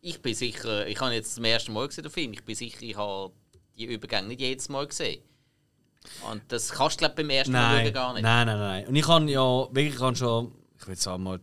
ich 0.07 0.23
bin 0.23 0.35
sicher, 0.35 0.87
ich 0.87 1.01
habe 1.01 1.15
jetzt 1.15 1.35
zum 1.35 1.45
ersten 1.45 1.73
Mal 1.73 1.89
gesehen, 1.89 2.05
den 2.05 2.13
Film, 2.13 2.33
ich 2.33 2.45
bin 2.45 2.55
sicher, 2.55 2.81
ich 2.83 2.97
habe 2.97 3.33
die 3.77 3.87
Übergänge 3.87 4.29
nicht 4.29 4.41
jedes 4.41 4.69
Mal 4.69 4.87
gesehen. 4.87 5.21
Und 6.31 6.43
das 6.47 6.71
kannst 6.71 6.97
du 6.97 6.99
glaub, 7.01 7.17
beim 7.17 7.29
ersten 7.29 7.53
Mal 7.53 7.75
Nein, 7.75 7.87
schauen 7.87 7.95
gar 7.95 8.13
nicht. 8.15 8.23
nein, 8.23 8.47
nein, 8.47 8.59
nein. 8.59 8.87
Und 8.87 8.95
ich 8.95 9.09
habe 9.09 9.29
ja 9.29 9.69
wirklich 9.73 9.95
ich 9.97 10.01
habe 10.01 10.15
schon, 10.15 10.53
ich 10.79 10.87
würde 10.87 11.01
sagen 11.01 11.23
mal 11.25 11.41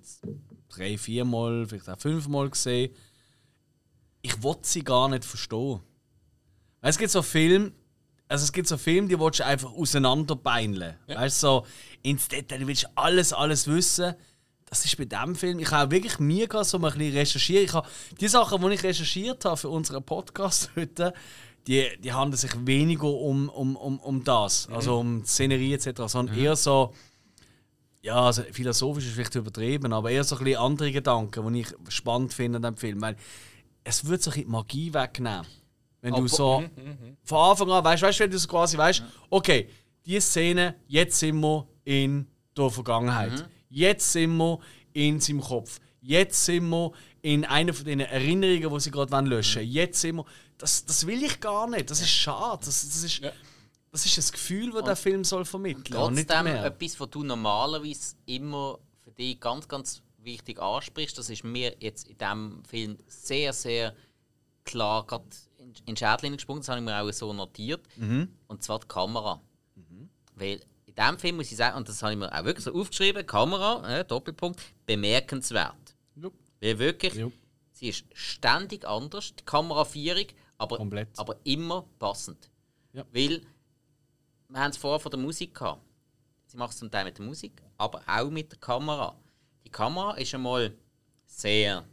drei, 0.70 0.98
vier 0.98 1.26
Mal, 1.26 1.68
vielleicht 1.68 1.90
auch 1.90 2.00
fünf 2.00 2.30
Mal 2.30 2.50
gesehen. 2.50 2.96
Ich 4.22 4.42
wollte 4.42 4.66
sie 4.66 4.82
gar 4.82 5.10
nicht 5.10 5.26
verstehen. 5.26 5.82
Es 6.80 6.98
gibt 6.98 7.12
so 7.12 7.22
Filme, 7.22 7.74
also 8.30 8.46
es 8.46 8.54
gibt 8.54 8.70
so 8.70 8.78
Filme, 8.78 9.10
die 9.10 9.20
willst 9.20 9.42
du 9.42 9.46
einfach 9.46 9.74
auseinanderbeineln. 9.74 10.96
Weißt 11.08 11.44
du, 11.44 11.48
so 11.48 11.66
ins 12.02 12.30
Detail, 12.30 12.60
du 12.60 12.68
willst 12.68 12.88
alles, 12.96 13.34
alles 13.34 13.68
wissen. 13.68 14.16
Das 14.74 14.86
ist 14.86 14.98
bei 14.98 15.06
diesem 15.06 15.36
Film. 15.36 15.60
Ich 15.60 15.70
habe 15.70 15.92
wirklich 15.92 16.18
mir 16.18 16.48
gehabt, 16.48 16.66
so 16.66 16.80
ein 16.80 16.82
bisschen 16.82 17.14
recherchieren. 17.14 17.64
Ich 17.64 17.74
habe 17.74 17.88
die 18.20 18.28
Sachen, 18.28 18.60
die 18.60 18.74
ich 18.74 18.82
recherchiert 18.82 19.46
habe 19.46 19.56
für 19.56 19.70
unseren 19.70 20.02
Podcast 20.02 20.72
heute, 20.76 21.14
die, 21.68 21.88
die 22.00 22.12
handeln 22.12 22.38
sich 22.38 22.54
weniger 22.66 23.06
um, 23.06 23.50
um, 23.50 23.76
um, 23.76 24.00
um 24.00 24.24
das, 24.24 24.68
also 24.72 24.98
um 25.00 25.22
die 25.22 25.28
Szenerie 25.28 25.76
etc., 25.76 26.02
sondern 26.08 26.36
eher 26.36 26.56
so, 26.56 26.92
ja, 28.02 28.16
also 28.16 28.42
philosophisch 28.52 29.06
ist 29.06 29.14
vielleicht 29.14 29.36
übertrieben, 29.36 29.94
aber 29.94 30.10
eher 30.10 30.24
so 30.24 30.38
ein 30.38 30.44
bisschen 30.44 30.60
andere 30.60 30.92
Gedanken, 30.92 31.54
die 31.54 31.60
ich 31.60 31.68
spannend 31.90 32.34
finde 32.34 32.56
an 32.56 32.64
dem 32.64 32.76
Film. 32.78 33.00
Weil 33.00 33.16
es 33.84 34.04
wird 34.08 34.24
so 34.24 34.32
ein 34.32 34.34
bisschen 34.34 34.52
Magie 34.52 34.92
wegnehmen. 34.92 35.46
Wenn 36.02 36.16
du 36.16 36.28
so 36.28 36.64
von 37.24 37.38
Anfang 37.38 37.70
an 37.70 37.84
weißt, 37.84 38.02
weißt, 38.02 38.22
wenn 38.22 38.32
du 38.32 38.40
so 38.40 38.48
quasi 38.48 38.76
weißt, 38.76 39.04
okay, 39.30 39.70
die 40.04 40.20
Szene, 40.20 40.78
jetzt 40.88 41.20
sind 41.20 41.40
wir 41.40 41.68
in 41.84 42.26
der 42.58 42.72
Vergangenheit. 42.72 43.48
Jetzt 43.74 44.12
sind 44.12 44.38
wir 44.38 44.60
in 44.94 45.20
seinem 45.20 45.42
Kopf. 45.42 45.80
Jetzt 46.00 46.46
sind 46.46 46.70
wir 46.70 46.92
in 47.22 47.44
einer 47.44 47.74
von 47.74 47.86
den 47.86 48.02
Erinnerungen, 48.02 48.70
die 48.72 48.80
sie 48.80 48.92
gerade 48.92 49.28
löschen 49.28 49.62
wollen. 49.62 49.72
Jetzt 49.72 50.02
sind 50.02 50.18
wir. 50.18 50.26
Das, 50.58 50.86
das 50.86 51.08
will 51.08 51.24
ich 51.24 51.40
gar 51.40 51.68
nicht. 51.68 51.90
Das 51.90 52.00
ist 52.00 52.12
schade. 52.12 52.66
Das, 52.66 52.88
das 52.88 53.04
ist, 53.04 53.22
das 53.92 54.06
ist 54.06 54.18
das 54.18 54.32
Gefühl, 54.32 54.72
das 54.72 54.84
der 54.84 54.96
Film 54.96 55.24
soll 55.24 55.44
vermitteln 55.44 55.98
und 55.98 56.14
nicht 56.14 56.30
Trotzdem 56.30 56.48
etwas, 56.48 57.00
was 57.00 57.10
du 57.10 57.24
normalerweise 57.24 58.16
immer 58.28 58.78
für 59.04 59.12
dich 59.12 59.40
ganz, 59.40 59.68
ganz 59.68 60.04
wichtig 60.20 60.60
ansprichst, 60.60 61.18
das 61.18 61.30
ist 61.30 61.44
mir 61.44 61.76
jetzt 61.80 62.08
in 62.08 62.18
diesem 62.18 62.64
Film 62.66 62.98
sehr, 63.08 63.52
sehr 63.54 63.94
klar 64.64 65.06
gerade 65.06 65.26
in, 65.58 65.74
in 65.86 65.96
die 65.96 66.00
Schädlinge 66.00 66.38
gesprungen. 66.38 66.62
Das 66.62 66.70
habe 66.70 66.80
ich 66.80 66.86
mir 66.86 67.02
auch 67.02 67.12
so 67.12 67.34
notiert. 67.34 67.82
Und 68.48 68.64
zwar 68.64 68.80
die 68.80 68.88
Kamera. 68.88 69.42
Weil 70.36 70.62
in 70.96 71.04
diesem 71.04 71.20
Film 71.20 71.36
muss 71.38 71.52
ich 71.52 71.58
sagen, 71.58 71.78
und 71.78 71.90
das 71.90 72.02
habe 72.04 72.14
ich 72.14 72.20
mir 72.20 72.32
auch 72.32 72.44
wirklich 72.46 72.64
so 72.66 72.74
aufgeschrieben, 72.74 73.26
Kamera, 73.26 74.00
äh, 74.00 74.06
Doppelpunkt, 74.06 74.62
bemerkenswert. 74.86 75.96
Ja. 76.16 76.30
Weil 76.62 76.80
wirklich, 76.80 77.14
Ja. 77.16 77.30
sie 77.72 77.90
ist 77.90 78.06
ständig 78.14 78.86
anders, 78.88 79.34
die 79.36 79.44
Kameraführung, 79.44 80.26
aber, 80.58 80.78
Komplett. 80.78 81.10
aber 81.18 81.36
immer 81.44 81.86
passend. 82.00 82.50
Ja. 82.94 83.06
Weil, 83.12 83.42
wir 84.50 84.60
haben 84.60 84.70
es 84.72 84.78
vorher 84.78 85.00
von 85.00 85.10
der 85.12 85.20
Musik 85.20 85.56
gehabt. 85.56 85.82
Sie 86.46 86.58
macht 86.58 86.74
es 86.74 86.78
zum 86.78 86.92
Teil 86.92 87.06
mit 87.06 87.18
der 87.18 87.26
Musik, 87.26 87.62
aber 87.78 88.02
auch 88.06 88.30
mit 88.30 88.52
der 88.52 88.60
Kamera. 88.60 89.18
Die 89.66 89.72
Kamera 89.72 90.14
ist 90.18 90.34
einmal 90.36 90.76
sehr 91.26 91.84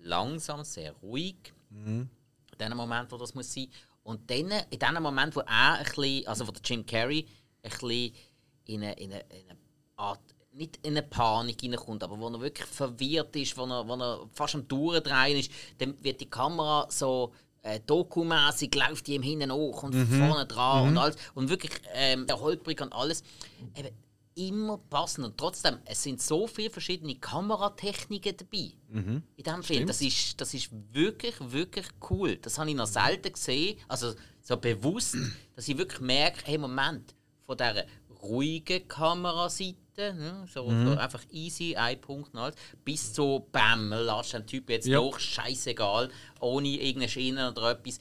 langsam, 0.00 0.64
sehr 0.64 0.92
ruhig. 0.94 1.36
In 1.70 2.08
dem 2.58 2.76
Moment, 2.76 3.12
wo 3.12 3.16
das 3.18 3.34
muss 3.34 3.52
sein. 3.54 3.68
Und 4.02 4.28
dann, 4.28 4.50
in 4.70 4.78
dem 4.78 5.02
Moment, 5.02 5.36
wo 5.36 5.40
er 5.40 5.74
ein 5.74 5.84
bisschen, 5.84 6.26
also 6.26 6.48
wo 6.48 6.50
der 6.50 6.62
Jim 6.64 6.84
Carrey 6.84 7.28
ein 7.62 7.70
bisschen 7.70 8.12
in 8.68 8.82
eine, 8.82 8.92
in 8.94 9.12
eine, 9.12 9.20
in 9.30 9.50
eine 9.50 9.58
Art, 9.96 10.20
nicht 10.52 10.78
in 10.82 10.96
eine 10.96 11.02
Panik 11.02 11.60
hineinkommt, 11.60 12.02
aber 12.02 12.18
wo 12.18 12.28
er 12.28 12.40
wirklich 12.40 12.66
verwirrt 12.66 13.34
ist, 13.36 13.56
wo 13.56 13.64
er, 13.64 13.86
wo 13.86 13.94
er 13.94 14.28
fast 14.32 14.54
am 14.54 14.66
Durchdrehen 14.68 15.38
ist, 15.38 15.50
dann 15.78 16.02
wird 16.02 16.20
die 16.20 16.30
Kamera 16.30 16.86
so 16.90 17.32
äh, 17.62 17.80
dokumäßig 17.86 18.74
läuft 18.74 19.08
ihm 19.08 19.22
hinten 19.22 19.52
hoch 19.52 19.82
und 19.82 19.94
vorne 19.94 20.46
dran 20.46 20.88
und 20.88 20.98
alles 20.98 21.16
und 21.34 21.48
wirklich 21.48 21.72
ähm, 21.92 22.26
der 22.26 22.40
holprig 22.40 22.80
und 22.80 22.92
alles. 22.92 23.22
Eben, 23.76 23.90
immer 24.38 24.78
passend 24.78 25.26
und 25.26 25.36
trotzdem, 25.36 25.78
es 25.84 26.00
sind 26.00 26.22
so 26.22 26.46
viele 26.46 26.70
verschiedene 26.70 27.16
Kameratechniken 27.16 28.36
dabei 28.36 28.72
in 29.36 29.44
diesem 29.44 29.62
Film. 29.64 29.86
Das 29.86 30.00
ist, 30.00 30.40
das 30.40 30.54
ist 30.54 30.70
wirklich, 30.92 31.34
wirklich 31.40 31.86
cool. 32.08 32.36
Das 32.36 32.56
habe 32.56 32.70
ich 32.70 32.76
noch 32.76 32.86
selten 32.86 33.32
gesehen, 33.32 33.78
also 33.88 34.14
so 34.40 34.56
bewusst, 34.56 35.16
dass 35.56 35.66
ich 35.66 35.76
wirklich 35.76 36.00
merke, 36.00 36.38
hey 36.44 36.56
Moment, 36.56 37.16
von 37.44 37.56
dieser 37.56 37.84
ruhigen 38.22 38.86
Kameraseite, 38.88 39.76
ne, 39.96 40.46
so, 40.52 40.70
so 40.70 40.96
einfach 40.96 41.22
easy, 41.30 41.74
ein 41.76 42.00
Punkt 42.00 42.32
und 42.34 42.40
alles, 42.40 42.54
bis 42.84 43.12
zu 43.12 43.46
Bam, 43.52 43.90
lass 43.90 44.30
den 44.30 44.46
Typ 44.46 44.70
jetzt 44.70 44.86
Ja. 44.86 44.98
durch, 45.00 45.18
scheißegal, 45.20 46.08
ohne 46.40 46.68
irgendeine 46.68 47.08
Schiene 47.08 47.50
oder 47.50 47.72
etwas. 47.72 47.98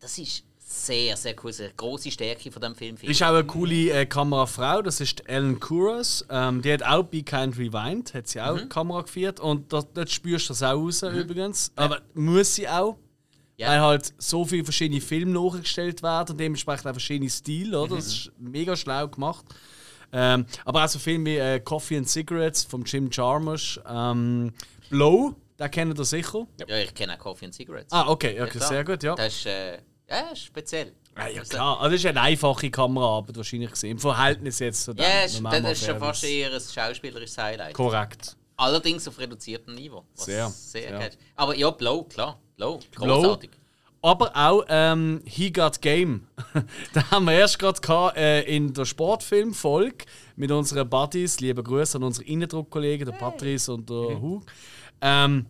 Das 0.00 0.16
ist 0.18 0.44
sehr, 0.58 1.16
sehr 1.16 1.34
cool. 1.42 1.50
Das 1.50 1.60
eine 1.60 1.72
grosse 1.76 2.10
Stärke 2.10 2.52
von 2.52 2.60
diesem 2.60 2.76
Film. 2.76 2.96
finde 2.98 3.10
Ist 3.12 3.22
auch 3.22 3.28
eine 3.28 3.44
coole 3.44 3.90
äh, 3.90 4.06
Kamerafrau, 4.06 4.82
das 4.82 5.00
ist 5.00 5.26
Ellen 5.28 5.58
Kuras. 5.58 6.24
Ähm, 6.30 6.60
die 6.62 6.72
hat 6.72 6.82
auch 6.82 7.04
Be 7.04 7.22
Kind 7.22 7.56
Rewind, 7.58 8.12
hat 8.14 8.28
sie 8.28 8.40
auch 8.40 8.56
Mhm. 8.60 8.68
Kamera 8.68 9.00
geführt. 9.02 9.40
Und 9.40 9.72
dort, 9.72 9.96
dort 9.96 10.10
spürst 10.10 10.46
du 10.50 10.52
das 10.52 10.62
auch 10.62 10.74
raus 10.74 11.02
übrigens. 11.02 11.72
Aber 11.74 12.02
muss 12.14 12.54
sie 12.54 12.68
auch. 12.68 12.96
Ja. 13.58 13.68
Weil 13.68 13.80
halt 13.80 14.14
so 14.18 14.44
viele 14.44 14.64
verschiedene 14.64 15.00
Filme 15.00 15.32
nachgestellt 15.32 16.02
werden 16.02 16.30
und 16.30 16.38
dementsprechend 16.38 16.86
auch 16.86 16.92
verschiedene 16.92 17.28
Stile, 17.28 17.78
oder? 17.80 17.96
Das 17.96 18.04
Mhm. 18.06 18.10
ist 18.12 18.32
mega 18.38 18.76
schlau 18.76 19.08
gemacht. 19.08 19.44
Ähm, 20.12 20.46
aber 20.64 20.84
auch 20.84 20.88
so 20.88 20.98
Filme 20.98 21.26
wie 21.26 21.36
äh, 21.36 21.60
Coffee 21.60 21.98
and 21.98 22.08
Cigarettes 22.08 22.64
von 22.64 22.84
Jim 22.84 23.10
Jarmusch. 23.12 23.78
Ähm, 23.86 24.52
Blow, 24.88 25.34
den 25.58 25.70
kennt 25.70 25.98
ihr 25.98 26.04
sicher. 26.04 26.46
Ja, 26.66 26.76
ich 26.78 26.94
kenne 26.94 27.14
auch 27.14 27.18
Coffee 27.18 27.46
and 27.46 27.54
Cigarettes. 27.54 27.92
Ah, 27.92 28.08
okay, 28.08 28.40
okay 28.40 28.58
sehr 28.58 28.84
gut, 28.84 29.02
ja. 29.02 29.14
Das 29.16 29.34
ist, 29.34 29.46
äh, 29.46 29.78
ja, 30.08 30.34
speziell. 30.36 30.92
Ja, 31.16 31.26
ja 31.26 31.42
klar. 31.42 31.80
Also 31.80 31.90
das 31.96 32.00
ist 32.04 32.06
eine 32.06 32.20
einfache 32.20 32.70
Kameraarbeit 32.70 33.36
wahrscheinlich 33.36 33.70
gesehen. 33.72 33.90
Im 33.90 33.98
Verhältnis 33.98 34.60
jetzt 34.60 34.84
zu 34.84 34.94
dem. 34.94 35.04
Ja, 35.04 35.40
mal 35.40 35.60
das 35.60 35.72
ist 35.72 35.84
schon 35.84 35.98
fast 35.98 36.22
eher 36.24 36.54
ein 36.54 36.60
schauspielerisches 36.60 37.36
Highlight. 37.36 37.74
Korrekt. 37.74 38.36
Allerdings 38.56 39.06
auf 39.08 39.18
reduziertem 39.18 39.74
Niveau. 39.74 40.04
Was 40.16 40.24
Sehr, 40.26 40.48
sehr 40.48 40.88
sehr. 40.98 41.10
Aber 41.36 41.56
ja, 41.56 41.70
Blow, 41.70 42.04
klar. 42.04 42.40
Blow. 42.58 42.80
großartig. 42.96 43.50
Aber 44.02 44.36
auch 44.36 44.64
ähm, 44.68 45.22
He 45.24 45.50
Got 45.50 45.80
Game. 45.80 46.26
da 46.92 47.10
haben 47.10 47.24
wir 47.24 47.32
erst 47.32 47.58
gerade 47.58 47.80
gehabt, 47.80 48.16
äh, 48.16 48.42
in 48.42 48.72
der 48.72 48.84
Sportfilm-Folge 48.84 50.04
mit 50.36 50.50
unseren 50.50 50.88
Buddies. 50.88 51.40
Liebe 51.40 51.62
Grüße 51.62 51.98
an 51.98 52.04
unsere 52.04 52.26
Innendruckkollegen, 52.26 53.06
der 53.06 53.16
Patrice 53.16 53.72
und 53.72 53.88
der 53.88 53.96
Hug. 54.20 54.44
Ähm, 55.00 55.46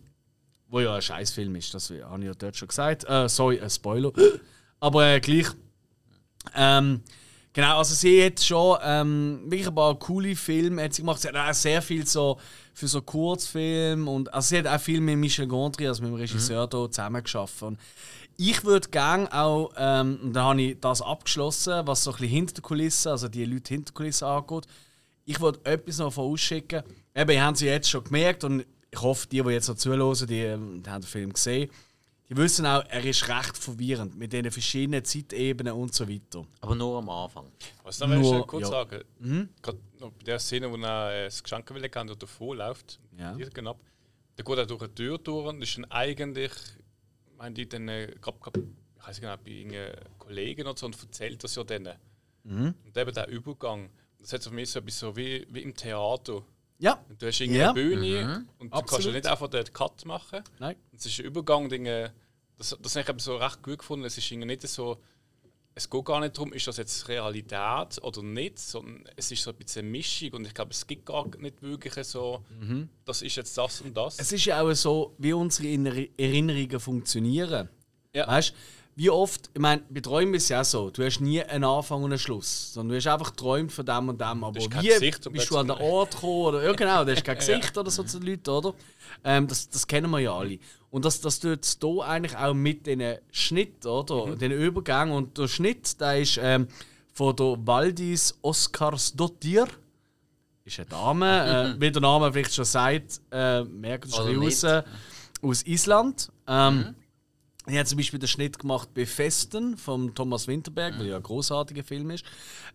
wo 0.67 0.79
ja 0.79 0.95
ein 0.95 1.01
Scheißfilm 1.01 1.55
ist, 1.55 1.73
das 1.73 1.89
habe 1.89 2.19
ich 2.19 2.25
ja 2.27 2.33
dort 2.33 2.55
schon 2.55 2.67
gesagt. 2.67 3.07
Äh, 3.09 3.27
sorry, 3.27 3.59
ein 3.59 3.69
Spoiler. 3.69 4.11
Aber 4.79 5.05
äh, 5.05 5.19
gleich. 5.19 5.47
Ähm, 6.55 7.01
genau, 7.53 7.77
also 7.77 7.93
sie 7.95 8.23
hat 8.25 8.39
schon 8.41 8.77
ähm, 8.83 9.39
wirklich 9.45 9.67
ein 9.67 9.75
paar 9.75 9.97
coole 9.97 10.35
Filme 10.35 10.83
hat 10.83 10.93
sie 10.93 11.01
gemacht. 11.01 11.21
Sie 11.21 11.27
hat 11.27 11.35
auch 11.35 11.53
sehr 11.53 11.81
viel 11.81 12.05
so 12.05 12.37
für 12.73 12.87
so 12.87 13.01
Kurzfilme 13.01 14.09
und 14.09 14.33
also 14.33 14.47
sie 14.49 14.57
hat 14.59 14.67
auch 14.67 14.79
viel 14.79 15.01
mit 15.01 15.17
Michel 15.17 15.47
Gondry, 15.47 15.87
also 15.87 16.01
mit 16.03 16.11
dem 16.11 16.15
Regisseur, 16.15 16.65
Mhm. 16.65 16.69
da 16.69 16.91
zusammengeschafft. 16.91 17.61
Und 17.63 17.79
ich 18.37 18.63
würde 18.63 18.87
gerne 18.89 19.31
auch, 19.33 19.71
ähm, 19.77 20.19
und 20.23 20.33
da 20.33 20.43
habe 20.45 20.61
ich 20.61 20.79
das 20.79 21.01
abgeschlossen, 21.01 21.85
was 21.85 22.03
so 22.03 22.11
ein 22.11 22.17
bisschen 22.17 22.29
hinter 22.29 22.53
der 22.55 22.61
Kulisse, 22.63 23.11
also 23.11 23.27
die 23.27 23.43
Leute 23.45 23.73
hinter 23.73 23.91
der 23.91 23.93
Kulisse 23.95 24.27
angeht. 24.27 24.65
Ich 25.25 25.39
würde 25.41 25.59
etwas 25.65 25.97
noch 25.97 26.13
vorausschicken. 26.13 26.83
Eben, 27.13 27.41
habt 27.41 27.57
sie 27.57 27.65
jetzt 27.67 27.89
schon 27.89 28.03
gemerkt 28.03 28.43
und 28.45 28.65
ich 28.91 29.01
hoffe, 29.01 29.27
die, 29.27 29.43
die 29.43 29.49
jetzt 29.49 29.67
noch 29.67 29.75
zuhören, 29.75 30.27
die, 30.27 30.39
ähm, 30.39 30.81
die 30.81 30.89
haben 30.89 31.01
den 31.01 31.07
Film 31.07 31.33
gesehen. 31.33 31.69
Die 32.29 32.37
wissen 32.37 32.65
auch, 32.67 32.83
er 32.87 33.03
ist 33.03 33.27
recht 33.27 33.57
verwirrend 33.57 34.15
mit 34.15 34.31
den 34.33 34.51
verschiedenen 34.51 35.03
Zeitebenen 35.03 35.73
und 35.73 35.93
so 35.95 36.07
weiter. 36.07 36.45
Aber 36.61 36.75
nur 36.75 36.99
am 36.99 37.09
Anfang. 37.09 37.51
Was 37.83 37.99
noch 37.99 38.09
will 38.09 38.19
Nur- 38.19 38.41
ich 38.41 38.47
kurz 38.47 38.63
ja. 38.63 38.69
sagen? 38.69 39.49
Gerade 39.63 39.79
noch 39.99 40.11
bei 40.11 40.23
der 40.23 40.37
Szene, 40.39 40.69
wo 40.71 40.77
er 40.77 41.11
äh, 41.11 41.25
das 41.25 41.41
Geschenk 41.41 41.73
will 41.73 41.89
gehen 41.89 42.09
und 42.09 42.21
davor 42.21 42.55
läuft, 42.55 42.99
Ja. 43.17 43.33
genau, 43.33 43.79
da 44.35 44.43
geht 44.43 44.57
er 44.57 44.65
durch 44.67 44.81
eine 44.83 44.93
Tür 44.93 45.17
durch 45.17 45.47
und 45.47 45.61
ist 45.63 45.75
dann 45.77 45.85
eigentlich, 45.85 46.51
meinen 47.35 47.55
die 47.55 47.67
dann, 47.67 47.87
äh, 47.89 48.15
grad, 48.21 48.39
grad, 48.39 48.57
ich 48.57 49.07
weiß 49.07 49.21
nicht 49.21 49.21
genau, 49.21 49.37
bei 49.37 49.95
Kollegen 50.19 50.67
oder 50.67 50.77
so 50.77 50.85
und 50.85 51.01
erzählt 51.01 51.43
das 51.43 51.55
ja 51.55 51.63
denen. 51.63 51.97
Mhm. 52.43 52.75
Und 52.85 52.95
eben 52.97 53.13
der 53.13 53.27
Übergang, 53.27 53.89
das 54.19 54.33
hat 54.33 54.43
für 54.43 54.51
mich 54.51 54.69
so 54.69 54.79
etwas 54.79 54.99
so 54.99 55.15
wie, 55.15 55.47
wie 55.49 55.61
im 55.63 55.73
Theater. 55.73 56.43
Ja, 56.79 57.03
Und 57.09 57.21
du 57.21 57.27
hast 57.27 57.39
irgendeine 57.41 57.65
Ja. 57.65 57.71
Bühne 57.73 58.45
und 58.57 58.67
du 58.67 58.77
kannst 58.77 58.91
ja 58.91 58.97
Absolut. 58.97 59.13
nicht 59.15 59.27
einfach 59.27 59.47
den 59.49 59.73
Cut 59.73 60.05
machen. 60.05 60.43
nein. 60.59 60.75
Es 60.95 61.05
ist 61.05 61.19
ein 61.19 61.25
Übergang, 61.25 61.67
Dinge, 61.69 62.13
das, 62.57 62.77
das 62.81 62.95
habe 62.95 63.03
ich 63.03 63.09
eben 63.09 63.19
so 63.19 63.35
recht 63.35 63.61
gut 63.61 63.79
gefunden. 63.79 64.05
Es 64.05 64.17
ist 64.17 64.31
irgendwie 64.31 64.47
nicht 64.47 64.65
so, 64.67 64.97
es 65.75 65.89
geht 65.89 66.05
gar 66.05 66.19
nicht 66.21 66.37
darum, 66.37 66.53
ist 66.53 66.67
das 66.67 66.77
jetzt 66.77 67.07
Realität 67.09 68.01
oder 68.01 68.23
nicht, 68.23 68.59
sondern 68.59 69.03
es 69.15 69.31
ist 69.31 69.43
so 69.43 69.51
ein 69.51 69.57
bisschen 69.57 69.81
eine 69.83 69.91
Mischung 69.91 70.31
und 70.33 70.45
ich 70.47 70.53
glaube, 70.53 70.71
es 70.71 70.85
gibt 70.87 71.05
gar 71.05 71.25
nicht 71.37 71.61
wirklich 71.61 71.93
so, 72.05 72.43
das 73.05 73.21
ist 73.21 73.35
jetzt 73.35 73.57
das 73.57 73.81
und 73.81 73.95
das. 73.95 74.17
Es 74.19 74.31
ist 74.31 74.45
ja 74.45 74.61
auch 74.61 74.73
so, 74.73 75.15
wie 75.17 75.33
unsere 75.33 75.67
Inner- 75.67 76.07
Erinnerungen 76.17 76.79
funktionieren. 76.79 77.69
Ja. 78.15 78.27
Weißt 78.27 78.53
wie 78.99 79.09
oft, 79.09 79.49
ich 79.53 79.61
meine, 79.61 79.81
bei 79.89 80.01
Träumen 80.01 80.33
ist 80.33 80.43
es 80.43 80.49
ja 80.49 80.61
so, 80.61 80.89
du 80.89 81.05
hast 81.05 81.21
nie 81.21 81.41
einen 81.41 81.63
Anfang 81.63 82.03
und 82.03 82.11
einen 82.11 82.19
Schluss, 82.19 82.73
sondern 82.73 82.89
du 82.89 82.97
hast 82.97 83.07
einfach 83.07 83.31
geträumt 83.31 83.71
von 83.71 83.85
dem 83.85 84.09
und 84.09 84.19
dem. 84.19 84.43
Aber 84.43 84.59
wie 84.59 84.67
Gesicht 84.67 85.31
bist 85.31 85.49
du 85.49 85.57
an 85.57 85.67
den 85.67 85.77
Ort 85.77 86.15
gekommen? 86.15 86.47
Oder, 86.47 86.63
ja, 86.65 86.73
genau, 86.73 87.05
du 87.05 87.13
hast 87.13 87.23
kein 87.23 87.37
Gesicht 87.39 87.77
oder 87.77 87.89
so 87.89 88.03
zu 88.03 88.19
den 88.19 88.27
Leuten, 88.27 88.49
oder? 88.49 88.73
Ähm, 89.23 89.47
das, 89.47 89.69
das 89.69 89.87
kennen 89.87 90.11
wir 90.11 90.19
ja 90.19 90.35
alle. 90.35 90.59
Und 90.91 91.05
das, 91.05 91.21
das 91.21 91.39
tut 91.39 91.63
es 91.63 91.77
hier 91.81 92.03
eigentlich 92.05 92.35
auch 92.35 92.53
mit 92.53 92.87
diesen 92.87 93.19
Schnitt, 93.31 93.85
oder? 93.85 94.25
Mhm. 94.25 94.37
Den 94.37 94.51
Übergang. 94.51 95.11
Und 95.11 95.37
der 95.37 95.47
Schnitt, 95.47 96.01
der 96.01 96.19
ist 96.19 96.37
ähm, 96.43 96.67
von 97.13 97.33
der 97.37 97.55
Valdis 97.57 98.37
Oscarsdottir. 98.41 99.69
Ist 100.65 100.77
eine 100.77 100.89
Dame, 100.89 101.75
äh, 101.77 101.79
wie 101.81 101.89
der 101.89 102.01
Name 102.01 102.33
vielleicht 102.33 102.53
schon 102.53 102.65
sagt, 102.65 103.21
äh, 103.31 103.63
merkt 103.63 104.07
es 104.07 104.15
schon 104.17 104.43
raus, 104.43 104.65
aus 105.41 105.63
Island. 105.65 106.29
Ähm, 106.47 106.75
Mhm. 106.79 106.95
Ich 107.69 107.75
habe 107.77 107.85
zum 107.85 107.97
Beispiel 107.97 108.19
den 108.19 108.27
Schnitt 108.27 108.57
gemacht 108.57 108.89
bei 108.93 109.05
Festen 109.05 109.77
von 109.77 110.13
Thomas 110.15 110.47
Winterberg, 110.47 110.95
Mhm. 110.95 110.99
weil 110.99 111.07
ja 111.07 111.15
ein 111.17 111.23
großartiger 111.23 111.83
Film 111.83 112.09
ist. 112.11 112.25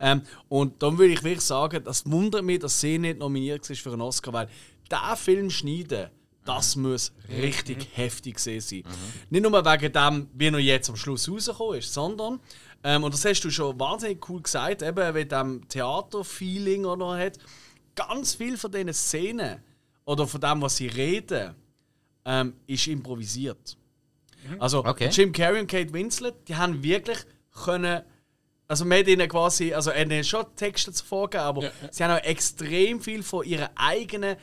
Ähm, 0.00 0.22
und 0.48 0.82
dann 0.82 0.96
würde 0.98 1.12
ich 1.14 1.22
wirklich 1.22 1.40
sagen, 1.40 1.82
das 1.84 2.08
wundert 2.10 2.44
mich, 2.44 2.60
dass 2.60 2.80
sie 2.80 2.98
nicht 2.98 3.18
nominiert 3.18 3.68
ist 3.68 3.80
für 3.80 3.92
einen 3.92 4.02
Oscar, 4.02 4.32
weil 4.32 4.48
der 4.90 5.16
Film 5.16 5.50
schneiden, 5.50 6.10
das 6.44 6.76
muss 6.76 7.12
richtig 7.28 7.88
heftig 7.94 8.36
gewesen 8.36 8.84
sein. 8.84 8.92
Nicht 9.30 9.42
nur 9.42 9.52
wegen 9.64 9.92
dem, 9.92 10.28
wie 10.34 10.46
er 10.48 10.58
jetzt 10.60 10.90
am 10.90 10.96
Schluss 10.96 11.28
rausgekommen 11.28 11.78
ist, 11.78 11.92
sondern, 11.92 12.38
ähm, 12.84 13.02
und 13.02 13.14
das 13.14 13.24
hast 13.24 13.40
du 13.42 13.50
schon 13.50 13.80
wahnsinnig 13.80 14.28
cool 14.28 14.42
gesagt, 14.42 14.82
eben 14.82 15.14
mit 15.14 15.32
dem 15.32 15.66
Theater-Feeling 15.68 16.84
oder 16.84 17.16
hat, 17.18 17.38
ganz 17.94 18.34
viel 18.34 18.56
von 18.58 18.70
diesen 18.70 18.92
Szenen 18.92 19.62
oder 20.04 20.26
von 20.26 20.40
dem, 20.40 20.60
was 20.60 20.76
sie 20.76 20.88
reden, 20.88 21.54
ähm, 22.26 22.52
ist 22.66 22.86
improvisiert. 22.88 23.76
Also 24.58 24.84
Okay. 24.84 25.08
Jim 25.10 25.32
Carrey 25.32 25.60
und 25.60 25.66
Kate 25.66 25.92
Winslet, 25.92 26.34
die 26.48 26.56
haben 26.56 26.82
wirklich 26.82 27.18
können. 27.64 28.02
Also 28.66 28.84
man 28.84 28.98
hat 29.00 29.08
ihnen 29.08 29.28
quasi, 29.28 29.74
also 29.74 29.92
ihnen 29.92 30.24
schon 30.24 30.46
Texte 30.56 30.92
zuvor 30.92 31.28
gegeben, 31.30 31.44
aber 31.46 31.62
Ja. 31.64 31.70
sie 31.90 32.04
haben 32.04 32.12
auch 32.18 32.24
extrem 32.24 33.00
viel 33.00 33.22
von 33.22 33.44
ihren 33.44 33.68
eigenen 33.76 34.36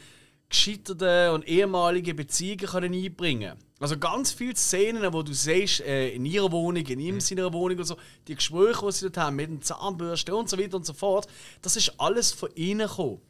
gescheiterten 0.50 1.34
und 1.34 1.48
ehemaligen 1.48 2.16
Beziehungen 2.16 2.58
können 2.68 2.94
einbringen 2.94 3.54
Also 3.80 3.98
ganz 3.98 4.32
viele 4.32 4.56
Szenen, 4.56 5.12
wo 5.14 5.24
du 5.24 5.34
siehst, 5.34 5.80
äh, 5.82 6.10
in 6.10 6.26
ihrer 6.26 6.52
Wohnung, 6.52 6.86
in 6.86 7.00
ihm 7.00 7.20
seiner 7.22 7.52
Wohnung 7.54 7.78
und 7.80 7.86
so, 7.86 7.96
die 8.28 8.36
Gespräche, 8.36 8.86
die 8.86 8.92
sie 8.92 9.06
dort 9.06 9.18
haben, 9.18 9.36
mit 9.38 9.48
dem 9.48 9.62
Zahnbürste 9.62 10.36
und 10.36 10.50
so 10.50 10.60
weiter 10.60 10.76
und 10.78 10.86
so 10.86 10.94
fort, 10.94 11.28
das 11.62 11.78
ist 11.78 11.94
alles 12.00 12.32
von 12.32 12.50
ihnen 12.56 12.88
gekommen. 12.88 13.22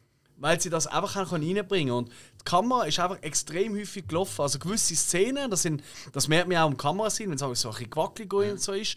Weil 0.42 0.60
sie 0.60 0.70
das 0.70 0.88
einfach 0.88 1.14
haben 1.14 1.28
können 1.28 1.56
reinbringen 1.56 1.94
Und 1.94 2.08
die 2.08 2.44
Kamera 2.44 2.82
ist 2.82 2.98
einfach 2.98 3.22
extrem 3.22 3.76
häufig 3.76 4.08
gelaufen. 4.08 4.42
Also 4.42 4.58
gewisse 4.58 4.96
Szenen, 4.96 5.48
das, 5.48 5.62
sind, 5.62 5.84
das 6.12 6.26
merkt 6.26 6.48
man 6.48 6.58
auch 6.58 6.66
am 6.66 6.76
Kamerasinn, 6.76 7.28
wenn 7.28 7.34
es 7.34 7.40
so 7.40 7.46
ein 7.46 7.74
bisschen 7.74 7.88
gewackelig 7.88 8.32
und 8.32 8.60
so 8.60 8.72
ist, 8.72 8.96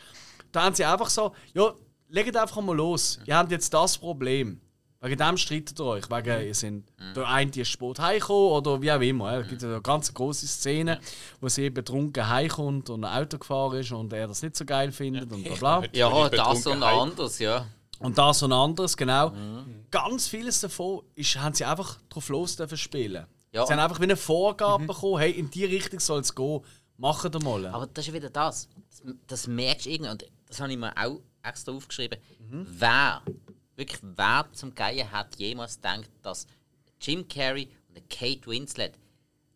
da 0.52 0.64
haben 0.64 0.74
sie 0.74 0.84
einfach 0.84 1.08
so, 1.08 1.36
ja, 1.54 1.72
legt 2.10 2.36
einfach 2.36 2.60
mal 2.62 2.76
los. 2.76 3.20
Ihr 3.26 3.38
habt 3.38 3.52
jetzt 3.52 3.72
das 3.72 3.96
Problem. 3.96 4.60
Wegen 5.02 5.18
dem 5.18 5.38
streitet 5.38 5.80
ihr 5.80 5.86
euch. 5.86 6.10
Wegen, 6.10 6.48
ihr 6.48 6.56
sind, 6.56 6.92
der 7.16 7.28
eine 7.28 7.52
ist 7.52 7.68
spät 7.68 8.00
heimgekommen 8.00 8.52
oder 8.54 8.82
wie 8.82 8.92
auch 8.92 9.02
immer. 9.02 9.34
Es 9.34 9.48
gibt 9.48 9.64
eine 9.64 9.82
ganz 9.82 10.12
große 10.12 10.48
Szene, 10.48 11.00
wo 11.42 11.48
sie 11.48 11.70
betrunken 11.70 12.28
heimkommt 12.28 12.90
und 12.90 13.06
ein 13.06 13.22
Auto 13.22 13.38
gefahren 13.38 13.82
ist 13.82 13.92
und 13.92 14.12
er 14.14 14.28
das 14.28 14.42
nicht 14.42 14.56
so 14.56 14.66
geil 14.66 14.92
findet 14.92 15.32
und 15.32 15.44
bla 15.44 15.82
bla. 15.82 15.90
Ja, 15.94 16.28
das 16.30 16.66
und 16.66 16.82
anders, 16.82 17.38
ja. 17.38 17.68
Und 18.00 18.18
das 18.18 18.44
und 18.44 18.52
anderes, 18.52 18.98
genau. 18.98 19.34
Ganz 19.92 20.28
vieles 20.28 20.60
davon 20.60 21.04
ist, 21.16 21.36
haben 21.38 21.54
sie 21.54 21.66
einfach 21.66 22.00
drauf 22.10 22.30
los 22.30 22.56
dürfen 22.56 22.78
spielen. 22.78 23.26
Ja. 23.52 23.66
Sie 23.66 23.72
haben 23.72 23.80
einfach 23.80 24.00
wie 24.00 24.04
eine 24.04 24.18
Vorgabe 24.18 24.86
bekommen, 24.86 25.20
hey, 25.20 25.32
in 25.32 25.50
die 25.50 25.66
Richtung 25.66 26.00
soll 26.00 26.22
es 26.22 26.36
gehen. 26.36 26.62
Machen 26.98 27.34
wir 27.34 27.42
mal. 27.42 27.66
Aber 27.68 27.88
das 27.88 28.08
ist 28.08 28.14
wieder 28.14 28.30
das. 28.30 28.68
Das, 29.28 29.48
merkst 29.48 29.86
du 29.86 29.90
irgendwie, 29.90 30.12
und 30.12 30.26
das 30.48 30.60
habe 30.60 30.72
ich 30.72 30.78
mir 30.78 30.94
auch 30.98 31.22
extra 31.44 31.72
aufgeschrieben. 31.72 32.20
Wer, 32.50 33.22
wirklich 33.76 34.00
wer 34.02 34.46
zum 34.54 34.74
Geier 34.74 35.12
hat 35.12 35.36
jemals 35.38 35.76
gedacht, 35.76 36.10
dass 36.22 36.48
Jim 37.02 37.28
Carrey 37.28 37.70
und 37.90 38.10
Kate 38.10 38.48
Winslet 38.48 38.94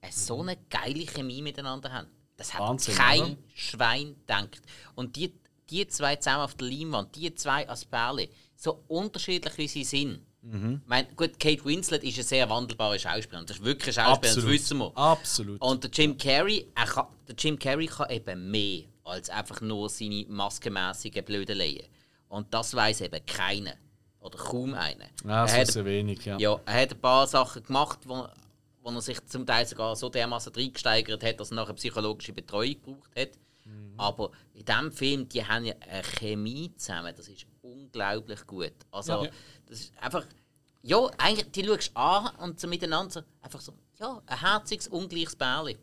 eine 0.01 0.11
so 0.11 0.41
eine 0.41 0.57
geile 0.69 1.05
Chemie 1.05 1.41
miteinander 1.41 1.91
haben? 1.91 2.07
Das 2.37 2.53
hat 2.53 2.61
Wahnsinn, 2.61 2.95
kein 2.95 3.21
oder? 3.21 3.37
Schwein 3.53 4.15
gedacht. 4.15 4.61
Und 4.95 5.15
die, 5.17 5.33
die 5.69 5.87
zwei 5.87 6.15
zusammen 6.15 6.43
auf 6.43 6.55
der 6.55 6.69
Leinwand, 6.69 7.15
die 7.15 7.33
zwei 7.35 7.67
als 7.67 7.85
Pärchen, 7.85 8.29
so 8.55 8.83
unterschiedlich 8.87 9.57
wie 9.57 9.67
sie 9.67 9.83
sind. 9.83 10.21
Ich 10.41 10.87
meine, 10.87 11.07
gut, 11.15 11.37
Kate 11.37 11.65
Winslet 11.65 12.03
ist 12.03 12.15
eine 12.15 12.23
sehr 12.23 12.49
wandelbare 12.49 12.97
Schauspielerin. 12.97 13.45
Das 13.45 13.57
ist 13.57 13.63
wirklich 13.63 13.99
eine 13.99 14.07
Schauspielerin, 14.07 14.41
das 14.41 14.49
wissen 14.49 14.77
wir. 14.77 14.97
Absolut. 14.97 15.61
Und 15.61 15.83
der 15.83 15.91
Jim 15.91 16.17
Carrey, 16.17 16.65
er 16.75 16.85
kann, 16.85 17.07
der 17.27 17.35
Jim 17.35 17.59
Carrey 17.59 17.87
kann 17.87 18.09
eben 18.09 18.49
mehr 18.49 18.83
als 19.03 19.29
einfach 19.29 19.59
nur 19.59 19.89
seine 19.89 20.25
maskenmäßigen 20.29 21.25
Blödeleien. 21.25 21.85
Und 22.29 22.53
das 22.53 22.73
weiß 22.73 23.01
eben 23.01 23.25
keiner. 23.25 23.73
Oder 24.21 24.37
kaum 24.37 24.73
einer. 24.73 25.05
ja, 25.25 25.45
er, 25.45 25.65
so 25.65 25.79
hat, 25.79 25.85
wenig, 25.85 26.25
ja. 26.25 26.37
ja, 26.37 26.59
er 26.65 26.81
hat 26.81 26.91
ein 26.91 26.99
paar 26.99 27.27
Sachen 27.27 27.63
gemacht, 27.63 27.99
wo, 28.05 28.27
wo 28.81 28.89
er 28.89 29.01
sich 29.01 29.25
zum 29.25 29.45
Teil 29.45 29.65
sogar 29.65 29.95
so 29.95 30.09
dermaßen 30.09 30.53
reingesteigert 30.53 31.23
hat, 31.23 31.39
dass 31.39 31.51
er 31.51 31.55
nachher 31.55 31.73
psychologische 31.73 32.33
Betreuung 32.33 32.75
gebraucht 32.75 33.11
hat. 33.17 33.29
Aber 33.97 34.31
in 34.53 34.63
diesem 34.65 34.91
Film, 34.91 35.27
die 35.29 35.45
haben 35.45 35.65
ja 35.65 35.73
eine 35.89 36.03
Chemie 36.03 36.73
zusammen, 36.77 37.13
das 37.15 37.27
ist 37.27 37.45
unglaublich 37.61 38.45
gut. 38.47 38.71
Also, 38.91 39.25
Ja. 39.25 39.29
das 39.67 39.79
ist 39.81 39.93
einfach. 39.99 40.25
Ja, 40.81 41.05
eigentlich, 41.17 41.51
die 41.51 41.65
schaust 41.65 41.91
an 41.97 42.33
und 42.37 42.59
so 42.59 42.67
miteinander 42.67 43.25
einfach 43.41 43.59
so, 43.59 43.73
ja, 43.99 44.21
ein 44.25 44.39
herziges, 44.39 44.87
ungleiches 44.87 45.35
Bärli. 45.35 45.77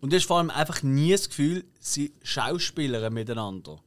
Und 0.00 0.12
du 0.12 0.16
hast 0.16 0.26
vor 0.26 0.38
allem 0.38 0.50
einfach 0.50 0.82
nie 0.82 1.12
das 1.12 1.28
Gefühl, 1.28 1.64
sie 1.80 2.12
schauspielern 2.22 3.12
miteinander. 3.12 3.80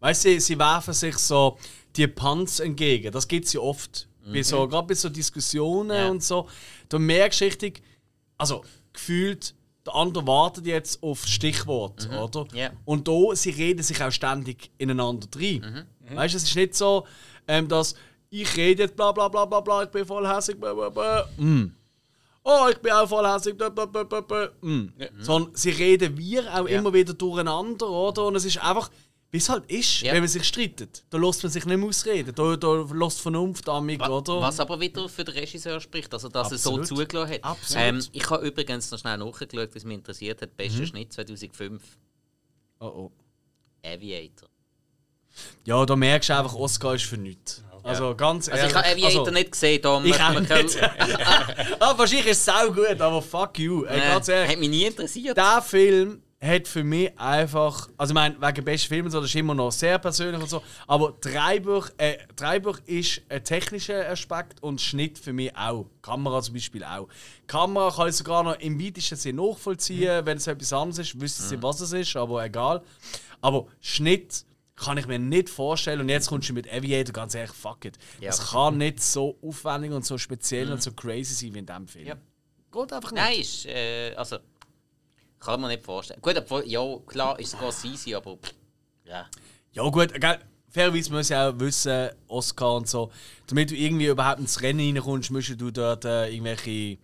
Weißt 0.00 0.24
du, 0.24 0.28
sie, 0.30 0.40
sie 0.40 0.58
werfen 0.58 0.94
sich 0.94 1.16
so 1.18 1.58
die 1.96 2.06
Punts 2.06 2.60
entgegen. 2.60 3.12
Das 3.12 3.28
gibt 3.28 3.46
es 3.46 3.52
ja 3.52 3.60
oft. 3.60 4.08
Bei 4.30 4.42
so, 4.42 4.66
gerade 4.68 4.86
bei 4.86 4.94
so 4.94 5.08
Diskussionen 5.08 5.90
Ja. 5.96 6.08
und 6.08 6.22
so. 6.22 6.48
Du 6.90 6.98
merkst 6.98 7.40
richtig, 7.42 7.82
also 8.36 8.62
gefühlt, 8.92 9.54
der 9.88 9.94
andere 9.96 10.26
wartet 10.26 10.66
jetzt 10.66 11.02
auf 11.02 11.22
das 11.22 11.30
Stichwort, 11.30 12.08
oder? 12.10 12.46
Ja. 12.52 12.70
Und 12.84 13.08
da, 13.08 13.34
sie 13.34 13.50
reden 13.50 13.82
sich 13.82 14.02
auch 14.02 14.12
ständig 14.12 14.70
ineinander 14.78 15.26
rein. 15.36 15.86
Weißt 16.14 16.34
du, 16.34 16.36
es 16.36 16.44
ist 16.44 16.56
nicht 16.56 16.74
so, 16.74 17.06
ähm, 17.46 17.68
dass 17.68 17.94
ich 18.30 18.56
rede 18.56 18.82
jetzt 18.82 18.96
bla 18.96 19.12
bla 19.12 19.28
bla 19.28 19.44
bla 19.46 19.60
bla, 19.60 19.82
ich 19.84 19.88
bin 19.90 20.04
voll 20.04 20.26
hässlich, 20.28 20.58
bla 20.60 20.74
bla 20.74 20.90
bla. 20.90 21.26
Mm. 21.38 21.72
Oh, 22.44 22.66
ich 22.70 22.78
bin 22.78 22.92
auch 22.92 23.08
voll 23.08 23.26
hässlich, 23.26 23.56
bla 23.56 23.68
bla 23.70 23.86
bla 23.86 24.02
bla. 24.20 24.48
Mm. 24.60 24.88
Sondern 25.18 25.54
sie 25.54 25.70
reden 25.70 26.16
wir 26.16 26.42
auch 26.54 26.68
Ja. 26.68 26.78
immer 26.78 26.92
wieder 26.92 27.14
durcheinander, 27.14 27.88
oder? 27.88 28.26
Und 28.26 28.36
es 28.36 28.44
ist 28.44 28.58
einfach, 28.62 28.90
wie 29.30 29.36
es 29.36 29.48
halt 29.48 29.70
ist, 29.70 30.00
Ja. 30.00 30.12
wenn 30.14 30.20
man 30.20 30.28
sich 30.28 30.44
streitet. 30.44 31.04
Da 31.10 31.18
lässt 31.18 31.42
man 31.42 31.52
sich 31.52 31.64
nicht 31.66 31.76
mehr 31.76 31.88
ausreden. 31.88 32.34
Da, 32.34 32.56
da 32.56 32.86
lässt 32.94 33.20
Vernunft 33.20 33.68
an 33.68 33.84
mich, 33.84 34.00
oder? 34.00 34.40
Was 34.40 34.58
aber 34.58 34.80
wieder 34.80 35.06
für 35.08 35.24
den 35.24 35.34
Regisseur 35.34 35.80
spricht, 35.80 36.12
also 36.14 36.28
dass 36.28 36.50
Absolut. 36.52 36.80
er 36.80 36.86
so 36.86 36.94
zugelassen 36.96 37.34
hat. 37.34 37.44
Absolut. 37.44 37.84
Ähm, 37.84 38.04
ich 38.12 38.30
habe 38.30 38.46
übrigens 38.46 38.90
noch 38.90 38.98
schnell 38.98 39.18
nachgeschaut, 39.18 39.68
was 39.74 39.84
mich 39.84 39.94
interessiert 39.98 40.40
hat. 40.40 40.56
Bester 40.56 40.86
Schnitt 40.86 41.12
2005, 41.12 41.82
Oh, 42.80 42.86
oh. 42.86 43.12
Aviator. 43.84 44.48
Ja, 45.64 45.84
da 45.84 45.94
merkst 45.96 46.30
du 46.30 46.36
einfach, 46.38 46.54
Oscar 46.54 46.94
ist 46.94 47.04
für 47.04 47.16
nichts. 47.16 47.62
Also 47.82 48.14
ganz 48.14 48.48
Also 48.48 48.58
ehrlich. 48.58 48.70
ich 48.70 48.76
habe 48.76 48.88
Aviator 48.88 49.20
also, 49.20 49.30
nicht 49.32 49.52
gesehen, 49.52 49.82
darum 49.82 50.04
Ich 50.04 50.20
auch 50.20 50.40
nicht. 50.40 50.82
ah, 51.80 51.94
wahrscheinlich 51.96 52.26
ist 52.26 52.38
es 52.38 52.44
sau 52.44 52.70
gut, 52.72 53.00
aber 53.00 53.22
fuck 53.22 53.58
you. 53.58 53.84
Ey, 53.84 53.98
ganz 54.00 54.28
ehrlich. 54.28 54.50
hat 54.52 54.58
mich 54.58 54.68
nie 54.68 54.84
interessiert. 54.84 55.36
Der 55.36 55.62
Film 55.62 56.22
hat 56.40 56.68
für 56.68 56.84
mich 56.84 57.18
einfach, 57.18 57.88
also 57.96 58.12
ich 58.12 58.14
meine, 58.14 58.40
wegen 58.40 58.64
besten 58.64 58.88
Filmen 58.88 59.10
so, 59.10 59.20
das 59.20 59.30
ist 59.30 59.34
immer 59.34 59.54
noch 59.54 59.72
sehr 59.72 59.98
persönlich 59.98 60.40
und 60.40 60.48
so, 60.48 60.62
aber 60.86 61.16
Dreibuch, 61.20 61.88
äh, 61.96 62.18
Dreibuch 62.36 62.78
ist 62.86 63.22
ein 63.28 63.42
technischer 63.42 64.08
Aspekt 64.08 64.62
und 64.62 64.80
Schnitt 64.80 65.18
für 65.18 65.32
mich 65.32 65.56
auch. 65.56 65.86
Kamera 66.00 66.40
zum 66.40 66.54
Beispiel 66.54 66.84
auch. 66.84 67.08
Kamera 67.48 67.90
kann 67.90 68.08
ich 68.08 68.14
sogar 68.14 68.44
noch 68.44 68.58
im 68.60 68.80
weitesten 68.80 69.16
Sinne 69.16 69.42
nachvollziehen, 69.42 70.24
wenn 70.24 70.36
es 70.36 70.46
etwas 70.46 70.72
anderes 70.72 70.98
ist, 70.98 71.20
wissen 71.20 71.48
sie, 71.48 71.60
was 71.60 71.80
es 71.80 71.92
ist, 71.92 72.14
aber 72.16 72.44
egal. 72.44 72.82
Aber 73.40 73.66
Schnitt 73.80 74.44
kann 74.76 74.96
ich 74.96 75.08
mir 75.08 75.18
nicht 75.18 75.50
vorstellen 75.50 76.00
und 76.02 76.08
jetzt 76.08 76.28
kommst 76.28 76.48
du 76.48 76.52
mit 76.52 76.72
Aviator, 76.72 77.12
ganz 77.12 77.34
ehrlich, 77.34 77.50
fuck 77.50 77.84
it. 77.84 77.98
Ja. 78.20 78.28
Das 78.30 78.52
kann 78.52 78.78
nicht 78.78 79.02
so 79.02 79.36
aufwendig 79.42 79.90
und 79.90 80.06
so 80.06 80.16
speziell 80.18 80.70
und 80.70 80.80
so 80.80 80.92
crazy 80.92 81.34
sein 81.34 81.54
wie 81.54 81.58
in 81.58 81.66
diesem 81.66 81.88
Film. 81.88 82.06
Ja. 82.06 82.16
Geht 82.70 82.92
einfach 82.92 83.10
nicht. 83.10 83.22
Nein, 83.22 83.40
ist, 83.40 83.66
äh, 83.66 84.14
also 84.14 84.38
kann 85.40 85.60
man 85.60 85.70
nicht 85.70 85.84
vorstellen. 85.84 86.20
Gut, 86.20 86.36
obwohl, 86.36 86.64
ja, 86.66 86.82
klar 87.06 87.38
ist 87.38 87.56
es 87.60 87.84
easy, 87.84 88.14
aber 88.14 88.36
pff, 88.36 88.52
ja. 89.04 89.26
Ja 89.72 89.82
gut, 89.88 90.12
gell, 90.20 90.38
fairerweise 90.70 91.12
muss 91.12 91.30
ich 91.30 91.36
auch 91.36 91.52
wissen, 91.58 92.10
Oscar 92.28 92.74
und 92.76 92.88
so, 92.88 93.10
damit 93.46 93.70
du 93.70 93.74
irgendwie 93.76 94.06
überhaupt 94.06 94.40
ins 94.40 94.60
Rennen 94.62 94.96
reinkommst, 94.96 95.30
musst 95.30 95.60
du 95.60 95.70
dort 95.70 96.04
äh, 96.04 96.28
irgendwelche, 96.28 96.98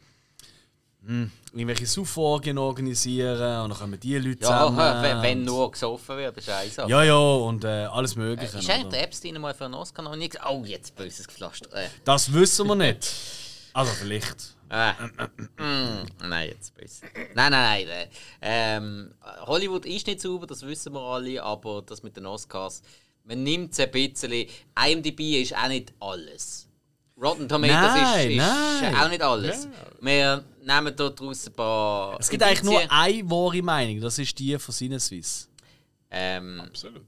hm, 1.07 1.31
irgendwelche 1.53 1.87
Suchvorgehen 1.87 2.59
organisieren 2.59 3.63
und 3.65 3.71
dann 3.71 3.79
kommen 3.79 4.01
die 4.01 4.17
Leute 4.17 4.43
Ja, 4.43 4.67
zusammen. 4.67 5.03
wenn, 5.03 5.23
wenn 5.23 5.45
nur 5.45 5.71
gesoffen 5.71 6.17
wird, 6.17 6.37
ist 6.39 6.49
eine 6.49 6.71
Sache. 6.71 6.91
Ja, 6.91 7.03
ja, 7.03 7.17
und 7.19 7.65
äh, 7.65 7.69
alles 7.85 8.17
Mögliche. 8.17 8.59
Ist 8.59 8.71
eigentlich 8.71 8.89
der 8.89 9.03
Epstein 9.05 9.41
mal 9.41 9.55
für 9.55 9.67
einen 9.67 9.75
Oscar 9.75 10.03
noch 10.03 10.13
gesagt? 10.15 10.41
Oh, 10.49 10.65
jetzt 10.65 10.95
böses 10.97 11.29
Gepflaster. 11.29 11.73
Äh, 11.75 11.89
Das 12.05 12.33
wissen 12.33 12.67
wir 12.67 12.75
nicht. 12.75 13.13
Also 13.75 13.93
vielleicht. 13.93 14.55
Äh, 14.71 14.93
mm, 15.63 16.07
nein, 16.29 16.49
jetzt 16.49 16.75
böse. 16.75 17.05
Nein, 17.35 17.51
nein, 17.53 17.87
nein. 17.87 17.89
Äh, 17.89 18.09
ähm, 18.41 19.15
Hollywood 19.47 19.87
ist 19.87 20.07
nicht 20.07 20.21
sauber, 20.21 20.47
das 20.47 20.63
wissen 20.63 20.93
wir 20.93 21.01
alle, 21.01 21.43
aber 21.43 21.83
das 21.83 22.03
mit 22.03 22.17
den 22.17 22.27
Oscars, 22.27 22.83
man 23.25 23.43
nimmt 23.43 23.73
es 23.73 23.81
ein 23.81 23.91
bisschen. 23.91 24.47
IMDb 24.77 25.43
ist 25.43 25.57
auch 25.57 25.69
nicht 25.69 25.93
alles. 26.01 26.69
Rotten 27.21 27.49
Tomatoes 27.49 27.81
Nein, 27.81 28.31
ist, 28.31 28.37
ist 28.37 28.37
nein. 28.83 28.97
auch 28.97 29.09
nicht 29.09 29.23
alles. 29.23 29.69
Wir 30.01 30.45
nehmen 30.65 30.95
dort 30.97 31.21
draus 31.21 31.47
ein 31.47 31.53
paar. 31.53 32.19
Es 32.19 32.29
gibt 32.29 32.43
eigentlich 32.43 32.65
nur 32.65 32.83
Indizien. 32.83 32.91
eine 32.91 33.31
wahre 33.31 33.63
Meinung, 33.63 34.01
das 34.01 34.19
ist 34.19 34.37
die 34.39 34.59
von 34.59 34.75
Sinneswiss. 34.75 35.49
Ähm, 36.11 36.61
Absolut. 36.61 37.07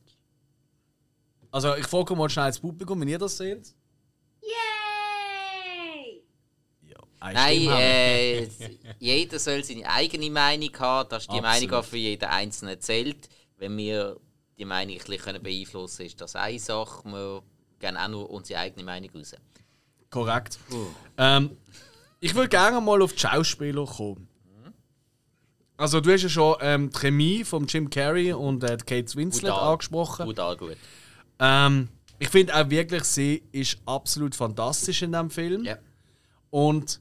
Also 1.51 1.75
ich 1.75 1.87
frage 1.87 2.15
mal 2.15 2.29
schnell 2.29 2.49
ins 2.49 2.61
Publikum, 2.61 3.01
wenn 3.01 3.09
ihr 3.09 3.19
das 3.19 3.37
seht. 3.37 3.75
Eine 7.21 7.39
Nein, 7.39 7.69
äh, 7.71 8.49
jeder 8.99 9.39
soll 9.39 9.65
seine 9.65 9.89
eigene 9.89 10.31
Meinung 10.31 10.71
haben. 10.79 11.09
Das 11.09 11.23
ist 11.23 11.33
die 11.33 11.39
Absolut. 11.39 11.71
Meinung, 11.71 11.83
die 11.83 11.89
für 11.89 11.97
jeden 11.97 12.25
Einzelnen 12.25 12.81
zählt. 12.81 13.29
Wenn 13.59 13.77
wir 13.77 14.17
die 14.59 14.65
Meinung 14.65 14.97
ein 14.97 15.03
bisschen 15.05 15.43
beeinflussen 15.43 15.97
können, 15.99 16.07
ist 16.09 16.21
das 16.21 16.37
eine 16.37 16.59
Sache. 16.59 17.05
Wir 17.05 17.43
geben 17.79 17.97
auch 17.97 18.09
nur 18.09 18.31
unsere 18.31 18.61
eigene 18.61 18.85
Meinung 18.85 19.11
raus. 19.15 19.35
Korrekt. 20.11 20.59
Ähm, 21.17 21.57
ich 22.21 22.35
würde 22.35 22.49
gerne 22.49 22.81
mal 22.81 23.03
auf 23.03 23.13
die 23.13 23.21
Schauspieler 23.21 23.87
kommen. 23.87 24.29
Also 25.79 26.01
du 26.01 26.11
hast 26.11 26.23
ja 26.23 26.29
schon 26.29 26.57
ähm, 26.61 26.91
die 26.91 26.99
Chemie 26.99 27.45
von 27.45 27.67
Jim 27.67 27.91
Carrey 27.91 28.33
und 28.33 28.65
äh, 28.65 28.79
Kate 28.79 29.15
Winslet 29.15 29.53
Brutal. 29.53 29.73
angesprochen. 29.73 30.27
Brutal 30.27 30.57
gut. 30.57 30.77
Ähm, 31.39 31.89
ich 32.19 32.29
finde 32.31 32.55
auch 32.55 32.71
wirklich, 32.71 33.05
sie 33.05 33.43
ist 33.53 33.77
absolut 33.85 34.35
fantastisch 34.35 35.03
in 35.03 35.13
diesem 35.13 35.29
Film. 35.29 35.65
Ja. 35.65 35.77
Und 36.51 37.01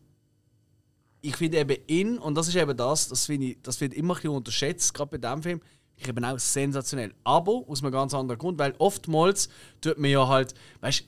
ich 1.25 1.35
finde 1.35 1.57
eben 1.57 1.77
ihn, 1.87 2.17
und 2.17 2.35
das 2.35 2.47
ist 2.47 2.55
eben 2.55 2.75
das, 2.77 3.07
das 3.07 3.25
finde 3.25 3.47
ich, 3.47 3.57
das 3.61 3.81
wird 3.81 3.93
immer 3.93 4.13
ein 4.13 4.17
bisschen 4.17 4.31
unterschätzt, 4.31 4.93
gerade 4.93 5.17
bei 5.17 5.27
diesem 5.27 5.43
Film, 5.43 5.61
ich 5.97 6.07
eben 6.07 6.23
auch 6.25 6.37
sensationell. 6.37 7.13
Aber 7.23 7.63
aus 7.67 7.81
einem 7.81 7.91
ganz 7.91 8.13
anderen 8.13 8.37
Grund, 8.37 8.59
weil 8.59 8.75
oftmals 8.77 9.49
tut 9.81 9.97
man 9.97 10.11
ja 10.11 10.27
halt, 10.27 10.53
weißt 10.81 11.05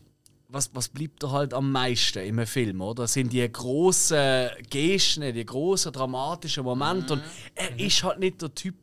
was, 0.49 0.69
was 0.73 0.87
bleibt 0.87 1.21
da 1.23 1.31
halt 1.31 1.53
am 1.53 1.71
meisten 1.71 2.19
im 2.19 2.45
Film, 2.47 2.81
oder? 2.81 3.03
Das 3.03 3.13
sind 3.13 3.33
die 3.33 3.51
grossen 3.51 4.49
Gesten, 4.69 5.33
die 5.33 5.45
grossen 5.45 5.91
dramatischen 5.91 6.63
Momente. 6.63 7.13
Und 7.13 7.23
er 7.53 7.77
ist 7.77 8.03
halt 8.03 8.19
nicht 8.19 8.41
der 8.41 8.53
Typ. 8.53 8.75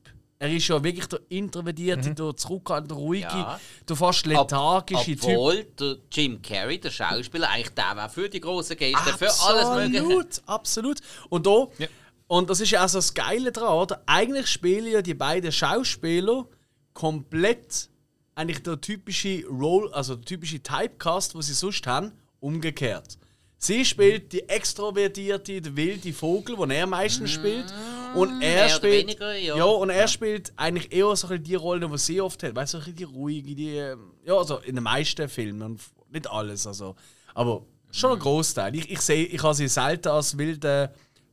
Er 0.45 0.51
ist 0.53 0.69
ja 0.69 0.85
wirklich 0.85 1.07
der 1.07 1.21
introvertierte, 1.31 2.15
der 2.15 2.37
zurückhaltende, 2.37 2.95
ruhige, 2.95 3.25
Ja. 3.29 3.59
der 3.89 3.97
fast 3.97 4.27
lethargische 4.27 5.17
Typ. 5.17 5.25
Obwohl 5.25 5.65
der 5.81 5.97
Jim 6.13 6.43
Carrey, 6.43 6.79
der 6.79 6.91
Schauspieler, 6.91 7.49
eigentlich 7.49 7.71
der 7.71 7.97
war 7.97 8.11
für 8.11 8.29
die 8.29 8.41
großen 8.41 8.77
Gesten, 8.77 9.17
für 9.17 9.31
alles 9.43 9.69
Mögliche. 9.71 10.03
Absolut, 10.05 10.43
absolut. 10.45 11.01
Und 11.31 11.47
da, 11.47 11.69
Ja. 11.79 11.87
und 12.27 12.51
das 12.51 12.61
ist 12.61 12.71
ja 12.73 12.85
auch 12.85 12.89
so 12.91 12.99
das 12.99 13.15
Geile 13.15 13.53
daran, 13.53 13.73
oder? 13.79 14.03
Eigentlich 14.05 14.49
spielen 14.49 14.87
ja 14.87 15.01
die 15.01 15.15
beiden 15.15 15.51
Schauspieler 15.51 16.47
komplett 16.93 17.89
eigentlich 18.35 18.63
der 18.63 18.79
typische 18.79 19.47
Role, 19.47 19.95
also 19.95 20.15
der 20.17 20.27
typische 20.27 20.63
Typecast, 20.63 21.35
was 21.35 21.47
sie 21.47 21.55
sonst 21.55 21.87
haben, 21.87 22.13
umgekehrt. 22.41 23.17
Sie 23.57 23.83
spielt 23.87 24.31
die 24.35 24.47
extrovertierte, 24.47 25.63
der 25.63 25.75
wilde 25.75 26.13
Vogel, 26.13 26.55
den 26.57 26.71
er 26.71 26.87
meistens 26.87 27.31
spielt. 27.31 27.73
Und 28.15 28.31
er 28.31 28.37
mehr 28.39 28.65
oder 28.67 28.69
spielt. 28.75 28.93
weniger, 29.09 29.35
ja. 29.37 29.65
und 29.65 29.91
er 29.91 30.09
spielt 30.09 30.53
eigentlich 30.57 30.93
eher 30.93 31.15
so 31.17 31.37
die 31.37 31.55
Rollen, 31.55 31.91
die 31.91 31.99
sie 31.99 32.21
oft 32.21 32.43
hat. 32.43 32.55
Weißt 32.55 32.75
du, 32.75 32.81
so 32.81 32.91
die 32.93 33.05
ruhige, 33.05 33.55
die. 33.55 33.77
ähm, 33.77 34.13
Ja, 34.25 34.37
also 34.37 34.59
in 34.59 34.75
den 34.77 34.85
meisten 34.85 35.29
Filmen. 35.29 35.63
Und 35.63 35.81
nicht 36.11 36.31
alles, 36.31 36.67
also. 36.67 36.95
Aber 37.35 37.65
schon 37.91 38.13
ein 38.13 38.19
Großteil. 38.19 38.75
Ich, 38.77 38.91
ich, 38.91 39.01
seh, 39.01 39.23
ich 39.25 39.43
habe 39.43 39.55
sie 39.55 39.69
selten 39.69 40.09
als 40.09 40.37
wilden 40.39 40.89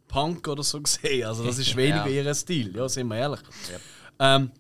Punk 0.08 0.48
oder 0.48 0.64
so 0.64 0.82
gesehen. 0.84 1.26
Also, 1.26 1.44
das 1.44 1.58
ist 1.58 1.76
weniger 1.78 2.08
Ja. 2.08 2.24
ihr 2.24 2.34
Stil, 2.36 2.76
ja, 2.76 2.90
sind 2.90 3.08
wir 3.08 3.18
ehrlich. 3.18 3.40
Ähm, 4.20 4.52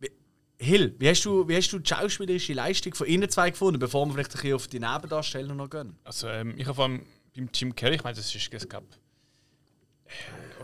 wie- 0.00 0.10
Hill, 0.58 0.94
wie 0.98 1.08
hast, 1.08 1.24
du, 1.24 1.46
wie 1.48 1.56
hast 1.56 1.70
du 1.72 1.78
die 1.78 1.88
schauspielerische 1.88 2.52
Leistung 2.52 2.94
von 2.94 3.06
ihnen 3.06 3.28
zwei 3.30 3.50
gefunden, 3.50 3.78
bevor 3.78 4.04
wir 4.06 4.12
vielleicht 4.14 4.30
ein 4.30 4.40
bisschen 4.40 4.54
auf 4.54 4.66
die 4.68 4.80
Nebendarsteller 4.80 5.54
noch 5.54 5.70
gehen? 5.70 5.96
Also 6.04 6.28
ähm, 6.28 6.54
ich 6.56 6.66
habe 6.66 6.74
vor 6.74 6.84
allem 6.84 7.06
beim 7.36 7.48
Jim 7.54 7.74
Carrey, 7.74 7.94
ich 7.96 8.04
meine, 8.04 8.16
das 8.16 8.34
ist 8.34 8.52
es 8.52 8.68
gab, 8.68 8.82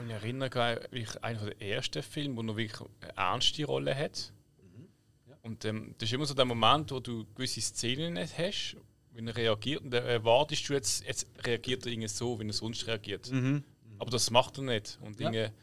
ich 0.06 0.12
erinnere 0.14 0.50
gerade, 0.50 0.80
wirklich 0.90 1.22
einer 1.22 1.44
der 1.44 1.60
ersten 1.62 2.02
Filme, 2.02 2.36
wo 2.36 2.42
er 2.42 2.56
wirklich 2.56 2.80
eine 3.00 3.16
ernste 3.16 3.64
Rolle 3.64 3.94
hat. 3.96 4.32
Und 5.42 5.64
ähm, 5.66 5.94
das 5.98 6.08
ist 6.08 6.14
immer 6.14 6.24
so 6.26 6.34
der 6.34 6.46
Moment, 6.46 6.90
wo 6.90 7.00
du 7.00 7.26
gewisse 7.34 7.60
Szenen 7.60 8.14
nicht 8.14 8.38
hast, 8.38 8.76
wenn 9.12 9.28
er 9.28 9.36
reagiert 9.36 9.82
und 9.82 9.90
dann 9.90 10.04
erwartest 10.04 10.68
du 10.68 10.72
jetzt, 10.72 11.04
jetzt 11.04 11.26
reagiert 11.44 11.84
er 11.84 11.92
irgendwie 11.92 12.08
so, 12.08 12.40
wie 12.40 12.46
er 12.46 12.52
sonst 12.52 12.86
reagiert. 12.86 13.30
Aber 13.98 14.10
das 14.10 14.30
macht 14.30 14.56
er 14.58 14.64
nicht. 14.64 14.98
Und 15.02 15.20
Ja. 15.20 15.30
irgendwie, 15.30 15.54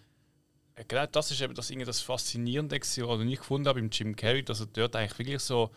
äh, 0.76 0.86
genau 0.88 1.06
das 1.08 1.32
ist 1.32 1.42
eben 1.42 1.56
das, 1.56 1.70
irgendwie 1.70 1.88
das 1.88 2.00
Faszinierende, 2.00 2.80
was 2.80 2.98
ich 2.98 3.38
gefunden 3.38 3.68
habe 3.68 3.82
beim 3.82 3.90
Jim 3.90 4.16
Carrey, 4.16 4.44
dass 4.44 4.60
er 4.60 4.68
dort 4.68 4.96
eigentlich 4.96 5.18
wirklich 5.18 5.42
so 5.42 5.72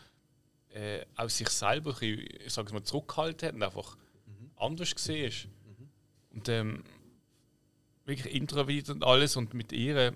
äh, 0.74 1.04
aus 1.16 1.38
sich 1.38 1.48
selber 1.48 2.00
ich 2.02 2.52
sage 2.52 2.72
mal, 2.74 2.82
zurückgehalten 2.82 3.48
hat 3.48 3.54
und 3.54 3.62
einfach 3.62 3.96
anders 4.56 4.94
gesehen 4.94 5.28
ist. 5.28 5.48
Und 6.30 6.48
ähm, 6.48 6.84
wirklich 8.04 8.34
introvertiert 8.34 8.90
und 8.90 9.04
alles 9.04 9.36
und 9.36 9.54
mit 9.54 9.72
ihr, 9.72 10.12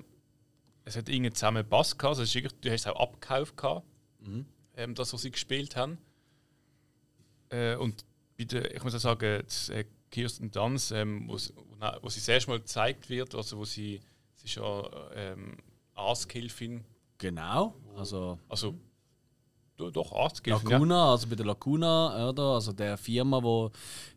es 0.84 0.96
hat 0.96 1.08
irgendwie 1.08 1.32
zusammen 1.32 1.66
Bass 1.68 1.96
gehabt, 1.98 2.18
also 2.18 2.34
wirklich, 2.34 2.52
du 2.60 2.70
hast 2.70 2.82
es 2.82 2.86
auch 2.86 3.00
abgekauft 3.00 3.56
gehabt, 3.56 3.86
ähm, 4.76 4.94
das, 4.94 5.12
was 5.12 5.22
sie 5.22 5.30
gespielt 5.30 5.76
haben. 5.76 5.98
Äh, 7.50 7.76
und 7.76 8.04
bei 8.36 8.44
der, 8.44 8.74
ich 8.74 8.82
muss 8.84 8.94
auch 8.94 8.98
sagen, 9.00 9.42
das, 9.44 9.68
äh, 9.70 9.84
Kirsten 10.10 10.50
Dunst, 10.50 10.92
ähm, 10.92 11.24
wo, 11.28 11.36
sie- 11.36 11.52
wo, 12.02 12.08
sie 12.08 12.20
das 12.20 12.28
erste 12.28 12.50
Mal 12.50 12.60
gezeigt 12.60 13.08
wird, 13.10 13.34
also 13.34 13.58
wo 13.58 13.64
sie, 13.64 14.00
sie 14.34 14.46
ist 14.46 14.54
ja 14.56 14.88
ähm, 15.14 15.56
Arzthilfin, 15.94 16.84
Genau. 17.20 17.74
Also, 17.96 18.38
also 18.48 18.74
do- 19.76 19.90
doch 19.90 20.12
ja. 20.62 20.70
Lacuna, 20.70 21.10
also 21.10 21.26
bei 21.26 21.34
der 21.34 21.46
Lacuna, 21.46 22.28
oder? 22.28 22.42
Also 22.54 22.72
der 22.72 22.96
Firma, 22.96 23.42
wo 23.42 23.72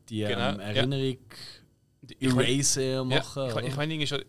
die 0.07 0.19
Genau, 0.19 0.49
ähm, 0.51 0.59
ja. 0.59 0.65
Erinnerung 0.67 1.03
Ich 1.03 1.61
mein- 2.02 2.45
Eraser 2.47 2.82
Ja, 2.82 3.04
machen. 3.04 3.49
ich, 3.60 3.66
ich 3.68 3.76
meine, 3.76 4.08
schon, 4.08 4.24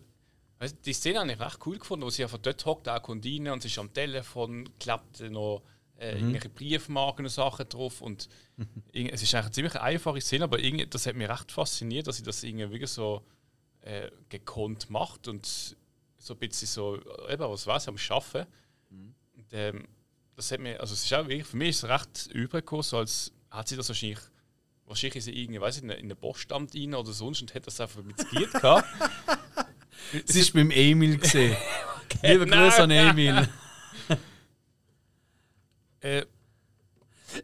die 0.85 0.93
Szene 0.93 1.19
habe 1.19 1.31
ich 1.31 1.39
recht 1.39 1.59
cool 1.65 1.77
gefunden, 1.77 2.05
wo 2.05 2.09
sie 2.09 2.23
einfach 2.23 2.37
dort 2.37 2.65
hockt, 2.65 2.87
auch 2.87 3.01
kommt 3.01 3.25
rein 3.25 3.47
und 3.49 3.61
sie 3.61 3.67
ist 3.67 3.77
am 3.79 3.91
Telefon, 3.93 4.69
klappt 4.79 5.19
noch 5.21 5.63
äh, 5.97 6.15
irgendwelche 6.17 6.49
Briefmarken 6.49 7.25
und 7.25 7.31
Sachen 7.31 7.67
drauf. 7.69 8.01
Und 8.01 8.29
es 8.93 9.21
ist 9.21 9.33
eigentlich 9.33 9.35
eine 9.35 9.51
ziemlich 9.51 9.75
einfache 9.75 10.21
Szene, 10.21 10.45
aber 10.45 10.59
irgendwie, 10.59 10.87
das 10.87 11.05
hat 11.05 11.15
mich 11.15 11.29
recht 11.29 11.51
fasziniert, 11.51 12.07
dass 12.07 12.17
sie 12.17 12.23
das 12.23 12.43
irgendwie 12.43 12.69
wirklich 12.71 12.89
so 12.91 13.23
äh, 13.81 14.09
gekonnt 14.29 14.89
macht 14.89 15.27
und 15.27 15.45
so 16.17 16.33
ein 16.33 16.39
bisschen 16.39 16.67
so, 16.67 16.95
eben, 17.29 17.43
was 17.49 17.67
weiß 17.67 17.89
am 17.89 17.97
Schaffen. 17.97 18.45
Und, 18.89 19.45
ähm, 19.51 19.87
das 20.35 20.51
hat 20.51 20.59
mir, 20.61 20.79
also 20.79 20.93
es 20.93 21.03
ist 21.03 21.13
auch 21.13 21.27
wirklich, 21.27 21.45
für 21.45 21.57
mich 21.57 21.69
ist 21.69 21.83
es 21.83 21.89
recht 21.89 22.27
übergekommen, 22.33 22.81
so 22.83 22.97
als 22.97 23.31
hat 23.51 23.67
sie 23.67 23.75
das 23.75 23.87
wahrscheinlich 23.89 24.19
Wahrscheinlich 24.85 25.17
ist 25.17 25.25
sie 25.25 25.41
irgendwie, 25.41 25.61
weiß 25.61 25.77
ich, 25.77 25.83
in 25.83 25.89
in 25.89 26.09
den 26.09 26.17
Postamt 26.17 26.75
rein 26.75 26.93
oder 26.93 27.13
sonst 27.13 27.41
und 27.41 27.53
hat 27.55 27.65
das 27.65 27.79
einfach 27.79 28.03
mit 28.03 28.17
Giert 28.29 28.53
gehabt. 28.53 28.87
Sie 30.25 30.41
ist 30.41 30.53
beim 30.53 30.69
Emil 30.69 31.17
gesehen. 31.17 31.55
Lieber 32.21 32.45
Genau. 32.45 32.57
Grüße 32.57 32.83
an 32.83 32.91
Emil. 32.91 33.49
äh, 36.01 36.25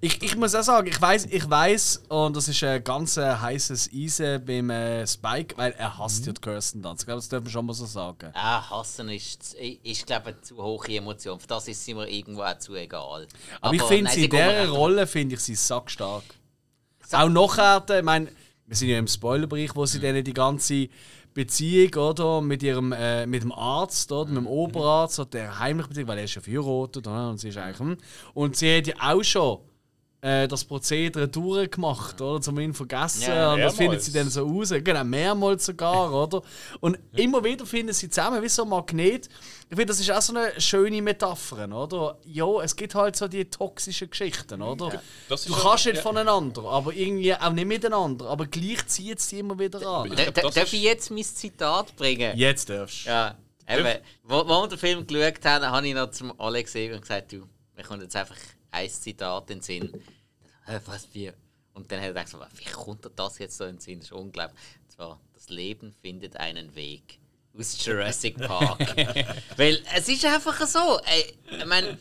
Ich, 0.02 0.22
ich 0.22 0.36
muss 0.36 0.54
auch 0.54 0.62
sagen, 0.62 0.88
ich 0.88 1.02
weiß, 1.02 1.26
ich 1.32 1.50
weiß, 1.50 2.04
und 2.10 2.36
das 2.36 2.48
ist 2.48 2.62
ein 2.64 2.84
ganz 2.84 3.18
äh, 3.18 3.36
heißes 3.36 3.90
Eisen 3.92 4.46
beim 4.46 4.70
äh, 4.70 5.08
Spike, 5.08 5.58
weil 5.58 5.72
er 5.72 5.98
hasst 5.98 6.28
ja 6.28 6.34
die 6.34 6.42
Kirsten 6.42 6.84
Dunst. 6.84 7.02
Ich 7.02 7.06
glaube, 7.08 7.20
das 7.22 7.30
dürfen 7.30 7.46
wir 7.46 7.52
schon 7.52 7.66
mal 7.66 7.74
so 7.74 7.88
sagen. 7.88 8.30
Ah, 8.36 8.70
hassen 8.70 9.10
ist, 9.10 9.56
ist 9.56 10.06
glaube 10.06 10.32
ich, 10.32 10.42
zu 10.42 10.58
hohe 10.58 10.88
Emotion. 10.90 11.40
Für 11.40 11.48
das 11.48 11.68
ist 11.68 11.84
sie 11.84 11.96
mir 11.96 12.08
irgendwo 12.08 12.44
auch 12.44 12.60
zu 12.60 12.76
egal. 12.76 13.28
Aber, 13.62 13.74
ich 13.74 13.82
finde 13.82 14.12
sie 14.12 14.26
in 14.26 14.30
dieser. 14.30 14.70
Rolle 14.70 15.08
finde 15.08 15.36
ich 15.36 15.42
sie 15.42 15.56
sackstark. 15.56 16.24
Auch 17.14 17.30
nachher, 17.30 17.84
ich 17.98 18.04
meine, 18.04 18.28
wir 18.68 18.76
sind 18.76 18.90
ja 18.90 19.00
im 19.00 19.08
Spoilerbereich, 19.08 19.76
wo 19.76 19.86
sie 19.86 20.00
dann 20.00 20.24
die 20.24 20.34
ganze 20.34 20.90
Beziehung 21.34 21.94
oder, 21.96 22.42
mit 22.42 22.64
ihrem 22.64 22.92
äh, 22.92 23.26
mit 23.26 23.44
dem 23.44 23.52
Arzt, 23.52 24.12
oder, 24.12 24.30
mit 24.30 24.38
dem 24.38 24.48
Oberarzt, 24.48 25.20
oder, 25.20 25.30
der 25.30 25.60
heimliche 25.60 25.90
Beziehung, 25.90 26.08
weil 26.08 26.18
er 26.20 26.24
ist 26.26 26.36
ja 26.36 26.42
verheiratet 26.42 27.08
oder, 27.08 27.30
und 27.30 27.40
sie 27.40 27.50
ist 27.50 27.58
eigentlich. 27.58 27.80
Hm. 27.80 27.98
Und 28.34 28.56
sie 28.56 28.78
hat 28.78 28.88
ja 28.88 28.96
auch 29.00 29.24
schon 29.24 29.60
äh, 30.22 30.48
das 30.50 30.66
Prozedere 30.66 31.28
durchgemacht, 31.30 32.20
oder? 32.20 32.42
Zumindest 32.42 32.78
vergessen. 32.78 33.22
Ja, 33.24 33.54
und 33.54 33.62
das 33.62 33.76
findet 33.78 34.04
sie 34.04 34.12
dann 34.12 34.30
so 34.30 34.46
raus. 34.46 34.70
Genau, 34.84 35.04
mehrmals 35.06 35.66
sogar, 35.66 36.12
oder? 36.24 36.42
Und 36.82 37.00
immer 37.14 37.42
wieder 37.44 37.66
finden 37.66 37.94
sie 37.94 38.10
zusammen 38.10 38.44
wie 38.44 38.50
so 38.50 38.64
ein 38.64 38.70
Magnet. 38.70 39.28
Ich 39.70 39.76
finde, 39.76 39.86
das 39.86 40.00
ist 40.00 40.12
auch 40.12 40.22
so 40.22 40.36
eine 40.36 40.60
schöne 40.60 41.02
Metapher, 41.02 41.70
oder? 41.74 42.18
Ja, 42.26 42.62
es 42.62 42.76
gibt 42.76 42.96
halt 42.96 43.16
so 43.16 43.28
die 43.28 43.46
toxischen 43.46 44.10
Geschichten, 44.10 44.62
oder? 44.62 45.02
Das 45.30 45.46
Du 45.46 45.54
kannst 45.54 45.86
ja- 45.86 45.92
nicht 45.94 46.02
voneinander, 46.02 46.64
aber 46.66 46.92
irgendwie 46.94 47.34
auch 47.34 47.52
nicht 47.52 47.68
miteinander. 47.68 48.26
Aber 48.26 48.46
gleich 48.48 48.86
zieht 48.88 49.20
es 49.20 49.32
immer 49.32 49.58
wieder 49.58 49.82
an. 49.88 50.10
Da- 50.16 50.32
das 50.32 50.54
Darf 50.56 50.74
ich 50.74 50.82
jetzt 50.84 51.12
mein 51.12 51.24
Zitat 51.24 51.96
bringen? 51.96 52.36
Jetzt 52.38 52.70
darfst 52.70 53.06
du. 53.06 53.10
Ja, 53.10 53.36
eben. 53.70 54.00
Wo, 54.24 54.40
wo 54.46 54.64
wir 54.64 54.68
den 54.68 54.78
Film 54.78 55.08
geschaut 55.08 55.46
haben, 55.46 55.66
habe 55.66 55.88
ich 55.88 55.94
noch 55.94 56.12
zum 56.12 56.34
Alex 56.42 56.74
gesehen 56.74 56.94
und 56.96 57.02
gesagt, 57.02 57.32
du, 57.32 57.48
mir 57.78 57.84
kommt 57.84 58.02
jetzt 58.02 58.16
einfach 58.18 58.36
ein 58.72 58.90
Zitat 58.90 59.50
in 59.50 59.58
den 59.58 59.62
Sinn. 59.64 60.04
Hä, 60.66 60.80
Was 60.86 61.08
wie? 61.14 61.32
Und 61.74 61.92
dann 61.92 62.00
hat 62.00 62.08
er 62.08 62.14
gedacht, 62.14 62.30
so, 62.30 62.40
wie 62.56 62.66
kommt 62.66 63.06
dir 63.06 63.12
das 63.12 63.38
jetzt 63.40 63.58
so 63.58 63.66
in 63.66 63.76
den 63.76 63.80
Sinn? 63.80 64.00
Das 64.00 64.08
ist 64.08 64.12
unglaublich. 64.12 64.60
Und 64.82 64.92
zwar, 64.92 65.20
das 65.34 65.50
Leben 65.50 65.94
findet 66.02 66.36
einen 66.38 66.76
Weg. 66.76 67.20
Aus 67.58 67.84
Jurassic 67.84 68.38
Park. 68.38 68.80
Weil 69.58 69.82
es 69.96 70.08
ist 70.08 70.26
einfach 70.26 70.66
so. 70.68 71.00
Ey, 71.06 71.34
ich 71.58 71.66
meine, 71.66 71.98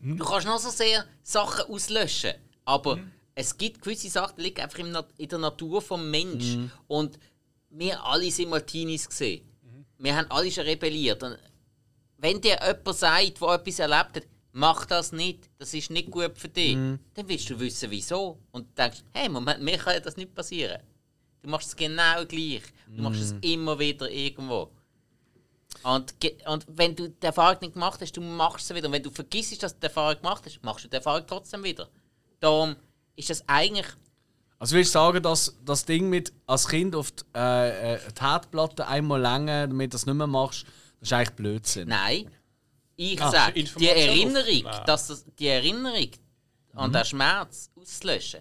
du 0.00 0.24
kannst 0.24 0.46
noch 0.46 0.58
so 0.58 0.70
sehr 0.70 1.04
Sachen 1.22 1.72
auslöschen, 1.72 2.34
aber 2.64 2.98
es 3.34 3.56
gibt 3.56 3.82
gewisse 3.82 4.08
Sachen, 4.08 4.36
die 4.36 4.42
liegen 4.42 4.60
einfach 4.60 4.78
in 4.78 5.28
der 5.28 5.38
Natur 5.38 5.82
vom 5.82 6.10
Mensch. 6.10 6.56
Und 6.86 7.18
wir 7.70 8.02
alle 8.04 8.30
sind 8.30 8.48
mal 8.48 8.62
Teenies 8.62 9.08
gesehen. 9.08 9.46
Wir 9.98 10.16
haben 10.16 10.30
alle 10.30 10.50
schon 10.50 10.64
rebelliert. 10.64 11.22
Und 11.22 11.38
wenn 12.18 12.40
dir 12.40 12.58
jemand 12.62 12.96
sagt, 12.96 13.40
der 13.40 13.48
etwas 13.48 13.78
erlebt 13.78 14.16
hat, 14.16 14.26
mach 14.56 14.86
das 14.86 15.12
nicht, 15.12 15.50
das 15.58 15.74
ist 15.74 15.90
nicht 15.90 16.10
gut 16.10 16.38
für 16.38 16.48
dich, 16.48 16.74
dann 17.14 17.28
willst 17.28 17.50
du 17.50 17.60
wissen, 17.60 17.90
wieso. 17.90 18.38
Und 18.52 18.76
denkst, 18.76 19.04
hey, 19.12 19.28
Moment, 19.28 19.62
mir 19.62 19.76
kann 19.76 19.94
ja 19.94 20.00
das 20.00 20.16
nicht 20.16 20.34
passieren. 20.34 20.80
Du 21.42 21.50
machst 21.50 21.68
es 21.68 21.76
genau 21.76 22.24
gleich. 22.24 22.62
Du 22.88 23.02
machst 23.02 23.20
es 23.20 23.34
immer 23.42 23.78
wieder 23.78 24.10
irgendwo. 24.10 24.70
Und, 25.82 26.14
und 26.46 26.66
wenn 26.68 26.96
du 26.96 27.08
die 27.10 27.26
Erfahrung 27.26 27.58
nicht 27.60 27.74
gemacht 27.74 28.00
hast, 28.00 28.16
du 28.16 28.22
machst 28.22 28.66
sie 28.66 28.74
wieder. 28.74 28.86
Und 28.86 28.94
wenn 28.94 29.02
du 29.02 29.10
vergisst, 29.10 29.62
dass 29.62 29.74
du 29.74 29.80
die 29.80 29.86
Erfahrung 29.86 30.16
gemacht 30.22 30.42
hast, 30.46 30.62
machst 30.64 30.84
du 30.84 30.88
die 30.88 30.96
Erfahrung 30.96 31.24
trotzdem 31.26 31.62
wieder. 31.62 31.88
Darum 32.40 32.76
ist 33.14 33.28
das 33.28 33.46
eigentlich 33.46 33.86
Also 34.58 34.74
willst 34.74 34.94
du 34.94 34.98
sagen, 34.98 35.22
dass 35.22 35.54
das 35.66 35.84
Ding 35.84 36.08
mit 36.08 36.32
als 36.46 36.66
Kind 36.66 36.96
auf 36.96 37.10
die, 37.12 37.24
äh, 37.34 37.94
äh, 37.94 37.98
die 38.10 38.22
Herdplatte 38.22 38.86
einmal 38.86 39.20
länger, 39.20 39.66
damit 39.66 39.92
du 39.92 39.96
das 39.96 40.06
nicht 40.06 40.14
mehr 40.14 40.26
machst, 40.26 40.64
das 41.00 41.08
ist 41.08 41.12
eigentlich 41.12 41.36
Blödsinn. 41.36 41.88
Nein. 41.88 42.30
Ich 42.96 43.20
Ah, 43.20 43.30
sage, 43.30 43.62
die 43.64 43.88
Erinnerung, 43.88 44.66
auf- 44.66 44.84
dass 44.84 45.06
das, 45.08 45.24
die 45.38 45.48
Erinnerung 45.48 46.10
an 46.74 46.92
den 46.92 47.04
Schmerz 47.04 47.70
auszulöschen, 47.76 48.40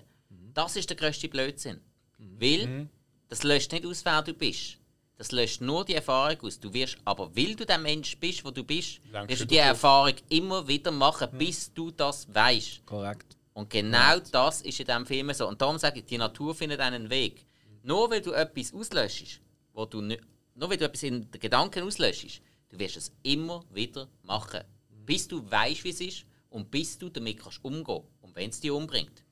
das 0.54 0.76
ist 0.78 0.90
der 0.90 0.98
grösste 0.98 1.28
Blödsinn. 1.28 1.82
Weil 2.18 2.88
das 3.28 3.44
löscht 3.44 3.72
nicht 3.74 3.86
aus, 3.86 4.04
wer 4.06 4.22
du 4.22 4.34
bist. 4.34 4.78
Das 5.18 5.32
löscht 5.32 5.62
nur 5.62 5.86
die 5.86 5.96
Erfahrung 5.96 6.40
aus. 6.42 6.60
Du 6.60 6.74
wirst 6.74 6.98
aber, 7.06 7.34
weil 7.36 7.56
du 7.56 7.66
der 7.66 7.78
Mensch 7.78 8.18
bist, 8.18 8.44
wo 8.44 8.52
du 8.52 8.64
bist, 8.64 9.00
Langst 9.12 9.30
wirst 9.30 9.42
du 9.42 9.46
die. 9.48 9.58
Erfahrung 9.58 10.14
immer 10.30 10.68
wieder 10.68 10.92
machen, 10.92 11.30
bis 11.38 11.74
du 11.74 11.92
das 11.92 12.28
weißt. 12.34 12.86
Korrekt. 12.86 13.38
Und 13.54 13.70
genau 13.70 14.20
das 14.32 14.62
ist 14.62 14.80
in 14.82 14.86
diesem 14.86 15.06
Film 15.06 15.34
so. 15.34 15.48
Und 15.48 15.62
darum 15.62 15.78
sage 15.78 16.00
ich, 16.00 16.06
die 16.06 16.18
Natur 16.18 16.54
findet 16.54 16.82
einen 16.82 17.10
Weg. 17.10 17.46
Nur 17.84 18.10
weil 18.10 18.22
du 18.22 18.32
etwas 18.34 18.74
auslöschst, 18.74 19.40
wo 19.74 19.86
du 19.86 20.02
nicht, 20.02 20.22
nur 20.56 20.70
weil 20.70 20.78
du 20.78 20.84
etwas 20.86 21.04
in 21.04 21.30
den 21.32 21.40
Gedanken 21.40 21.84
auslöschst, 21.84 22.42
du 22.76 22.80
wirst 22.80 22.98
es 22.98 23.12
immer 23.24 23.64
wieder 23.74 24.08
machen. 24.24 24.62
Bis 25.06 25.28
du 25.28 25.50
weißt, 25.50 25.84
wie 25.84 25.90
es 25.90 26.02
ist 26.02 26.26
und 26.50 26.70
bis 26.70 26.98
du 26.98 27.10
damit 27.10 27.40
kannst 27.40 27.64
umgehen 27.64 28.02
und 28.22 28.36
wenn 28.36 28.50
es 28.50 28.60
dich 28.60 28.72
umbringt. 28.72 29.24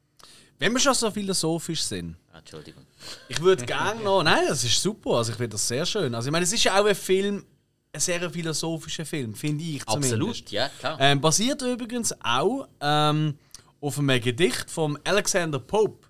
Wenn 0.60 0.72
wir 0.72 0.80
schon 0.80 0.94
so 0.94 1.12
philosophisch 1.12 1.82
sind. 1.82 2.16
Ah, 2.32 2.40
Entschuldigung. 2.40 2.86
Ich 3.28 3.42
würde 3.42 3.66
gerne 3.66 4.02
noch. 4.02 4.24
Nein, 4.24 4.46
das 4.48 4.64
ist 4.64 4.82
super. 4.82 5.18
Also 5.18 5.32
ich 5.32 5.38
finde 5.38 5.50
das 5.50 5.68
sehr 5.68 5.86
schön. 5.86 6.14
Also 6.16 6.28
ich 6.28 6.32
meine, 6.32 6.44
es 6.44 6.54
ist 6.54 6.64
ja 6.64 6.80
auch 6.80 6.86
ein 6.86 6.96
Film, 6.96 7.44
ein 7.92 8.00
sehr 8.00 8.30
philosophischer 8.30 9.06
Film, 9.06 9.34
finde 9.34 9.64
ich 9.64 9.86
zumindest. 9.86 10.14
Absolut, 10.14 10.52
ja, 10.52 10.70
klar. 10.70 10.98
Ähm, 11.02 11.20
basiert 11.20 11.62
übrigens 11.64 12.14
auch 12.24 12.68
ähm, 12.80 13.38
auf 13.82 14.00
einem 14.00 14.22
Gedicht 14.22 14.70
von 14.70 14.98
Alexander 15.04 15.60
Pope. 15.60 16.08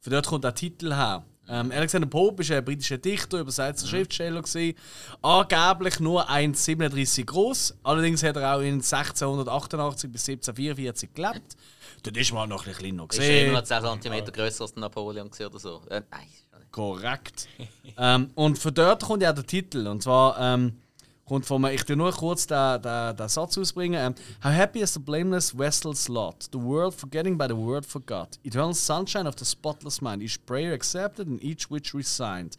Von 0.00 0.12
dort 0.12 0.26
kommt 0.26 0.44
der 0.44 0.54
Titel 0.54 0.94
her. 0.94 1.24
Ähm, 1.48 1.72
Alexander 1.72 2.08
Pope 2.08 2.42
ist 2.42 2.50
ein 2.50 2.64
britischer 2.64 2.98
Dichter, 2.98 3.40
übersetzter 3.40 3.86
Schriftsteller 3.86 4.42
gewesen. 4.42 4.76
Angeblich 5.22 6.00
nur 6.00 6.28
1,37 6.30 7.24
groß. 7.24 7.76
Allerdings 7.82 8.22
hat 8.22 8.36
er 8.36 8.56
auch 8.56 8.60
in 8.60 8.74
1688 8.74 10.10
bis 10.10 10.28
1744 10.28 11.14
gelebt. 11.14 11.56
Dort 12.02 12.16
ist 12.16 12.32
man 12.32 12.48
noch 12.48 12.66
ein 12.66 12.72
bisschen 12.72 12.96
kleiner 12.96 13.06
Ist 13.10 13.18
ja 13.18 13.46
immer 13.46 13.60
gesehen. 13.60 13.82
noch 13.82 14.00
10 14.00 14.12
cm 14.12 14.24
grösser 14.32 14.62
als 14.62 14.76
Napoleon 14.76 15.28
oder 15.28 15.58
so. 15.58 15.82
Äh, 15.88 16.02
nein. 16.10 16.26
Korrekt. 16.70 17.48
ähm, 17.98 18.30
und 18.34 18.58
von 18.58 18.74
dort 18.74 19.04
kommt 19.04 19.22
ja 19.22 19.32
der 19.32 19.46
Titel. 19.46 19.86
Und 19.86 20.02
zwar 20.02 20.38
ähm, 20.40 20.80
kommt 21.26 21.46
von 21.46 21.62
mir, 21.62 21.72
ich 21.72 21.84
tue 21.84 21.96
nur 21.96 22.12
kurz 22.12 22.46
den, 22.46 22.82
den, 22.82 23.16
den 23.16 23.28
Satz 23.28 23.56
ausbringen. 23.58 23.98
Ähm, 23.98 24.14
How 24.42 24.52
happy 24.52 24.80
is 24.80 24.94
the 24.94 25.00
blameless 25.00 25.56
vessel's 25.56 26.08
lot, 26.08 26.48
the 26.52 26.58
world 26.58 26.94
forgetting 26.94 27.38
by 27.38 27.46
the 27.48 27.56
word 27.56 27.86
forgot. 27.86 28.38
Eternal 28.44 28.74
sunshine 28.74 29.26
of 29.26 29.34
the 29.38 29.44
spotless 29.44 30.00
mind, 30.00 30.22
each 30.22 30.44
prayer 30.46 30.72
accepted 30.74 31.26
and 31.26 31.42
each 31.42 31.70
wish 31.70 31.94
resigned. 31.94 32.56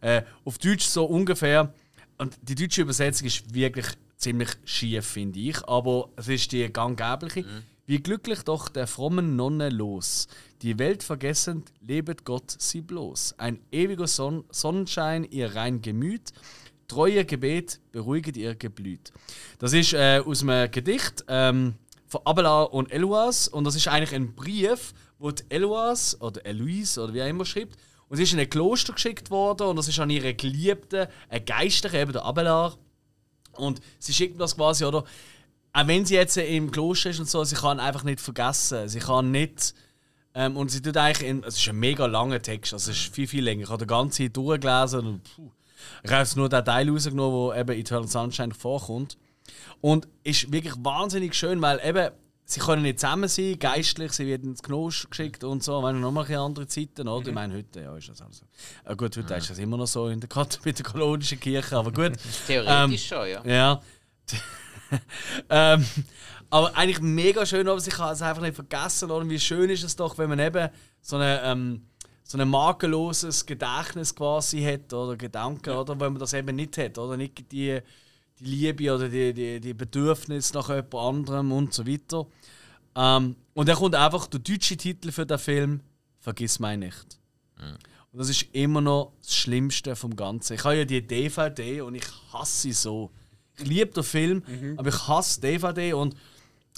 Äh, 0.00 0.22
auf 0.44 0.58
Deutsch 0.58 0.86
so 0.86 1.04
ungefähr. 1.04 1.72
Und 2.18 2.36
die 2.42 2.54
deutsche 2.54 2.82
Übersetzung 2.82 3.26
ist 3.26 3.54
wirklich 3.54 3.86
ziemlich 4.16 4.50
schief, 4.64 5.06
finde 5.06 5.40
ich. 5.40 5.66
Aber 5.66 6.10
es 6.16 6.28
ist 6.28 6.52
die 6.52 6.70
ganggebliche. 6.70 7.44
Wie 7.86 7.98
glücklich 7.98 8.42
doch 8.42 8.68
der 8.68 8.86
frommen 8.86 9.34
Nonne 9.34 9.68
los. 9.68 10.28
Die 10.62 10.78
Welt 10.78 11.02
vergessend, 11.02 11.72
lebet 11.80 12.24
Gott 12.24 12.54
sie 12.58 12.82
bloß. 12.82 13.34
Ein 13.38 13.58
ewiger 13.72 14.06
Son 14.06 14.44
Sonnenschein 14.50 15.24
ihr 15.24 15.56
rein 15.56 15.82
Gemüt. 15.82 16.32
Treuer 16.90 17.22
Gebet 17.22 17.80
beruhiget 17.92 18.36
ihr 18.36 18.56
Geblüt. 18.56 19.12
Das 19.60 19.72
ist 19.72 19.92
äh, 19.92 20.20
aus 20.26 20.42
einem 20.42 20.70
Gedicht 20.70 21.24
ähm, 21.28 21.74
von 22.06 22.20
Abelard 22.24 22.72
und 22.72 22.90
Eloise. 22.90 23.48
Und 23.50 23.62
das 23.62 23.76
ist 23.76 23.86
eigentlich 23.86 24.12
ein 24.12 24.34
Brief, 24.34 24.92
wo 25.20 25.30
die 25.30 25.44
Eloise 25.48 26.16
oder 26.18 26.44
Eloise 26.44 27.00
oder 27.00 27.14
wie 27.14 27.22
auch 27.22 27.28
immer 27.28 27.44
schreibt. 27.44 27.78
Und 28.08 28.16
sie 28.16 28.24
ist 28.24 28.32
in 28.32 28.40
ein 28.40 28.50
Kloster 28.50 28.92
geschickt 28.92 29.30
worden 29.30 29.68
und 29.68 29.76
das 29.76 29.86
ist 29.86 30.00
an 30.00 30.10
ihre 30.10 30.34
Geliebte, 30.34 31.08
ein 31.28 31.44
Geistlicher, 31.44 32.00
eben 32.00 32.12
der 32.12 32.24
Abelard. 32.24 32.76
Und 33.52 33.80
sie 34.00 34.12
schickt 34.12 34.40
das 34.40 34.56
quasi, 34.56 34.84
oder? 34.84 35.04
Auch 35.72 35.86
wenn 35.86 36.04
sie 36.04 36.16
jetzt 36.16 36.36
im 36.36 36.72
Kloster 36.72 37.10
ist 37.10 37.20
und 37.20 37.28
so, 37.28 37.44
sie 37.44 37.54
kann 37.54 37.78
einfach 37.78 38.02
nicht 38.02 38.20
vergessen. 38.20 38.88
Sie 38.88 38.98
kann 38.98 39.30
nicht. 39.30 39.74
Ähm, 40.34 40.56
und 40.56 40.72
sie 40.72 40.82
tut 40.82 40.96
eigentlich. 40.96 41.44
Es 41.46 41.56
ist 41.56 41.68
ein 41.68 41.76
mega 41.76 42.06
langer 42.06 42.42
Text, 42.42 42.72
also 42.72 42.90
es 42.90 42.98
ist 42.98 43.14
viel, 43.14 43.28
viel 43.28 43.44
länger. 43.44 43.62
Ich 43.62 43.68
habe 43.68 43.78
den 43.78 43.88
ganzen 43.88 44.32
durchgelesen 44.32 45.06
und 45.06 45.22
puh, 45.36 45.52
ich 46.02 46.10
habe 46.10 46.22
jetzt 46.22 46.36
nur 46.36 46.48
den 46.48 46.64
Teil 46.64 46.88
rausgenommen, 46.90 47.32
wo 47.32 47.52
eben 47.54 47.78
Eternal 47.78 48.08
Sunshine 48.08 48.54
vorkommt. 48.54 49.18
Und 49.80 50.08
ist 50.24 50.52
wirklich 50.52 50.74
wahnsinnig 50.78 51.34
schön, 51.34 51.60
weil 51.62 51.80
eben. 51.84 52.10
Sie 52.44 52.58
können 52.58 52.82
nicht 52.82 52.98
zusammen 52.98 53.28
sein, 53.28 53.56
geistlich, 53.60 54.10
sie 54.10 54.26
werden 54.26 54.50
ins 54.50 54.60
Knosch 54.64 55.08
geschickt 55.08 55.44
und 55.44 55.62
so. 55.62 55.84
Wenn 55.84 56.00
noch 56.00 56.10
mal 56.10 56.22
ein 56.22 56.26
bisschen 56.26 56.40
andere 56.42 56.66
Zeiten, 56.66 57.06
oder? 57.06 57.28
Ich 57.28 57.32
meine, 57.32 57.54
heute 57.54 57.80
ja, 57.80 57.96
ist 57.96 58.08
das 58.08 58.20
also. 58.22 58.44
Äh, 58.84 58.96
gut, 58.96 59.16
heute 59.16 59.34
ist 59.34 59.50
das 59.50 59.58
immer 59.60 59.76
noch 59.76 59.86
so 59.86 60.08
in 60.08 60.18
der, 60.18 60.28
Kat- 60.28 60.58
mit 60.64 60.76
der 60.76 60.84
katholischen 60.84 61.38
Kirche, 61.38 61.76
aber 61.76 61.92
gut. 61.92 62.14
Theoretisch 62.48 63.06
schon, 63.06 63.28
ja. 63.28 63.44
Ja. 63.44 63.80
ähm, 65.48 65.86
aber 66.50 66.76
eigentlich 66.76 67.00
mega 67.00 67.46
schön, 67.46 67.68
aber 67.68 67.78
ich 67.78 67.88
kann 67.94 68.12
es 68.12 68.22
einfach 68.22 68.42
nicht 68.42 68.56
vergessen. 68.56 69.12
Oder? 69.12 69.28
Wie 69.28 69.38
schön 69.38 69.70
ist 69.70 69.84
es 69.84 69.94
doch, 69.94 70.18
wenn 70.18 70.28
man 70.28 70.40
eben 70.40 70.70
so 71.00 71.16
eine. 71.16 71.40
Ähm, 71.44 71.86
so 72.30 72.38
ein 72.38 72.48
makelloses 72.48 73.44
Gedächtnis 73.44 74.14
quasi 74.14 74.62
hat 74.62 74.92
oder 74.92 75.16
Gedanken, 75.16 75.70
oder 75.70 75.98
wenn 75.98 76.12
man 76.12 76.20
das 76.20 76.32
eben 76.32 76.54
nicht 76.54 76.78
hat, 76.78 76.96
oder 76.96 77.16
nicht 77.16 77.50
die, 77.50 77.80
die 78.38 78.44
Liebe 78.44 78.94
oder 78.94 79.08
die, 79.08 79.34
die, 79.34 79.60
die 79.60 79.74
Bedürfnisse 79.74 80.54
nach 80.54 80.68
jemand 80.68 80.94
anderem 80.94 81.50
und 81.50 81.74
so 81.74 81.84
weiter. 81.84 82.28
Ähm, 82.94 83.34
und 83.52 83.68
dann 83.68 83.74
kommt 83.74 83.96
einfach 83.96 84.28
der 84.28 84.38
deutsche 84.38 84.76
Titel 84.76 85.10
für 85.10 85.26
den 85.26 85.40
Film 85.40 85.80
Vergiss 86.20 86.60
mich 86.60 86.78
nicht. 86.78 87.18
Und 88.12 88.18
das 88.20 88.28
ist 88.28 88.46
immer 88.52 88.80
noch 88.80 89.12
das 89.22 89.34
Schlimmste 89.34 89.96
vom 89.96 90.14
Ganzen. 90.14 90.54
Ich 90.54 90.62
habe 90.62 90.76
ja 90.76 90.84
die 90.84 91.04
DVD 91.04 91.80
und 91.80 91.96
ich 91.96 92.06
hasse 92.32 92.60
sie 92.62 92.72
so. 92.72 93.10
Ich 93.58 93.66
liebe 93.66 93.90
den 93.90 94.04
Film, 94.04 94.44
aber 94.76 94.88
ich 94.90 95.08
hasse 95.08 95.40
DVD 95.40 95.94
und 95.94 96.14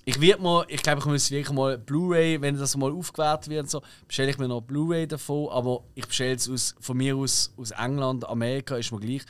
ich 0.05 0.21
werde 0.21 0.43
mal, 0.43 0.65
ich 0.69 0.83
glaube, 0.83 1.01
ich 1.01 1.07
muss 1.07 1.31
wirklich 1.31 1.55
mal 1.55 1.79
Blu-ray, 1.79 2.41
wenn 2.41 2.57
das 2.57 2.77
mal 2.77 2.91
aufgewertet 2.91 3.51
wird, 3.51 3.71
so, 3.71 3.83
bestelle 4.07 4.31
ich 4.31 4.39
mir 4.39 4.49
noch 4.49 4.61
Blu-ray 4.61 5.07
davon, 5.07 5.49
aber 5.51 5.85
ich 5.95 6.07
bestelle 6.07 6.35
es 6.35 6.49
aus, 6.51 6.75
von 6.81 6.97
mir 6.97 7.17
aus 7.17 7.53
aus 7.57 7.71
England, 7.71 8.29
Amerika, 8.29 8.77
ist 8.77 8.91
mir 8.91 9.01
gleich. 9.01 9.23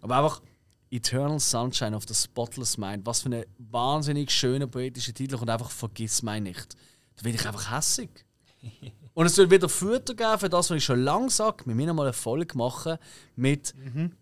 Aber 0.00 0.16
einfach 0.16 0.42
Eternal 0.90 1.40
Sunshine 1.40 1.96
of 1.96 2.04
the 2.06 2.14
Spotless 2.14 2.76
Mind, 2.76 3.04
was 3.06 3.22
für 3.22 3.30
ein 3.30 3.44
wahnsinnig 3.58 4.30
schöner 4.30 4.66
poetischer 4.66 5.14
Titel 5.14 5.36
und 5.36 5.48
einfach 5.48 5.70
vergiss 5.70 6.22
mich 6.22 6.40
nicht. 6.40 6.76
Da 7.16 7.24
werde 7.24 7.38
ich 7.38 7.46
einfach 7.46 7.70
hässig. 7.72 8.10
Und 9.14 9.26
es 9.26 9.34
soll 9.34 9.50
wieder 9.50 9.68
Futter 9.68 10.14
geben 10.14 10.38
für 10.38 10.48
das, 10.48 10.70
was 10.70 10.76
ich 10.78 10.84
schon 10.84 11.04
lange 11.04 11.28
sage. 11.28 11.66
Wir 11.66 11.74
müssen 11.74 11.94
mal 11.94 12.04
eine 12.04 12.14
Folge 12.14 12.56
machen 12.56 12.96
mit 13.36 13.74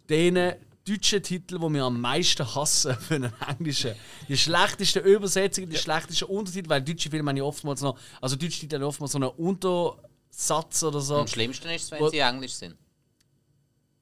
den 0.08 0.54
deutschen 0.86 1.22
Titeln, 1.22 1.60
die 1.60 1.74
wir 1.74 1.84
am 1.84 2.00
meisten 2.00 2.54
hassen 2.54 2.94
für 2.96 3.16
einen 3.16 3.32
englischen. 3.48 3.94
Die 4.28 4.36
schlechtesten 4.36 5.04
Übersetzungen, 5.04 5.70
die 5.70 5.76
schlechtesten 5.76 6.24
Untertitel, 6.24 6.68
weil 6.68 6.82
deutsche 6.82 7.10
Filme 7.10 7.30
haben 7.30 7.36
ja 7.36 7.44
oftmals 7.44 7.80
noch, 7.80 7.98
also 8.20 8.36
deutsche 8.36 8.60
Titel 8.60 8.76
haben 8.76 8.84
oftmals 8.84 9.12
so 9.12 9.18
einen 9.18 9.28
Untersatz 9.28 10.82
oder 10.82 11.00
so. 11.00 11.16
Am 11.16 11.28
schlimmsten 11.28 11.68
ist 11.70 11.84
es, 11.84 11.90
wenn 11.90 12.10
sie 12.10 12.18
Englisch 12.18 12.54
sind. 12.54 12.76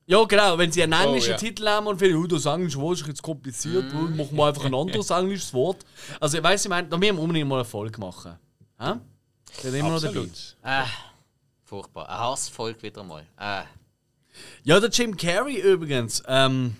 Ja, 0.06 0.24
genau, 0.24 0.56
wenn 0.56 0.72
sie 0.72 0.82
einen 0.82 0.94
englischen 0.94 1.32
ja. 1.32 1.36
Titel 1.36 1.68
haben 1.68 1.86
und 1.86 1.98
finden, 1.98 2.16
oh, 2.16 2.26
das 2.26 2.46
englische 2.46 2.80
Wort 2.80 2.98
ist 2.98 3.06
jetzt 3.06 3.22
kompliziert, 3.22 3.92
mm. 3.92 4.16
machen 4.16 4.34
wir 4.34 4.46
einfach 4.46 4.64
ein 4.64 4.74
anderes 4.74 5.10
englisches 5.10 5.52
Wort. 5.52 5.84
Also, 6.18 6.38
ich 6.38 6.42
weiss, 6.42 6.64
ich 6.64 6.70
meine, 6.70 6.88
da 6.88 6.96
müssen 6.96 7.16
wir 7.16 7.22
unbedingt 7.22 7.46
mal 7.46 7.56
eine 7.56 7.66
Folge 7.66 8.00
machen. 8.00 8.38
Hä? 8.78 8.94
Sind 9.60 9.74
immer 9.74 9.90
noch 9.90 10.00
dabei. 10.00 10.20
Absolut. 10.20 10.56
Äh, 10.62 10.84
furchtbar. 11.62 12.08
Eine 12.08 12.18
Hassfolge 12.20 12.82
wieder 12.82 13.04
mal. 13.04 13.26
Äh, 13.38 13.64
Ja, 14.64 14.80
der 14.80 14.90
Jim 14.90 15.16
Carrey 15.16 15.60
übrigens, 15.60 16.22
ähm, 16.26 16.76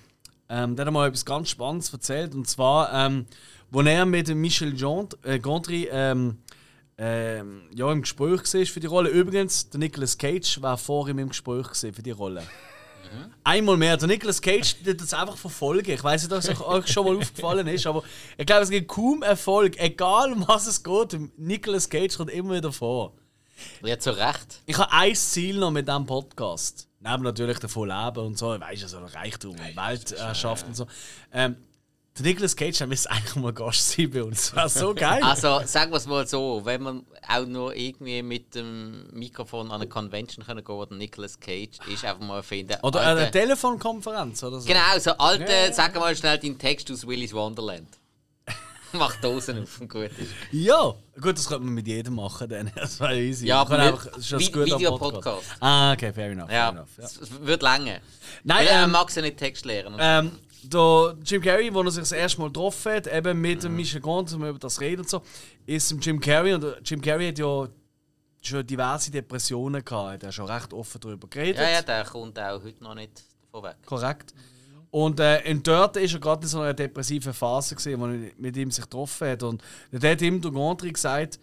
ähm, 0.49 0.77
der 0.77 0.87
hat 0.87 0.93
mal 0.93 1.09
etwas 1.09 1.25
ganz 1.25 1.51
Spannendes 1.51 1.93
erzählt. 1.93 2.35
Und 2.35 2.49
zwar, 2.49 2.93
ähm, 2.93 3.27
wo 3.71 3.81
er 3.83 4.07
mit 4.07 4.29
Michel 4.35 4.75
äh, 5.25 5.39
Gondry 5.39 5.89
ähm, 5.91 6.39
ähm, 6.97 7.63
ja, 7.75 7.91
im 7.93 8.03
Gespräch 8.03 8.53
war 8.53 8.67
für 8.67 8.81
die 8.81 8.87
Rolle. 8.87 9.11
Übrigens, 9.11 9.71
der 9.71 9.79
Nicolas 9.79 10.19
Cage 10.19 10.61
war 10.63 10.77
vor 10.77 11.09
ihm 11.09 11.19
im 11.19 11.29
Gespräch 11.29 11.67
für 11.75 12.03
die 12.03 12.11
Rolle. 12.11 12.43
Einmal 13.45 13.77
mehr. 13.77 13.97
Der 13.97 14.09
Nicolas 14.09 14.43
Cage 14.43 14.77
tut 14.85 15.01
das 15.01 15.15
einfach 15.15 15.37
verfolgen. 15.37 15.91
Ich 15.91 16.05
weiß 16.05 16.25
nicht, 16.25 16.33
ob 16.33 16.39
es 16.39 16.61
euch 16.61 16.89
schon 16.89 17.07
mal 17.07 17.17
aufgefallen 17.17 17.67
ist, 17.69 17.87
aber 17.87 18.03
ich 18.37 18.45
glaube, 18.45 18.63
es 18.63 18.71
gibt 18.71 18.89
kaum 18.89 19.23
Erfolg. 19.23 19.79
Egal 19.79 20.33
um 20.33 20.47
was 20.47 20.67
es 20.67 20.83
geht, 20.83 21.19
Nicolas 21.39 21.89
Cage 21.89 22.17
kommt 22.17 22.31
immer 22.31 22.57
wieder 22.57 22.73
vor. 22.73 23.15
ja, 23.83 23.99
zu 23.99 24.11
Recht. 24.11 24.61
Ich 24.67 24.77
habe 24.77 24.93
ein 24.93 25.15
Ziel 25.15 25.59
noch 25.59 25.71
mit 25.71 25.89
diesem 25.89 26.05
Podcast. 26.05 26.88
Neben 27.01 27.23
natürlich 27.23 27.59
davon 27.59 27.89
leben 27.89 28.19
und 28.27 28.39
so, 28.39 28.59
weißt 28.59 28.83
du, 28.83 28.89
so 28.89 28.99
Reichtum 28.99 29.53
und 29.53 29.77
Weltherrschaft 29.77 30.67
und 30.67 30.75
so. 30.77 30.87
Ähm, 31.33 31.57
der 32.17 32.27
Nicolas 32.27 32.57
Cage 32.57 32.81
müsste 32.87 33.09
eigentlich 33.13 33.37
mal 33.37 33.53
Gast 33.53 33.93
sein 33.93 34.11
bei 34.11 34.25
uns. 34.25 34.51
Das 34.53 34.75
wäre 34.75 34.87
so 34.87 34.93
geil. 34.95 35.23
Also, 35.23 35.61
sagen 35.65 35.93
wir 35.93 35.99
es 35.99 36.07
mal 36.09 36.27
so, 36.27 36.61
wenn 36.65 36.83
man 36.83 37.07
auch 37.29 37.47
nur 37.47 37.77
irgendwie 37.77 38.21
mit 38.23 38.57
dem 38.57 39.07
Mikrofon 39.13 39.69
an 39.71 39.81
eine 39.81 39.89
Convention 39.89 40.45
können 40.45 40.65
gehen 40.65 40.75
wo 40.75 40.85
der 40.85 40.97
Nicolas 40.99 41.39
Cage 41.39 41.79
ist, 41.87 42.05
einfach 42.05 42.19
mal 42.27 42.43
finden. 42.43 42.77
oder 42.83 43.01
alte- 43.01 43.23
eine 43.23 43.31
Telefonkonferenz 43.31 44.43
oder 44.43 44.59
so. 44.61 44.67
Genau, 44.67 44.99
so 44.99 45.13
alte, 45.13 45.73
sag 45.73 45.95
mal 45.95 46.17
schnell 46.17 46.39
deinen 46.39 46.59
Text 46.59 46.91
aus 46.91 47.07
Willy's 47.07 47.33
Wonderland. 47.33 47.87
Mach 48.93 49.17
Dosen 49.21 49.63
auf 49.63 49.81
und 49.81 49.91
gut 49.91 50.05
ist. 50.19 50.31
Ja, 50.53 50.95
gut, 51.21 51.37
das 51.37 51.47
könnte 51.49 51.65
man 51.65 51.75
mit 51.75 51.87
jedem 51.87 52.15
machen, 52.15 52.49
dann. 52.49 52.71
Das 52.75 52.99
wäre 53.01 53.19
easy. 53.21 53.47
Ja, 53.47 53.61
aber 53.61 53.79
einfach- 53.79 54.07
ist 54.17 54.33
das 54.33 54.41
Vi- 54.43 54.53
Gute 54.53 54.73
am 54.75 54.79
Videopodcast. 54.81 55.47
Ah, 55.61 55.93
okay, 55.93 56.13
fair 56.13 56.31
enough. 56.33 56.49
Fair 56.49 56.57
Ja, 56.59 56.69
enough 56.71 56.89
ja. 56.99 57.05
es 57.05 57.21
wird 57.47 57.63
länger. 57.63 58.01
Nein, 58.45 58.59
Weil 58.59 58.67
er 58.69 58.85
ähm, 58.85 58.91
mag 58.93 59.15
ja 59.15 59.23
nicht 59.23 59.37
Text 59.37 59.65
lernen. 59.65 59.97
Ähm, 60.01 60.33
der 60.63 61.17
Jim 61.25 61.41
Carrey, 61.43 61.73
wo 61.73 61.83
er 61.83 61.91
sich 61.91 62.01
das 62.03 62.13
erste 62.13 62.41
Mal 62.41 62.49
getroffen 62.49 62.93
hat, 62.93 63.07
eben 63.07 63.41
mit 63.41 63.63
dem 63.63 63.77
Michel 63.77 64.01
Gondry, 64.01 64.35
um 64.37 64.45
über 64.45 64.59
das 64.59 64.81
reden 64.81 65.03
und 65.03 65.09
so, 65.09 65.23
ist 65.67 65.95
Jim 66.01 66.19
Carrey. 66.21 66.55
Und 66.55 66.63
der 66.63 66.79
Jim 66.85 67.01
Carrey 67.01 67.29
hat 67.29 67.39
ja 67.39 67.69
schon 68.43 68.67
diverse 68.67 69.11
Depressionen 69.11 69.85
gehabt. 69.85 70.23
Er 70.23 70.29
hat 70.29 70.35
schon 70.35 70.47
recht 70.47 70.73
offen 70.73 71.01
darüber 71.01 71.29
geredet. 71.29 71.61
ja, 71.61 71.71
ja, 71.71 71.83
der 71.83 72.05
kommt 72.05 72.39
auch 72.39 72.63
heute 72.63 72.83
noch 72.83 72.95
nicht 72.95 73.23
davon 73.53 73.69
weg. 73.69 73.77
Korrekt. 73.87 74.33
Und 74.91 75.21
äh, 75.21 75.43
in 75.43 75.63
dort 75.63 75.97
ist 75.97 76.15
er 76.15 76.21
gerade 76.21 76.43
in 76.43 76.49
so 76.49 76.61
einer 76.61 76.75
depressiven 76.75 77.35
Phase 77.35 77.75
gesehen, 77.75 78.01
wo 78.01 78.07
er 78.07 78.31
mit 78.39 78.57
ihm 78.57 78.71
sich 78.71 78.85
getroffen 78.85 79.29
hat. 79.29 79.43
Und 79.43 79.63
dann 79.93 80.11
hat 80.11 80.23
ihm 80.23 80.41
der 80.41 80.51
Gondry 80.51 80.93
gesagt, 80.93 81.39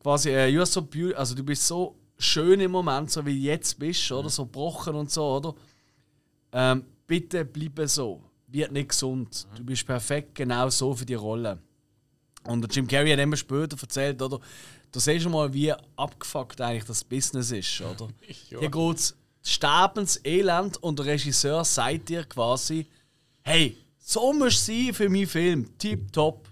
quasi, 0.00 0.30
äh, 0.30 0.64
so 0.64 0.82
beautiful, 0.82 1.14
also 1.14 1.34
du 1.34 1.42
bist 1.42 1.66
so 1.66 1.96
schön 2.18 2.60
im 2.60 2.70
Moment, 2.70 3.10
so 3.10 3.24
wie 3.26 3.34
du 3.34 3.46
jetzt 3.46 3.78
bist, 3.78 4.10
oder? 4.12 4.30
So 4.30 4.46
brochen 4.46 4.94
und 4.94 5.10
so, 5.10 5.36
oder? 5.36 5.54
Ähm, 6.52 6.84
bitte 7.06 7.44
bleibe 7.44 7.88
so. 7.88 8.22
Wird 8.46 8.70
nicht 8.70 8.90
gesund. 8.90 9.46
Du 9.56 9.64
bist 9.64 9.84
perfekt 9.84 10.34
genau 10.36 10.70
so 10.70 10.94
für 10.94 11.04
die 11.04 11.14
Rolle. 11.14 11.58
Und 12.44 12.74
Jim 12.74 12.86
Carrey 12.86 13.10
hat 13.10 13.18
immer 13.18 13.36
später 13.36 13.76
erzählt, 13.80 14.22
oder? 14.22 14.38
Du 14.92 15.00
siehst 15.00 15.24
schon 15.24 15.32
mal, 15.32 15.52
wie 15.52 15.72
abgefuckt 15.96 16.60
eigentlich 16.60 16.84
das 16.84 17.02
Business 17.02 17.50
ist, 17.50 17.80
oder? 17.80 18.08
Ja. 18.50 18.60
Hier 18.60 18.70
geht 18.70 18.96
es 18.96 19.16
Sterbenselend 19.44 20.82
und 20.82 20.98
der 20.98 21.06
Regisseur 21.06 21.64
sagt 21.64 22.08
dir 22.08 22.24
quasi, 22.24 22.86
hey, 23.42 23.76
so 23.98 24.32
musst 24.32 24.66
du 24.68 24.72
sein 24.72 24.94
für 24.94 25.08
meinen 25.08 25.26
Film. 25.26 25.78
Tipptopp. 25.78 26.48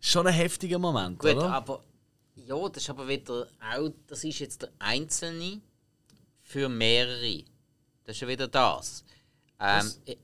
Schon 0.00 0.26
ein 0.26 0.34
heftiger 0.34 0.78
Moment, 0.78 1.18
Gut, 1.18 1.34
oder? 1.34 1.50
aber 1.50 1.84
ja, 2.34 2.68
das 2.68 2.82
ist 2.82 2.90
aber 2.90 3.08
wieder 3.08 3.48
auch, 3.74 3.90
das 4.06 4.24
ist 4.24 4.38
jetzt 4.38 4.62
der 4.62 4.70
Einzelne 4.78 5.60
für 6.42 6.68
mehrere. 6.68 7.44
Das 8.04 8.16
ist 8.16 8.20
ja 8.20 8.28
wieder 8.28 8.48
das. 8.48 9.04
Ähm, 9.58 9.90
äh, 10.04 10.16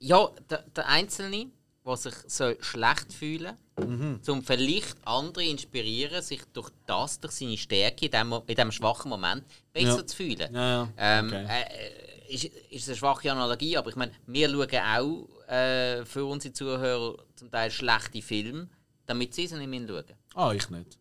ja, 0.00 0.28
der, 0.50 0.62
der 0.62 0.88
Einzelne, 0.88 1.50
der 1.86 1.96
sich 1.96 2.14
so 2.26 2.52
schlecht 2.60 3.12
fühlen 3.12 3.56
Mhm. 3.78 4.20
um 4.28 4.42
vielleicht 4.42 4.96
andere 5.04 5.44
inspirieren, 5.44 6.22
sich 6.22 6.40
durch 6.54 6.70
das, 6.86 7.20
durch 7.20 7.34
seine 7.34 7.58
Stärke 7.58 8.06
in 8.06 8.10
diesem, 8.10 8.32
in 8.32 8.46
diesem 8.56 8.72
schwachen 8.72 9.10
Moment 9.10 9.44
besser 9.72 9.98
Ja. 9.98 10.06
zu 10.06 10.16
fühlen. 10.16 10.54
Ja, 10.54 10.68
ja. 10.84 10.88
Ähm, 10.96 11.26
Okay. 11.26 11.46
äh, 11.48 12.34
ist, 12.34 12.44
ist 12.44 12.88
eine 12.88 12.96
schwache 12.96 13.30
Analogie, 13.30 13.76
aber 13.76 13.90
ich 13.90 13.96
meine, 13.96 14.12
wir 14.26 14.48
schauen 14.48 14.80
auch 14.80 15.48
äh, 15.52 16.04
für 16.06 16.24
unsere 16.24 16.54
Zuhörer 16.54 17.16
zum 17.36 17.50
Teil 17.50 17.70
schlechte 17.70 18.22
Filme, 18.22 18.66
damit 19.04 19.34
sie 19.34 19.46
sie 19.46 19.56
nicht 19.58 19.68
mehr 19.68 19.86
schauen. 19.86 20.16
Ah, 20.34 20.52
ich 20.52 20.68
nicht. 20.70 20.98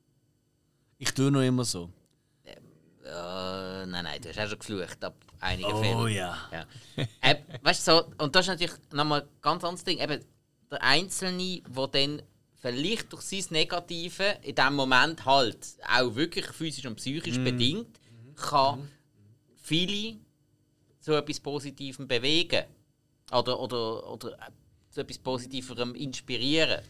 Ich 0.97 1.13
tue 1.13 1.31
noch 1.31 1.41
immer 1.41 1.63
so. 1.63 1.89
Äh, 2.43 3.85
nein, 3.85 4.03
nein, 4.03 4.21
du 4.21 4.29
hast 4.29 4.39
auch 4.39 4.49
schon 4.49 4.59
geflucht 4.59 5.03
ab 5.03 5.15
einigen 5.39 5.71
Oh 5.71 5.81
Filmen. 5.81 6.07
ja. 6.13 6.37
Ja. 6.51 6.65
äh, 7.21 7.35
weißt 7.61 7.87
du, 7.87 7.91
so, 7.91 8.11
und 8.17 8.35
das 8.35 8.45
ist 8.45 8.49
natürlich 8.49 8.73
nochmal 8.91 9.21
ein 9.21 9.27
ganz 9.41 9.63
anderes 9.63 9.83
Ding. 9.83 9.99
Eben, 9.99 10.23
der 10.75 10.83
Einzelne, 10.83 11.61
der 11.67 11.87
dann 11.87 12.21
vielleicht 12.61 13.11
durch 13.13 13.21
sein 13.23 13.45
Negative 13.49 14.37
in 14.41 14.55
diesem 14.55 14.73
Moment 14.75 15.25
halt 15.25 15.57
auch 15.87 16.15
wirklich 16.15 16.45
physisch 16.47 16.85
und 16.85 16.95
psychisch 16.95 17.37
bedingt, 17.37 17.99
kann 18.35 18.89
viele 19.55 20.17
zu 20.99 21.13
etwas 21.13 21.39
Positivem 21.39 22.07
bewegen. 22.07 22.65
Oder, 23.31 23.59
oder, 23.59 24.09
oder 24.11 24.37
zu 24.89 25.01
etwas 25.01 25.17
Positiverem 25.19 25.95
inspirieren. 25.95 26.81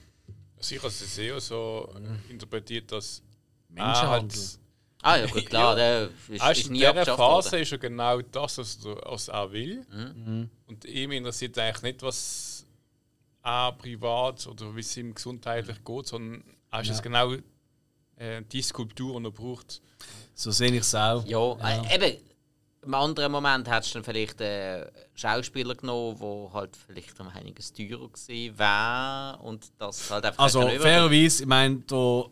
Also 0.58 0.76
ich 0.76 0.80
habe 0.82 0.90
es 0.90 1.18
eher 1.18 1.40
so 1.40 1.94
interpretiert, 2.30 2.92
dass 2.92 3.22
Menschenhandel. 3.70 4.38
hat, 4.40 4.60
Ah 5.02 5.18
ja, 5.18 5.28
gut, 5.28 5.46
klar, 5.46 5.76
der 5.82 6.10
ist, 6.30 6.42
ist 6.42 6.58
ist 6.60 6.68
in 6.68 6.74
nie 6.74 6.80
dieser 6.80 7.06
Phase 7.18 7.52
worden. 7.52 7.62
ist 7.62 7.72
er 7.74 7.78
genau 7.78 8.22
das, 8.22 8.58
was, 8.58 8.86
er- 8.86 9.02
was 9.06 9.28
er 9.28 9.52
will. 9.52 9.86
Mhm. 9.92 10.50
Und 10.68 10.86
ihm 10.86 11.12
interessiert 11.12 11.58
eigentlich 11.60 11.82
nicht, 11.84 12.02
was 12.02 12.55
er 13.46 13.72
privat 13.74 14.48
oder 14.48 14.76
wie 14.76 14.80
es 14.82 14.98
ihm 14.98 15.14
gesundheitlich 15.14 15.78
geht, 15.84 16.08
sondern 16.08 16.44
er 16.72 16.82
ist 16.82 16.88
jetzt 16.88 17.04
genau 17.04 17.34
äh, 18.18 18.42
die 18.52 18.62
Skulptur, 18.62 19.20
die 19.20 19.28
er 19.28 19.32
braucht. 19.32 19.82
So 20.34 20.52
sehe 20.52 20.72
ich 20.72 20.80
es 20.82 20.96
auch. 20.96 21.26
Ja, 21.26 21.54
Äh, 21.60 21.96
eben. 21.96 22.18
Im 22.82 22.94
anderen 22.94 23.32
Moment 23.32 23.68
hättest 23.68 23.96
du 23.96 23.98
dann 23.98 24.04
vielleicht 24.04 24.40
einen 24.44 24.86
Schauspieler 25.16 25.74
genommen, 25.74 26.20
der 26.20 26.54
halt 26.54 26.78
vielleicht 26.78 27.20
um 27.20 27.30
einiges 27.30 27.74
teurer 27.74 28.08
gewesen 28.10 28.60
wäre 28.60 29.40
und 29.42 29.72
das 29.80 30.12
halt 30.12 30.24
einfach 30.26 30.44
Also, 30.44 30.62
fairerweise, 30.62 31.44
ich 31.44 31.50
meine, 31.50 31.78
der 31.78 32.26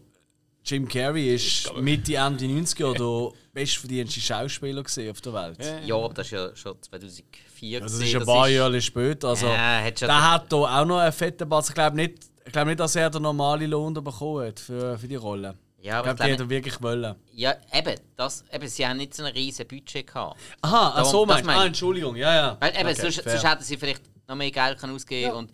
Jim 0.64 0.88
Carrey 0.88 1.34
ist 1.34 1.76
Mitte, 1.78 2.14
Ende 2.16 2.46
90er 2.46 2.94
der 2.94 3.40
bestverdienste 3.54 4.20
Schauspieler 4.20 4.82
auf 4.82 5.22
der 5.22 5.34
Welt. 5.34 5.58
Ja, 5.86 5.96
aber 5.96 6.14
das 6.14 6.28
ist 6.28 6.32
ja 6.32 6.56
schon 6.56 6.82
2004 6.82 7.82
Also 7.84 8.00
das 8.00 8.08
ist 8.08 8.16
ein 8.16 8.26
paar 8.26 8.50
Jahre 8.50 8.82
später. 8.82 9.30
Also, 9.30 9.48
Ja, 9.48 9.82
hat 9.84 10.02
der 10.02 10.32
hat 10.32 10.46
hier 10.50 10.58
auch 10.60 10.86
noch 10.86 10.98
einen 11.00 11.12
fetten 11.14 11.48
Bass. 11.48 11.70
Ich 11.70 11.76
glaube 11.76 11.96
nicht, 11.96 12.16
ich 12.46 12.52
glaube 12.52 12.70
nicht, 12.70 12.80
dass 12.80 12.96
er 12.96 13.10
den 13.10 13.22
normalen 13.22 13.70
Lohn 13.70 13.94
bekommen 13.94 14.48
hat 14.48 14.60
für, 14.60 14.98
für 14.98 15.08
die 15.08 15.16
Rolle. 15.16 15.56
Ja, 15.82 16.00
ich 16.02 16.08
aber 16.08 16.14
glaube, 16.16 16.24
die 16.30 16.34
ich 16.36 16.40
er 16.40 16.50
wirklich 16.50 16.82
wollen. 16.82 17.16
Ja, 17.34 17.56
eben, 17.74 17.96
das, 18.16 18.44
eben, 18.54 18.68
sie 18.68 18.88
haben 18.88 18.98
nicht 18.98 19.14
so 19.14 19.24
ein 19.24 19.34
riesen 19.34 19.68
Budget 19.68 20.08
gehabt. 20.08 20.40
Aha, 20.62 20.94
Darum- 20.96 21.12
so 21.12 21.26
meinst 21.26 21.46
du. 21.46 21.50
Ah, 21.52 21.62
ich. 21.62 21.68
Entschuldigung, 21.68 22.16
ja, 22.16 22.34
ja. 22.34 22.58
Weil 22.60 22.72
eben, 22.72 22.90
Okay, 22.90 23.02
sonst, 23.02 23.22
fair. 23.22 23.32
sonst 23.34 23.50
hätten 23.52 23.64
sie 23.64 23.78
vielleicht 23.78 24.02
noch 24.28 24.36
mehr 24.36 24.50
Geld 24.50 24.80
können 24.80 24.96
ausgeben 24.96 25.34
und 25.34 25.52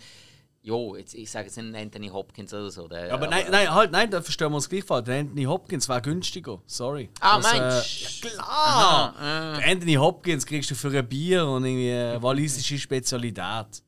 jo, 0.61 0.95
jetzt, 0.95 1.13
ich 1.15 1.29
sage 1.31 1.47
jetzt 1.47 1.57
nicht 1.57 1.75
Anthony 1.75 2.09
Hopkins 2.09 2.53
oder 2.53 2.69
so. 2.69 2.87
Der, 2.87 3.07
Ja, 3.07 3.13
aber 3.13 3.27
nein, 3.27 3.45
nein, 3.49 3.73
halt, 3.73 3.91
nein, 3.91 4.09
da 4.11 4.21
verstehen 4.21 4.51
wir 4.51 4.55
uns 4.55 4.69
gleich 4.69 4.83
falsch. 4.83 5.05
Der 5.05 5.19
Anthony 5.19 5.43
Hopkins 5.45 5.87
war 5.89 6.01
günstiger. 6.01 6.61
Sorry. 6.65 7.09
Ah, 7.19 7.37
Das, 7.39 7.53
meinst 7.53 8.25
äh, 8.25 8.27
ja, 8.27 8.33
klar! 8.35 9.15
Der 9.59 9.67
Anthony 9.71 9.93
Hopkins 9.95 10.45
kriegst 10.45 10.69
du 10.71 10.75
für 10.75 10.89
ein 10.97 11.07
Bier 11.07 11.45
und 11.47 11.65
irgendwie 11.65 11.91
eine 11.91 12.21
walisische 12.21 12.77
Spezialität. 12.77 13.83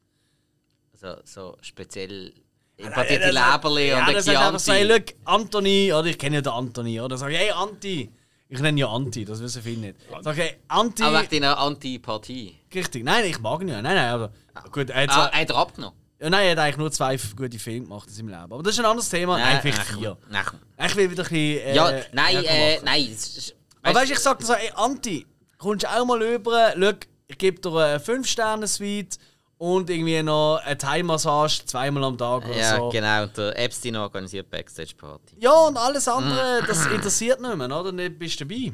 So, 0.93 1.15
so 1.23 1.57
speziell 1.61 2.33
importierte 2.77 3.31
das- 3.31 3.53
Leberli 3.53 3.87
ja, 3.89 3.99
und 4.07 4.13
das 4.13 4.27
ein 4.27 4.33
ist 4.55 4.69
einfach 4.69 4.95
look, 4.97 5.05
Anthony, 5.25 5.91
oder 5.93 6.05
ich 6.07 6.17
kenne 6.17 6.35
ja 6.37 6.41
den 6.41 6.53
Anthony, 6.53 6.99
oder? 7.01 7.17
Sag 7.17 7.31
ich, 7.31 7.37
hey, 7.37 7.51
Anti. 7.51 8.11
Ich 8.49 8.59
nenne 8.59 8.79
ja 8.81 8.87
Anti, 8.89 9.23
das 9.23 9.41
wissen 9.41 9.61
viele 9.63 9.79
nicht. 9.79 9.95
Sag 10.21 10.37
ich, 10.37 10.43
hey, 10.43 10.57
Anti. 10.67 11.03
Aber 11.03 11.21
wegen 11.21 11.41
deiner 11.41 11.57
Antipathie. 11.57 12.59
Richtig, 12.73 13.03
nein, 13.03 13.25
ich 13.25 13.39
mag 13.39 13.61
ihn 13.61 13.69
ja. 13.69 13.81
Nein, 13.81 13.95
nein, 13.95 14.09
aber. 14.09 14.31
Gut, 14.71 14.89
er 14.89 15.03
hat, 15.03 15.09
Ah, 15.11 15.31
hat 15.31 15.49
er 15.49 15.55
abgenommen? 15.55 15.97
Ja, 16.21 16.29
nein, 16.29 16.45
er 16.45 16.51
hat 16.51 16.59
eigentlich 16.59 16.77
nur 16.77 16.91
zwei 16.91 17.17
gute 17.35 17.57
Filme 17.59 17.81
gemacht 17.87 18.07
in 18.07 18.13
seinem 18.13 18.27
Leben. 18.29 18.41
Aber 18.53 18.61
das 18.63 18.73
ist 18.73 18.79
ein 18.79 18.85
anderes 18.85 19.09
Thema. 19.09 19.37
Nein, 19.37 19.59
vielleicht 19.61 19.79
ach, 19.81 19.97
vier. 19.97 20.17
Nein. 20.29 20.43
Ich 20.85 20.95
will 20.95 21.09
wieder 21.11 21.23
ein 21.23 21.29
bisschen. 21.29 21.67
Äh, 21.67 21.75
Ja, 21.75 21.91
nein, 22.13 22.43
äh, 22.45 22.79
nein. 22.83 23.05
ist- 23.11 23.55
Aber 23.81 23.95
weißt 23.95 24.09
du, 24.09 24.13
ich 24.13 24.19
sag 24.19 24.39
dir 24.39 24.45
so, 24.45 24.53
ey, 24.53 24.71
Anti, 24.75 25.25
kommst 25.57 25.83
du 25.83 25.89
auch 25.89 26.05
mal 26.05 26.21
rüber, 26.21 26.73
schau, 26.79 26.91
ich 27.27 27.37
gebe 27.37 27.59
dir 27.59 27.75
eine 27.75 27.99
5-Sterne-Suite 27.99 29.17
und 29.57 29.89
irgendwie 29.89 30.21
noch 30.23 30.57
eine 30.63 30.77
Thai-Massage 30.77 31.65
zweimal 31.65 32.03
am 32.03 32.17
Tag 32.17 32.45
oder 32.45 32.55
Ja, 32.57 32.77
so. 32.77 32.89
genau. 32.89 33.25
Der 33.27 33.57
Epstein 33.57 33.95
organisiert 33.95 34.49
Backstage-Party. 34.49 35.35
Ja, 35.39 35.51
und 35.53 35.77
alles 35.77 36.07
andere, 36.07 36.63
das 36.67 36.85
interessiert 36.87 37.39
nicht 37.41 37.55
mehr, 37.55 37.79
oder? 37.79 37.91
Nicht 37.91 38.19
bist 38.19 38.39
du 38.39 38.45
dabei. 38.45 38.73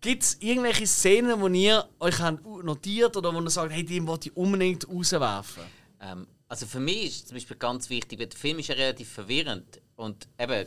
Gibt 0.00 0.22
es 0.22 0.36
irgendwelche 0.40 0.86
Szenen, 0.86 1.52
die 1.52 1.64
ihr 1.64 1.84
euch 1.98 2.14
notiert 2.62 3.16
oder 3.16 3.34
wo 3.34 3.40
ihr 3.40 3.50
sagt, 3.50 3.72
hey, 3.72 3.84
die 3.84 4.06
wollte 4.06 4.28
ich 4.28 4.36
unbedingt 4.36 4.86
rauswerfen? 4.88 5.62
Ähm, 6.06 6.26
also 6.48 6.66
für 6.66 6.80
mich 6.80 7.06
ist 7.06 7.28
zum 7.28 7.36
Beispiel 7.36 7.56
ganz 7.56 7.90
wichtig, 7.90 8.18
weil 8.18 8.26
der 8.26 8.38
Film 8.38 8.58
ist 8.58 8.68
ja 8.68 8.74
relativ 8.74 9.10
verwirrend 9.10 9.80
und 9.96 10.28
eben 10.38 10.66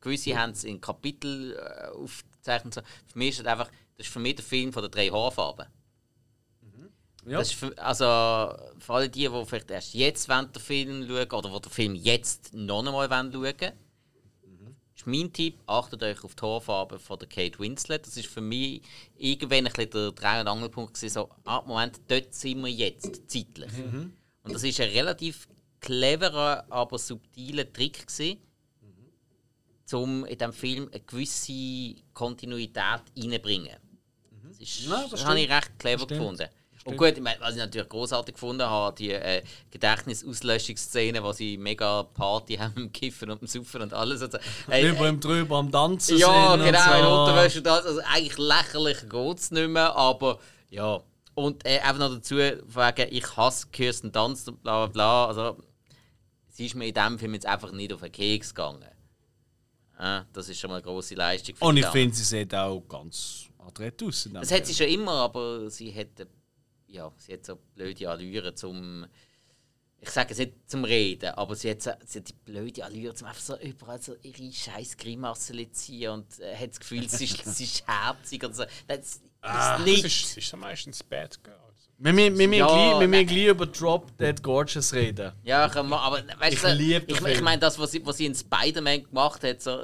gewisse 0.00 0.36
haben 0.36 0.52
es 0.52 0.64
in 0.64 0.80
Kapitel 0.80 1.56
äh, 1.56 1.88
aufgezeichnet. 1.96 2.74
So. 2.74 2.80
Für 3.06 3.18
mich 3.18 3.30
ist 3.30 3.40
das 3.40 3.46
einfach, 3.46 3.70
das 3.96 4.06
ist 4.06 4.12
für 4.12 4.20
mich 4.20 4.36
der 4.36 4.44
Film 4.44 4.72
von 4.72 4.82
den 4.82 4.90
drei 4.90 5.08
Haarfarben. 5.08 5.66
Ja. 7.26 7.38
Das 7.38 7.48
ist 7.48 7.58
für, 7.58 7.78
also 7.78 8.04
für 8.78 8.92
alle 8.92 9.08
die, 9.08 9.28
die 9.28 9.46
vielleicht 9.46 9.70
erst 9.70 9.94
jetzt 9.94 10.28
wollen, 10.28 10.52
den 10.52 10.60
Film 10.60 11.08
schauen 11.08 11.30
oder 11.30 11.48
die 11.48 11.60
den 11.62 11.72
Film 11.72 11.94
jetzt 11.94 12.52
noch 12.52 12.84
einmal 12.84 13.08
schauen 13.08 13.32
wollen, 13.32 13.72
ist 14.94 15.06
mein 15.06 15.32
Tipp, 15.32 15.58
achtet 15.66 16.02
euch 16.02 16.22
auf 16.22 16.34
die 16.34 16.42
Haarfarbe 16.42 16.98
von 16.98 17.18
der 17.18 17.28
Kate 17.28 17.58
Winslet. 17.58 18.06
Das 18.06 18.16
ist 18.16 18.28
für 18.28 18.42
mich 18.42 18.82
irgendwann 19.16 19.66
ein 19.66 19.72
bisschen 19.72 19.90
der 19.90 20.12
Dreh- 20.12 20.40
und 20.40 20.48
Angelpunkt 20.48 20.94
gewesen, 20.94 21.12
so, 21.12 21.30
ah, 21.44 21.62
Moment, 21.66 22.00
dort 22.08 22.34
sind 22.34 22.62
wir 22.62 22.70
jetzt, 22.70 23.22
zeitlich. 23.30 23.72
Und 24.44 24.52
das 24.52 24.62
ist 24.62 24.80
ein 24.80 24.90
relativ 24.90 25.48
cleverer, 25.80 26.64
aber 26.70 26.98
subtiler 26.98 27.70
Trick 27.72 28.06
gewesen, 28.06 28.38
um 29.92 30.24
in 30.24 30.38
diesem 30.38 30.52
Film 30.52 30.88
eine 30.92 31.00
gewisse 31.00 31.94
Kontinuität 32.12 33.02
reinzubringen. 33.16 33.76
Das, 34.48 34.58
ist, 34.58 34.86
Ja, 34.86 35.02
das 35.02 35.10
das 35.10 35.24
habe 35.24 35.40
ich 35.40 35.50
recht 35.50 35.78
clever 35.78 36.06
gefunden. 36.06 36.48
Und 36.84 36.98
gut, 36.98 37.12
ich 37.12 37.20
meine, 37.20 37.40
was 37.40 37.52
ich 37.52 37.60
natürlich 37.60 37.88
großartig 37.88 38.34
gefunden 38.34 38.66
habe, 38.66 38.94
die 38.96 39.10
äh, 39.10 39.42
Gedächtnisauslöschungsszene, 39.70 41.22
wo 41.22 41.32
sie 41.32 41.56
mega 41.56 42.02
Party 42.02 42.56
haben 42.60 42.74
im 42.76 42.92
Kiffen 42.92 43.30
und 43.30 43.40
im 43.40 43.48
Saufen 43.48 43.82
und 43.82 43.94
alles. 43.94 44.20
Also, 44.20 44.36
äh, 44.68 44.82
Drüber 44.82 45.08
im 45.08 45.20
drüber 45.20 45.56
am 45.56 45.72
Tanzen 45.72 46.18
ja, 46.18 46.52
und 46.52 46.62
genau, 46.62 46.68
in 46.68 47.50
so. 47.50 47.58
Und 47.58 47.66
das. 47.66 47.86
Also 47.86 48.00
eigentlich 48.12 48.36
lächerlich 48.36 49.08
geht 49.08 49.38
es 49.38 49.50
nicht 49.50 49.68
mehr, 49.68 49.96
aber 49.96 50.38
ja. 50.68 51.02
Und 51.34 51.66
äh, 51.66 51.80
einfach 51.80 51.98
noch 51.98 52.14
dazu, 52.14 52.36
wegen, 52.36 53.08
ich 53.10 53.36
hasse 53.36 53.66
Kirsten 53.68 54.12
Dunst 54.12 54.48
und 54.48 54.62
bla 54.62 54.86
bla 54.86 54.92
bla. 54.92 55.26
Also, 55.26 55.62
sie 56.48 56.66
ist 56.66 56.74
mir 56.74 56.86
in 56.86 56.94
diesem 56.94 57.18
Film 57.18 57.34
jetzt 57.34 57.46
einfach 57.46 57.72
nicht 57.72 57.92
auf 57.92 58.00
den 58.00 58.12
Keks 58.12 58.54
gegangen. 58.54 58.84
Ja, 59.98 60.26
das 60.32 60.48
ist 60.48 60.58
schon 60.58 60.70
mal 60.70 60.76
eine 60.76 60.82
grosse 60.82 61.14
Leistung. 61.14 61.54
Und 61.60 61.76
die 61.76 61.82
ich 61.82 61.86
finde, 61.88 62.14
sie 62.14 62.24
sieht 62.24 62.54
auch 62.54 62.80
ganz 62.80 63.48
adrett 63.58 64.02
aus. 64.02 64.28
Das 64.32 64.50
hat 64.50 64.58
Film. 64.58 64.64
sie 64.64 64.74
schon 64.74 64.88
immer, 64.88 65.12
aber 65.12 65.70
sie 65.70 65.94
hat, 65.94 66.20
äh, 66.20 66.26
ja, 66.88 67.12
sie 67.16 67.34
hat 67.34 67.44
so 67.44 67.58
blöde 67.74 68.10
Allüren 68.10 68.56
zum. 68.56 69.06
Ich 70.00 70.10
sage 70.10 70.32
es 70.32 70.38
nicht 70.38 70.52
zum 70.66 70.84
Reden, 70.84 71.30
aber 71.30 71.54
sie 71.56 71.70
hat, 71.70 71.80
so, 71.80 71.92
sie 72.04 72.18
hat 72.18 72.28
die 72.28 72.34
blöde 72.34 72.84
Allüre, 72.84 73.14
zum 73.14 73.26
einfach 73.26 73.40
so 73.40 73.58
überall 73.58 74.02
so 74.02 74.14
ihre 74.20 74.52
scheiß 74.52 74.98
Grimassen 74.98 75.56
zu 75.56 75.72
ziehen 75.72 76.10
und 76.10 76.40
äh, 76.40 76.54
hat 76.54 76.70
das 76.70 76.80
Gefühl, 76.80 77.08
sie 77.08 77.24
ist, 77.24 77.44
sie 77.56 77.64
ist 77.64 77.86
herzig 77.86 78.44
und 78.44 78.54
so. 78.54 78.64
Das 78.86 79.22
ist 79.52 79.54
Das 79.54 79.80
nicht. 79.84 80.04
ist, 80.04 80.22
das 80.24 80.36
ist 80.36 80.52
ja 80.52 80.58
meistens 80.58 81.02
Bad 81.02 81.42
Girls. 81.42 81.58
Wir 81.98 82.12
müssen, 82.12 82.38
wir 82.38 82.48
müssen 82.48 82.58
Ja, 82.60 82.98
gleich, 83.24 83.46
über 83.46 83.66
Drop 83.66 84.16
Dead 84.18 84.42
Gorgeous 84.42 84.92
reden. 84.92 85.32
Ja, 85.44 85.64
aber 85.64 86.22
weißt 86.38 86.52
Ich 86.52 86.60
du, 86.60 86.72
liebe 86.74 87.04
ich, 87.06 87.14
ich 87.16 87.20
Film. 87.20 87.44
meine, 87.44 87.60
das, 87.60 87.78
was 87.78 87.92
sie, 87.92 88.04
was 88.04 88.16
sie 88.16 88.26
in 88.26 88.34
Spider-Man 88.34 89.04
gemacht 89.04 89.42
hat, 89.44 89.62
so, 89.62 89.78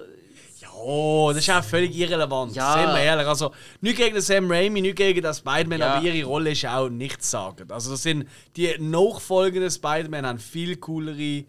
Oh, 0.82 1.30
das 1.34 1.42
ist 1.46 1.50
auch 1.50 1.62
völlig 1.62 1.94
irrelevant. 1.94 2.54
Ja. 2.54 2.72
Sind 2.72 2.94
wir 2.94 3.00
ehrlich. 3.02 3.26
Also, 3.26 3.52
nicht 3.82 3.98
gegen 3.98 4.14
den 4.14 4.22
Sam 4.22 4.50
Raimi, 4.50 4.80
nicht 4.80 4.96
gegen 4.96 5.20
den 5.20 5.34
Spider-Man, 5.34 5.78
Ja. 5.78 5.94
aber 5.94 6.06
ihre 6.06 6.26
Rolle 6.26 6.52
ist 6.52 6.64
auch 6.66 6.88
nichts 6.88 7.30
sagen. 7.30 7.70
Also, 7.70 7.90
das 7.90 8.02
sind 8.02 8.26
die 8.56 8.74
nachfolgenden 8.78 9.70
Spider-Man 9.70 10.24
haben 10.26 10.38
viel 10.38 10.76
coolere 10.76 11.44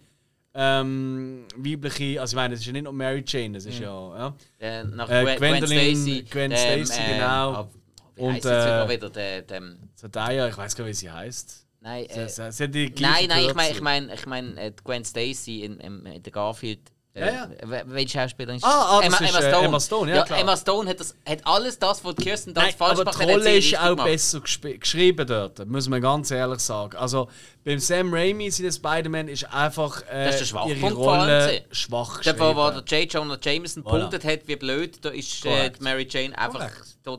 ähm, 0.54 1.46
weibliche. 1.56 2.20
Also, 2.20 2.34
ich 2.34 2.36
meine, 2.36 2.56
es 2.56 2.60
ist 2.60 2.66
ja 2.66 2.74
nicht 2.74 2.84
nur 2.84 2.92
Mary 2.94 3.24
Jane, 3.26 3.54
das 3.54 3.66
ist 3.66 3.80
ja. 3.80 4.18
ja. 4.18 4.36
Äh, 4.60 4.84
nach 4.84 5.10
Äh, 5.10 5.24
Gwen, 5.24 5.38
Gwen 5.38 5.54
Gwendolyn- 5.64 5.96
Stacy. 5.96 6.26
Gwen 6.30 6.52
Stacy, 6.52 7.00
ähm, 7.02 7.14
genau. 7.14 7.70
Wie 8.16 8.22
Und, 8.22 8.34
heisst 8.34 8.46
jetzt 8.46 8.68
äh, 8.68 8.90
wieder 8.90 9.10
der, 9.10 9.42
dem, 9.44 9.78
Zendaya, 9.96 10.48
ich 10.48 10.58
weiß 10.58 10.76
gar 10.76 10.86
nicht, 10.86 10.92
wie 10.92 10.98
sie 10.98 11.12
heißt. 11.12 11.68
Nein, 11.82 12.06
Sie, 12.10 12.20
äh, 12.20 12.30
sie, 12.30 12.52
sie 12.52 12.92
gleiche 12.92 13.28
nein, 13.28 13.28
nein, 13.28 13.46
ich 13.50 13.56
meine, 13.56 13.72
ich 13.72 13.82
meine, 13.82 14.14
ich 14.14 14.26
mein, 14.28 14.58
äh, 14.58 14.72
Gwen 14.84 15.04
Stacy 15.04 15.64
in, 15.64 15.80
in, 15.80 16.06
in 16.06 16.22
der 16.22 16.32
Garfield. 16.32 16.92
Äh, 17.14 17.26
Ja, 17.26 17.32
ja. 17.34 17.50
wel- 17.70 17.84
Welche 17.88 18.20
Schauspielerin 18.20 18.56
ist 18.58 18.64
Ah, 18.64 19.00
ah, 19.00 19.02
Emma, 19.04 19.18
ist, 19.18 19.30
Emma 19.30 19.40
äh, 19.40 19.50
Stone. 19.50 19.66
Emma 19.68 19.80
Stone, 19.82 20.16
ja, 20.16 20.24
klar. 20.24 20.40
Emma 20.40 20.56
Stone 20.56 20.90
hat, 20.90 21.00
das, 21.02 21.14
hat 21.28 21.46
alles 21.46 21.78
das, 21.78 22.06
was 22.06 22.16
Kirsten 22.16 22.54
Dunst 22.54 22.78
falsch 22.78 22.94
aber 23.00 23.04
macht, 23.04 23.18
die 23.20 23.24
hat 23.24 23.30
Rolle 23.30 23.44
sie 23.44 23.58
ist 23.58 23.78
auch 23.80 23.90
gemacht. 23.90 24.06
besser 24.08 24.40
geschrieben 24.40 25.28
dort, 25.28 25.66
muss 25.68 25.90
man 25.90 26.02
ganz 26.02 26.32
ehrlich 26.32 26.60
sagen. 26.62 26.96
Also 26.96 27.28
beim 27.66 27.80
Sam 27.80 28.14
Raimi, 28.14 28.50
seine 28.50 28.72
Spider-Man, 28.72 29.28
ist 29.28 29.44
einfach 29.54 30.04
äh, 30.10 30.26
Das 30.28 30.40
ist 30.40 30.48
Schwachpunkt 30.50 30.78
ihre 30.82 30.94
Rolle 30.94 31.66
schwach 31.72 32.22
Der, 32.22 32.34
geschrieben. 32.34 32.56
wo, 32.56 32.62
wo 32.76 32.80
der 32.82 33.00
J. 33.02 33.14
Jonah 33.14 33.38
Jameson 33.42 33.84
Voilà. 33.84 33.90
punktet 34.00 34.24
hat, 34.24 34.48
wie 34.48 34.56
blöd, 34.56 35.04
da 35.04 35.10
ist 35.10 35.46
äh, 35.46 35.70
Mary 35.82 36.08
Jane 36.10 36.38
einfach 36.38 36.70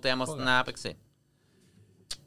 dermaßen 0.03 0.39
daneben 0.39 0.75
gewesen. 0.75 0.97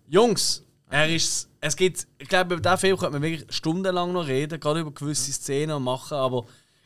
Jungs, 0.07 0.63
er 0.91 1.09
ist, 1.09 1.49
es 1.61 1.75
gibt, 1.75 2.05
ich 2.19 2.27
glaube, 2.29 2.53
über 2.53 2.61
diesen 2.61 2.77
Film 2.77 2.97
könnte 2.97 3.13
man 3.13 3.23
wirklich 3.23 3.51
stundenlang 3.55 4.13
noch 4.13 4.27
reden, 4.27 4.59
gerade 4.59 4.81
über 4.81 4.91
gewisse 4.91 5.31
Szenen 5.33 5.75
und 5.77 5.83
machen, 5.83 6.15
aber 6.15 6.45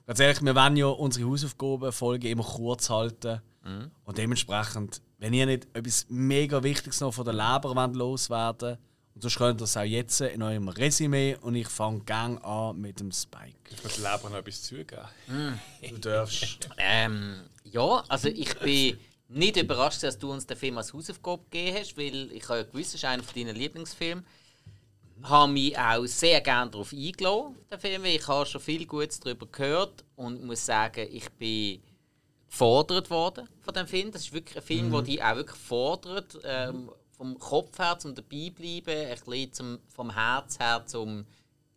ganz 0.10 0.20
ehrlich, 0.22 0.42
wir 0.42 0.56
wollen 0.56 0.76
ja 0.76 0.88
unsere 0.88 1.30
Hausaufgaben, 1.30 1.92
Folgen 1.92 2.26
immer 2.26 2.44
kurz 2.44 2.90
halten. 2.90 3.42
Und 4.06 4.18
dementsprechend, 4.18 5.04
wenn 5.20 5.34
ihr 5.34 5.46
nicht 5.46 5.68
etwas 5.74 6.08
mega 6.10 6.64
Wichtiges 6.64 7.00
noch 7.02 7.14
von 7.14 7.26
der 7.26 7.36
Leber 7.36 7.76
wollt 7.76 7.96
loswerden 7.96 8.80
und 9.14 9.22
sonst 9.22 9.38
könnt 9.38 9.62
ihr 9.62 9.66
das 9.66 9.78
auch 9.78 9.84
jetzt 9.84 10.22
in 10.22 10.42
eurem 10.42 10.70
Resümee 10.70 11.38
und 11.40 11.54
ich 11.54 11.68
fange 11.68 12.00
gang 12.00 12.44
an 12.44 12.82
mit 12.82 13.00
dem 13.00 13.12
Spike. 13.12 13.54
Ich 13.70 13.84
muss 13.84 13.98
Leber 13.98 14.32
noch 14.32 14.38
etwas 14.38 14.64
zugeben. 14.64 15.60
Du 15.88 15.98
darfst. 16.00 16.70
Ähm, 16.80 17.42
ja, 17.66 18.04
also 18.08 18.30
ich 18.30 18.58
bin 18.58 18.98
nicht 19.28 19.58
überrascht, 19.58 20.02
dass 20.02 20.18
du 20.18 20.32
uns 20.32 20.48
den 20.48 20.58
Film 20.58 20.80
als 20.80 20.92
Hausaufgabe 20.92 21.44
gegeben 21.52 21.78
hast, 21.78 21.96
weil 21.96 22.32
ich 22.32 22.50
habe 22.50 22.60
ja 22.60 22.64
gewusst, 22.64 22.88
es 22.88 22.96
ist 22.96 23.06
einer 23.06 23.22
deiner 23.36 23.54
Lieblingsfilme. 23.54 24.24
Habe 25.24 25.52
mich 25.52 25.78
auch 25.78 26.06
sehr 26.06 26.42
gerne 26.42 26.72
darauf 26.72 26.94
eingeladen, 26.94 27.56
den 27.72 27.80
Film, 27.80 28.06
ich 28.06 28.28
habe 28.28 28.46
schon 28.46 28.62
viel 28.62 28.86
Gutes 28.86 29.20
darüber 29.20 29.48
gehört 29.48 30.06
und 30.16 30.44
muss 30.44 30.66
sagen, 30.66 31.08
ich 31.12 31.30
bin 31.32 31.82
gefordert 32.50 33.10
worden 33.10 33.48
von 33.62 33.74
dem 33.74 33.88
Film. 33.88 34.12
Das 34.12 34.24
ist 34.24 34.34
wirklich 34.34 34.58
ein 34.58 34.64
Film, 34.64 34.92
der 34.92 35.02
dich 35.02 35.24
auch 35.24 35.36
wirklich 35.36 35.60
fordert, 35.60 36.40
ähm, 36.44 36.92
vom 37.12 37.38
Kopf 37.38 37.78
her 37.78 37.98
zum 38.00 38.16
dabei 38.16 38.50
bleiben, 38.50 38.90
ein 38.90 39.20
bisschen 39.20 39.54
zum, 39.54 39.80
vom 39.88 40.14
Herz 40.14 40.58
her 40.60 40.84
zum 40.86 41.26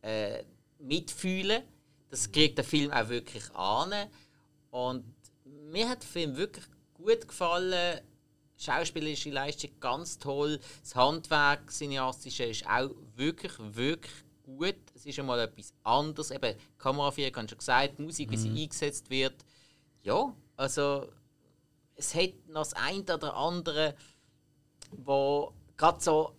äh, 0.02 0.44
mitfühlen. 0.78 1.62
Das 2.10 2.30
kriegt 2.30 2.58
der 2.58 2.64
Film 2.64 2.90
auch 2.90 3.08
wirklich 3.08 3.50
an. 3.54 3.92
Und 4.70 5.04
mir 5.44 5.88
hat 5.88 6.02
der 6.02 6.08
Film 6.08 6.36
wirklich 6.36 6.64
gut 6.94 7.26
gefallen. 7.26 8.00
Schauspielerische 8.62 9.30
Leistung 9.30 9.70
ganz 9.80 10.18
toll. 10.18 10.60
Das 10.82 10.94
Handwerk, 10.94 11.70
cineastische, 11.70 12.44
ist 12.44 12.66
auch 12.66 12.90
wirklich, 13.16 13.52
wirklich 13.58 14.14
gut. 14.42 14.76
Es 14.94 15.06
ist 15.06 15.18
einmal 15.18 15.40
etwas 15.40 15.74
anderes. 15.82 16.30
Eben, 16.30 16.56
die 16.56 16.78
Kameraführung, 16.78 17.34
habe 17.34 17.44
ich 17.44 17.50
schon 17.50 17.58
gesagt, 17.58 17.98
Musik, 17.98 18.30
wie 18.30 18.36
sie 18.36 18.50
eingesetzt 18.50 19.10
wird. 19.10 19.34
Ja, 20.02 20.34
also 20.56 21.08
es 21.96 22.14
hat 22.14 22.34
noch 22.48 22.62
das 22.62 22.74
eine 22.74 23.02
oder 23.02 23.36
andere, 23.36 23.94
wo 24.90 25.52
gerade 25.76 26.00
so 26.00 26.34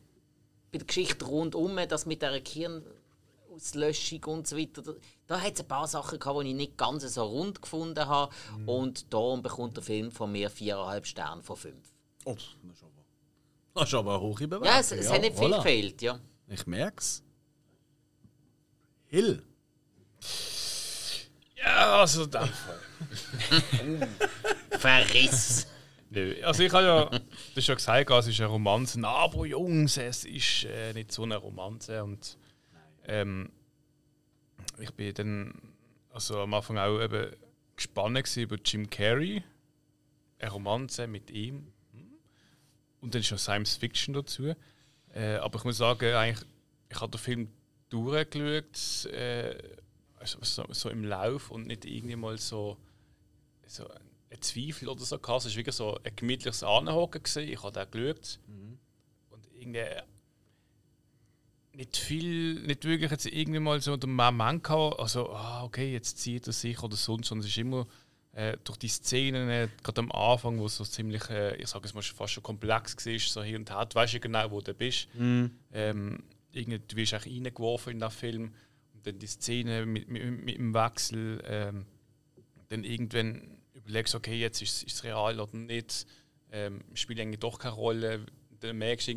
bei 0.72 0.78
der 0.78 0.88
Geschichte 0.88 1.26
rundum, 1.26 1.78
das 1.88 2.06
mit 2.06 2.22
der 2.22 2.40
Kirnauslöschung 2.42 4.24
und 4.26 4.48
so 4.48 4.58
weiter, 4.58 4.82
da, 5.28 5.40
hat 5.40 5.54
es 5.54 5.62
ein 5.62 5.68
paar 5.68 5.88
Sachen 5.88 6.20
gehabt, 6.20 6.44
die 6.44 6.50
ich 6.50 6.56
nicht 6.56 6.78
ganz 6.78 7.04
so 7.04 7.24
rund 7.24 7.62
gefunden 7.62 8.08
habe. 8.08 8.34
Und 8.66 9.14
darum 9.14 9.42
bekommt 9.42 9.78
der 9.78 9.84
Film 9.84 10.12
von 10.12 10.32
mir 10.32 10.50
4,5 10.50 11.06
Sterne 11.06 11.44
von 11.44 11.58
5. 11.58 11.93
Oh, 12.26 12.34
das 12.34 12.44
ist 12.44 12.84
aber, 12.84 12.92
das 13.74 13.88
ist 13.88 13.94
aber 13.94 14.14
eine 14.14 14.22
hohe 14.22 14.48
Bewertung. 14.48 14.66
Ja, 14.66 14.80
es, 14.80 14.92
es 14.92 15.12
hat 15.12 15.22
nicht 15.22 15.38
viel 15.38 15.50
gefehlt, 15.50 16.02
ja. 16.02 16.20
Ich 16.48 16.66
merk's. 16.68 17.24
Hill. 19.08 19.44
Ja, 21.56 22.00
also 22.02 22.24
in 22.24 22.32
dem 22.32 22.48
Fall. 22.48 22.80
Verriss! 24.80 25.68
Nö, 26.10 26.36
Also 26.44 26.64
ich 26.64 26.72
habe 26.72 26.86
ja, 26.86 27.06
das 27.10 27.22
ist 27.56 27.66
schon 27.66 27.76
gesagt, 27.76 28.10
es 28.12 28.28
ist 28.28 28.40
eine 28.40 28.50
Romanze, 28.50 29.06
aber 29.06 29.46
Jungs, 29.46 29.98
es 29.98 30.26
ist 30.26 30.66
äh, 30.66 30.94
nicht 30.94 31.12
so 31.12 31.24
eine 31.24 31.38
Romanze 31.38 32.04
und 32.04 32.38
ähm, 33.06 33.50
ich 34.80 34.92
bin 34.94 35.14
dann 35.16 35.54
also 36.12 36.42
am 36.42 36.54
Anfang 36.54 36.78
auch 36.78 37.02
eben 37.02 37.36
gespannt 37.76 38.38
über 38.38 38.58
Jim 38.64 38.90
Carrey, 38.90 39.44
eine 40.40 40.52
Romanze 40.52 41.08
mit 41.08 41.32
ihm 41.32 41.56
Hm. 41.56 41.73
Und 43.04 43.14
dann 43.14 43.22
ist 43.22 43.32
noch 43.32 43.38
Science 43.38 43.76
Fiction 43.76 44.14
dazu. 44.14 44.56
Äh, 45.14 45.36
aber 45.36 45.60
ich 45.60 45.66
muss 45.66 45.78
sagen, 45.78 46.16
eigentlich, 46.16 46.48
ich 46.90 47.02
habe 47.02 47.12
den 47.12 47.20
Film 47.20 47.50
durchgeschaut, 47.90 49.12
äh, 49.14 49.58
also 50.18 50.40
so, 50.42 50.66
so 50.70 50.90
im 50.90 51.04
Lauf 51.04 51.52
und 51.52 51.68
nicht 51.68 51.84
irgendwie 51.86 52.16
mal 52.16 52.38
so, 52.38 52.78
so 53.68 53.88
ein 53.90 54.42
Zweifel 54.42 54.88
oder 54.88 55.02
so 55.02 55.20
gehabt. 55.20 55.46
Es 55.46 55.52
war 55.52 55.58
wirklich 55.58 55.76
so 55.76 56.00
ein 56.02 56.16
gemütliches 56.16 56.64
Anhocken. 56.64 57.22
gewesen. 57.22 57.50
Ich 57.50 57.62
habe 57.62 57.74
da 57.74 57.84
geschaut. 57.84 58.40
Und 59.30 59.48
irgendwie 59.54 59.86
nicht 61.74 61.98
viel, 61.98 62.62
nicht 62.62 62.86
wirklich 62.86 63.12
jetzt 63.12 63.26
irgendwie 63.26 63.60
mal 63.60 63.82
so 63.82 63.98
den 63.98 64.14
Moment 64.14 64.64
gehabt, 64.64 65.00
also, 65.00 65.30
ah, 65.32 65.64
okay, 65.64 65.92
jetzt 65.92 66.20
zieht 66.20 66.48
er 66.48 66.54
sich 66.54 66.82
oder 66.82 66.96
sonst, 66.96 67.28
sondern 67.28 67.46
es 67.46 67.52
ist 67.52 67.58
immer 67.58 67.88
äh, 68.34 68.58
durch 68.64 68.78
die 68.78 68.88
Szenen, 68.88 69.50
äh, 69.50 69.70
gerade 69.84 70.02
am 70.02 70.12
Anfang, 70.12 70.60
wo 70.60 70.66
es 70.66 70.76
so 70.76 70.84
ziemlich, 70.84 71.30
äh, 71.30 71.56
ich 71.56 71.68
sage 71.68 71.86
es 71.86 71.94
mal, 71.94 72.02
fast 72.02 72.34
schon 72.34 72.44
komplex 72.44 72.96
war, 73.06 73.20
so 73.20 73.44
hier 73.44 73.58
und 73.58 73.70
her, 73.70 73.86
du 73.86 73.96
weißt 73.96 74.14
ja 74.14 74.20
genau, 74.20 74.52
wo 74.52 74.62
du 74.62 74.74
bist. 74.74 75.08
Ähm, 75.72 76.24
irgendwie, 76.52 76.80
du 76.80 76.96
wirst 76.96 77.14
auch 77.14 77.26
reingeworfen 77.26 77.94
in 77.94 78.00
den 78.00 78.12
Film. 78.12 78.54
Und 78.94 79.06
dann 79.06 79.20
die 79.20 79.28
Szene 79.28 79.86
mit, 79.86 80.08
mit, 80.08 80.24
mit 80.44 80.58
dem 80.58 80.74
Wechsel, 80.74 81.44
ähm, 81.46 81.86
dann 82.70 82.84
irgendwann 82.84 83.58
überlegst 83.74 84.14
du, 84.14 84.18
okay, 84.18 84.40
jetzt 84.40 84.62
ist 84.62 84.84
es 84.86 85.04
real 85.04 85.40
oder 85.40 85.56
nicht, 85.56 86.06
ähm, 86.52 86.82
spielt 86.94 87.20
eigentlich 87.20 87.40
doch 87.40 87.60
keine 87.60 87.76
Rolle. 87.76 88.26
Dann 88.60 88.78
merkst 88.78 89.10
du, 89.10 89.14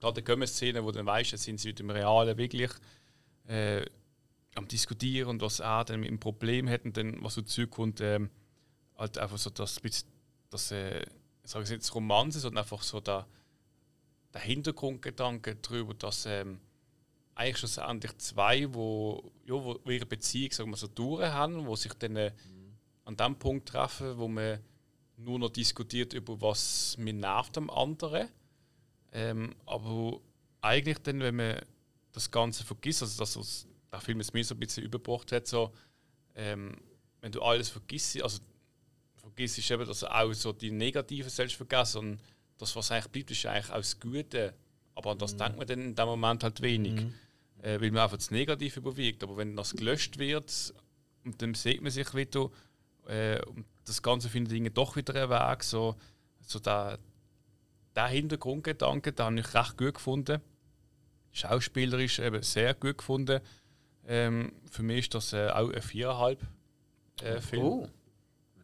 gerade 0.00 0.22
die 0.22 0.46
Szene, 0.46 0.84
wo 0.84 0.90
du 0.90 0.98
dann 0.98 1.06
weißt, 1.06 1.32
jetzt 1.32 1.44
sind 1.44 1.58
sie 1.58 1.68
mit 1.68 1.78
dem 1.78 1.90
Realen 1.90 2.36
wirklich 2.36 2.70
äh, 3.48 3.84
am 4.56 4.68
Diskutieren 4.68 5.28
und 5.30 5.42
was 5.42 5.60
er 5.60 5.84
dann 5.84 6.00
mit 6.00 6.10
dem 6.10 6.18
Problem 6.20 6.68
hat 6.68 6.84
und 6.84 6.96
dann, 6.96 7.22
was 7.22 7.34
so 7.34 7.42
zurückkommt, 7.42 8.00
ähm, 8.00 8.30
halt 8.96 9.18
einfach 9.18 9.38
so 9.38 9.50
das, 9.50 9.78
bisschen- 9.80 10.08
das 10.50 10.70
äh, 10.72 11.02
ich 11.44 11.50
sage 11.50 11.68
jetzt 11.68 11.94
Romanze, 11.94 12.40
sondern 12.40 12.62
einfach 12.64 12.82
so 12.82 13.00
der, 13.00 13.26
der 14.34 14.40
Hintergrundgedanke 14.40 15.56
darüber, 15.56 15.94
dass 15.94 16.26
ähm, 16.26 16.58
eigentlich 17.34 17.58
schlussendlich 17.58 18.16
zwei, 18.18 18.72
wo, 18.74 19.30
ja, 19.46 19.54
wo 19.54 19.78
ihre 19.90 20.06
Beziehung 20.06 20.52
sagen 20.52 20.70
wir 20.70 20.76
so 20.76 20.88
durch 20.88 21.22
haben, 21.30 21.66
wo 21.66 21.76
sich 21.76 21.92
dann 21.94 22.16
äh, 22.16 22.32
an 23.04 23.16
dem 23.16 23.36
Punkt 23.38 23.68
treffen, 23.68 24.18
wo 24.18 24.26
man 24.26 24.58
nur 25.18 25.38
noch 25.38 25.50
diskutiert 25.50 26.12
über 26.14 26.40
was 26.40 26.96
mir 26.98 27.12
nervt 27.12 27.56
am 27.58 27.70
anderen. 27.70 28.28
Ähm, 29.12 29.54
aber 29.66 30.20
eigentlich 30.60 30.98
dann, 30.98 31.20
wenn 31.20 31.36
man 31.36 31.60
das 32.12 32.30
Ganze 32.30 32.64
vergisst, 32.64 33.02
also 33.02 33.18
das, 33.18 33.36
was 33.36 33.66
der 33.96 34.02
Film 34.02 34.20
es 34.20 34.32
mir 34.32 34.44
so 34.44 34.54
ein 34.54 34.60
bisschen 34.60 34.84
überbracht 34.84 35.32
hat, 35.32 35.46
so, 35.46 35.72
ähm, 36.34 36.76
wenn 37.20 37.32
du 37.32 37.42
alles 37.42 37.68
vergisst, 37.68 38.20
also 38.22 38.38
vergisst 39.16 39.58
ist 39.58 39.70
eben, 39.70 39.86
dass 39.86 40.00
du 40.00 40.14
auch 40.14 40.32
so 40.32 40.52
die 40.52 40.70
Negativen 40.70 41.30
selbst 41.30 41.56
vergessen 41.56 41.98
und 41.98 42.20
das, 42.58 42.74
was 42.76 42.90
eigentlich 42.90 43.08
bleibt, 43.08 43.30
ist 43.30 43.46
eigentlich 43.46 43.70
auch 43.70 43.76
das 43.76 44.00
Gute. 44.00 44.54
Aber 44.94 45.10
an 45.10 45.18
das 45.18 45.36
denkt 45.36 45.58
man 45.58 45.66
dann 45.66 45.80
in 45.80 45.94
dem 45.94 46.06
Moment 46.06 46.42
halt 46.42 46.62
wenig, 46.62 47.06
äh, 47.62 47.80
weil 47.80 47.90
man 47.90 48.02
einfach 48.02 48.16
das 48.16 48.30
Negative 48.30 48.80
überwiegt. 48.80 49.22
Aber 49.22 49.36
wenn 49.36 49.56
das 49.56 49.74
gelöscht 49.74 50.18
wird, 50.18 50.72
und 51.24 51.42
dann 51.42 51.54
sieht 51.54 51.82
man 51.82 51.90
sich 51.90 52.14
wieder, 52.14 52.50
äh, 53.08 53.44
und 53.44 53.66
das 53.84 54.02
Ganze 54.02 54.28
findet 54.28 54.52
irgendwie 54.52 54.72
doch 54.72 54.96
wieder 54.96 55.14
einen 55.14 55.30
Weg. 55.30 55.64
So, 55.64 55.96
so 56.40 56.58
der, 56.58 56.98
der 57.94 58.06
Hintergrundgedanke, 58.06 59.12
den 59.12 59.26
habe 59.26 59.40
ich 59.40 59.54
recht 59.54 59.76
gut 59.76 59.94
gefunden. 59.94 60.40
Schauspielerisch 61.32 62.18
eben 62.20 62.42
sehr 62.42 62.74
gut 62.74 62.98
gefunden. 62.98 63.40
Ähm, 64.06 64.52
für 64.70 64.82
mich 64.82 65.00
ist 65.00 65.14
das 65.14 65.32
äh, 65.32 65.48
auch 65.48 65.70
ein 65.70 65.82
viereinhalb 65.82 66.40
äh, 67.22 67.40
Film. 67.40 67.62
Oh, 67.64 67.88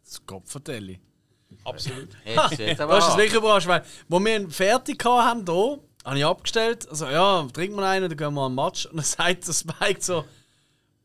Das 0.03 0.25
Kopfvertelli. 0.25 0.99
jetzt, 1.49 1.67
Absolut. 1.67 2.09
jetzt 2.25 2.35
Du 2.35 2.41
hast 2.41 2.79
aber 2.81 2.97
es 2.97 3.05
an. 3.05 3.17
wirklich 3.17 3.33
überrascht, 3.37 3.67
weil, 3.67 3.83
wo 4.07 4.19
wir 4.19 4.35
ihn 4.35 4.49
fertig 4.49 5.03
haben, 5.05 5.45
hier, 5.45 5.79
habe 6.05 6.17
ich 6.17 6.25
abgestellt. 6.25 6.87
Also, 6.89 7.07
ja, 7.07 7.47
trinken 7.53 7.75
wir 7.75 7.87
einen, 7.87 8.09
dann 8.09 8.17
gehen 8.17 8.33
wir 8.33 8.41
an 8.41 8.51
den 8.55 8.63
Match. 8.63 8.85
Und 8.85 8.97
dann 8.97 9.05
sagt 9.05 9.47
der 9.47 9.53
Spike 9.53 10.01
so: 10.01 10.25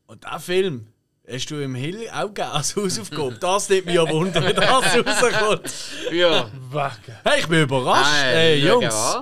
Und 0.07 0.23
der 0.23 0.39
Film, 0.39 0.87
Hast 1.31 1.51
du 1.51 1.61
im 1.61 1.75
Hill 1.75 2.09
auch 2.09 2.25
gegeben 2.27 2.49
als 2.49 2.75
Hausaufgabe? 2.75 3.37
Das 3.39 3.69
nimmt 3.69 3.85
mich 3.85 3.95
ja 3.95 4.09
Wunder, 4.09 4.43
wenn 4.43 4.55
das 4.55 4.67
rauskommt. 4.95 5.71
Ja. 6.11 6.49
Hey, 7.23 7.41
ich 7.41 7.47
bin 7.47 7.61
überrascht. 7.61 8.23
Ey, 8.23 8.61
schau 8.61 8.81
Jungs. 8.81 9.17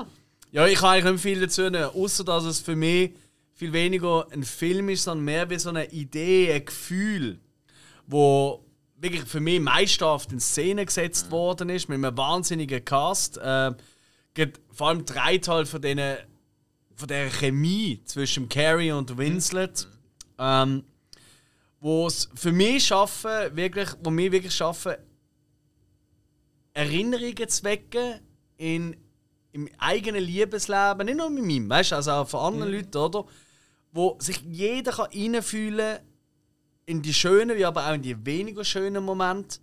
Ja, 0.51 0.65
ich 0.68 0.80
kann 0.80 0.91
eigentlich 0.91 1.11
nicht 1.11 1.22
viel 1.22 1.41
dazu 1.41 1.63
nehmen, 1.63 1.84
außer 1.93 2.24
dass 2.24 2.45
es 2.45 2.61
für 2.61 2.78
mich 2.78 3.11
viel 3.58 3.74
weniger 3.74 4.28
ein 4.32 4.43
Film 4.43 4.88
ist, 4.89 5.03
sondern 5.03 5.26
mehr 5.26 5.49
wie 5.49 5.58
so 5.58 5.70
eine 5.70 5.89
Idee, 5.91 6.53
ein 6.53 6.64
Gefühl, 6.64 7.39
wo 8.05 8.64
wirklich 8.97 9.24
für 9.24 9.39
mich 9.39 9.60
meisterhaft 9.60 10.32
in 10.32 10.39
Szene 10.39 10.86
gesetzt 10.86 11.32
worden 11.32 11.70
ist, 11.70 11.89
mit 11.89 11.95
einem 11.95 12.16
wahnsinnigen 12.16 12.86
Cast. 12.86 13.38
Äh, 13.39 13.74
vor 14.72 14.89
allem 14.89 15.05
drei 15.05 15.39
Teil 15.39 15.66
von 15.66 15.82
denen, 15.82 16.18
von 16.93 17.08
der 17.08 17.32
Chemie 17.32 17.99
zwischen 18.05 18.47
Carrie 18.47 18.91
und 18.91 19.18
Winslet, 19.18 19.88
ähm, 20.38 20.84
wo 21.80 22.05
es 22.05 22.30
für 22.36 22.51
mich 22.51 22.86
schaffen, 22.86 23.55
wirklich, 23.55 23.89
wo 24.03 24.12
mir 24.12 24.32
wirklich 24.32 24.53
schaffen, 24.53 24.93
Erinnerungen 26.74 27.49
zu 27.49 27.64
wecken 27.64 28.20
in, 28.58 28.95
im 29.51 29.68
eigenen 29.80 30.24
Liebesleben, 30.24 31.08
nicht 31.08 31.18
nur 31.18 31.32
mit 31.32 31.43
meinem, 31.43 31.68
weißt 31.68 31.93
also 31.93 32.12
auch 32.12 32.30
von 32.30 32.53
anderen 32.53 32.72
Leuten, 32.72 32.97
oder? 32.97 33.26
Wo 33.91 34.17
sich 34.19 34.41
jeder 34.41 34.91
kann 34.91 35.07
reinfühlen 35.13 35.99
in 36.85 37.01
die 37.01 37.13
schönen, 37.13 37.57
wie 37.57 37.65
aber 37.65 37.88
auch 37.88 37.93
in 37.93 38.01
die 38.01 38.25
weniger 38.25 38.63
schönen 38.63 39.03
Momente. 39.03 39.59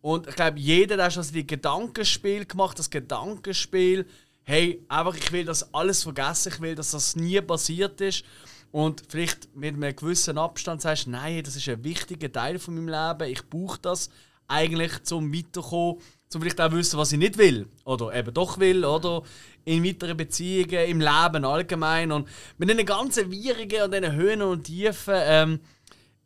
Und 0.00 0.26
ich 0.26 0.34
glaube, 0.34 0.58
jeder 0.58 0.96
der 0.96 1.06
hat 1.06 1.14
schon 1.14 1.26
die 1.32 1.46
Gedankenspiel 1.46 2.44
gemacht, 2.44 2.78
das 2.78 2.90
Gedankenspiel, 2.90 4.06
hey, 4.42 4.84
einfach 4.88 5.16
ich 5.16 5.32
will 5.32 5.44
das 5.44 5.72
alles 5.72 6.02
vergessen, 6.02 6.52
ich 6.52 6.60
will, 6.60 6.74
dass 6.74 6.90
das 6.90 7.16
nie 7.16 7.40
passiert 7.40 8.00
ist. 8.00 8.24
Und 8.70 9.04
vielleicht 9.08 9.54
mit 9.54 9.74
einem 9.74 9.94
gewissen 9.94 10.36
Abstand 10.36 10.82
sagst, 10.82 11.06
nein, 11.06 11.42
das 11.44 11.56
ist 11.56 11.68
ein 11.68 11.84
wichtiger 11.84 12.30
Teil 12.30 12.58
von 12.58 12.74
meinem 12.74 12.88
Leben, 12.88 13.30
ich 13.30 13.48
brauche 13.48 13.78
das 13.80 14.10
eigentlich 14.48 15.02
zum 15.04 15.32
Weiterkommen, 15.32 16.00
zum 16.28 16.42
vielleicht 16.42 16.60
auch 16.60 16.72
wissen, 16.72 16.98
was 16.98 17.12
ich 17.12 17.18
nicht 17.18 17.38
will 17.38 17.68
oder 17.84 18.12
eben 18.14 18.34
doch 18.34 18.58
will, 18.58 18.84
oder 18.84 19.22
in 19.64 19.84
weiteren 19.84 20.16
Beziehungen, 20.16 20.88
im 20.88 21.00
Leben 21.00 21.44
allgemein. 21.44 22.12
Und 22.12 22.28
mit 22.58 22.70
diesen 22.70 22.86
ganzen 22.86 23.30
Wirrungen 23.30 23.82
und 23.82 23.94
diesen 23.94 24.12
Höhen 24.12 24.42
und 24.42 24.64
Tiefen 24.64 25.14
ähm, 25.16 25.60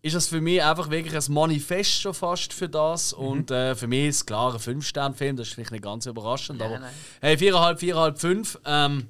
ist 0.03 0.15
das 0.15 0.29
für 0.29 0.41
mich 0.41 0.63
einfach 0.63 0.91
wirklich 0.91 1.15
ein 1.15 1.33
Manifest 1.33 2.01
schon 2.01 2.15
fast 2.15 2.53
für 2.53 2.69
das. 2.69 3.13
Und 3.13 3.51
äh, 3.51 3.75
für 3.75 3.87
mich 3.87 4.09
ist 4.09 4.17
es 4.17 4.27
klar 4.27 4.55
ein 4.55 4.61
5-Sterne-Film, 4.61 5.37
das 5.37 5.49
ist 5.49 5.55
vielleicht 5.55 5.73
nicht 5.73 5.85
ganz 5.85 6.07
überraschend, 6.07 6.63
aber 6.63 6.79
nein. 6.79 6.93
hey, 7.21 7.37
4,5, 7.37 7.79
4,5, 7.79 8.17
5. 8.17 8.59
Ähm, 8.65 9.07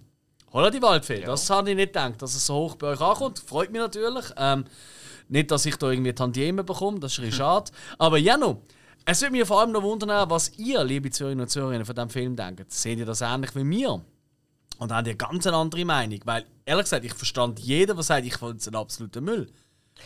Holla 0.51 0.73
Waldfee, 0.81 1.21
das 1.21 1.51
habe 1.51 1.71
ich 1.71 1.77
nicht 1.77 1.89
gedacht, 1.89 2.23
dass 2.23 2.35
es 2.35 2.47
so 2.47 2.55
hoch 2.55 2.77
bei 2.77 2.89
euch 2.89 3.01
ankommt. 3.01 3.39
Freut 3.39 3.71
mich 3.71 3.81
natürlich. 3.81 4.25
Ähm, 4.39 4.65
nicht, 5.29 5.51
dass 5.51 5.67
ich 5.67 5.77
da 5.77 5.91
irgendwie 5.91 6.15
Tantieme 6.15 6.65
bekomme, 6.65 7.01
das 7.01 7.13
ist 7.13 7.19
bisschen 7.19 7.33
schade. 7.37 7.71
Aber 7.99 8.17
Jano, 8.17 8.63
es 9.05 9.21
würde 9.21 9.33
mich 9.33 9.47
vor 9.47 9.61
allem 9.61 9.73
noch 9.73 9.83
wundern, 9.83 10.31
was 10.31 10.57
ihr, 10.59 10.83
liebe 10.85 11.11
Zuhörerinnen 11.11 11.43
und 11.43 11.49
Zuhörer, 11.49 11.85
von 11.85 11.95
diesem 11.95 12.11
Film 12.11 12.37
denkt. 12.37 12.73
Seht 12.73 12.99
ihr 12.99 13.07
das 13.07 13.21
ähnlich 13.21 13.55
wie 13.55 13.65
mir? 13.65 14.03
Und 14.79 14.93
habt 14.93 15.07
ihr 15.07 15.17
ganz 15.17 15.47
eine 15.47 15.57
andere 15.57 15.85
Meinung? 15.85 16.21
Weil, 16.25 16.47
ehrlich 16.65 16.85
gesagt, 16.85 17.05
ich 17.05 17.15
verstand 17.15 17.59
jeden, 17.59 17.95
der 17.95 18.03
sagt, 18.03 18.25
ich 18.25 18.37
finde 18.37 18.57
es 18.57 18.69
ein 18.69 18.77
absoluter 18.77 19.21
Müll. 19.21 19.51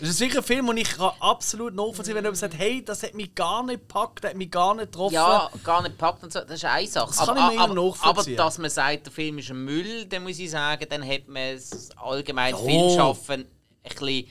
Das 0.01 0.09
ist 0.09 0.19
sicher 0.19 0.39
ein 0.39 0.45
Film, 0.45 0.67
den 0.69 0.79
ich 0.79 0.97
kann 0.97 1.11
absolut 1.21 1.75
nachvollziehen 1.75 2.15
kann, 2.15 2.17
wenn 2.17 2.25
jemand 2.25 2.39
sagt, 2.39 2.55
hey, 2.57 2.83
das 2.83 3.03
hat 3.03 3.13
mich 3.13 3.35
gar 3.35 3.63
nicht 3.63 3.81
gepackt, 3.81 4.25
das 4.25 4.31
hat 4.31 4.39
mich 4.39 4.51
gar 4.51 4.75
nicht 4.75 4.87
getroffen. 4.91 5.15
Ja, 5.15 5.51
gar 5.63 5.83
nicht 5.83 5.99
packt 5.99 6.25
und 6.25 6.33
so, 6.33 6.41
das 6.41 6.53
ist 6.53 6.65
eine 6.65 6.87
Sache. 6.87 7.09
Das 7.09 7.19
kann 7.19 7.37
aber, 7.37 7.51
ich 7.53 7.59
mir 7.59 7.63
aber, 7.63 7.73
immer 7.73 7.83
aber 7.83 7.89
nachvollziehen. 7.91 8.37
dass 8.37 8.57
man 8.59 8.71
sagt, 8.71 9.07
der 9.07 9.13
Film 9.13 9.39
ist 9.39 9.51
ein 9.51 9.63
Müll, 9.65 10.07
dann 10.07 10.23
muss 10.23 10.39
ich 10.39 10.51
sagen, 10.51 10.87
dann 10.89 11.07
hat 11.07 11.29
man 11.29 11.55
das 11.55 11.91
allgemeine 11.99 12.57
Ja. 12.57 12.65
Filmschaffen 12.65 13.43
ein 13.85 13.91
bisschen 13.91 14.27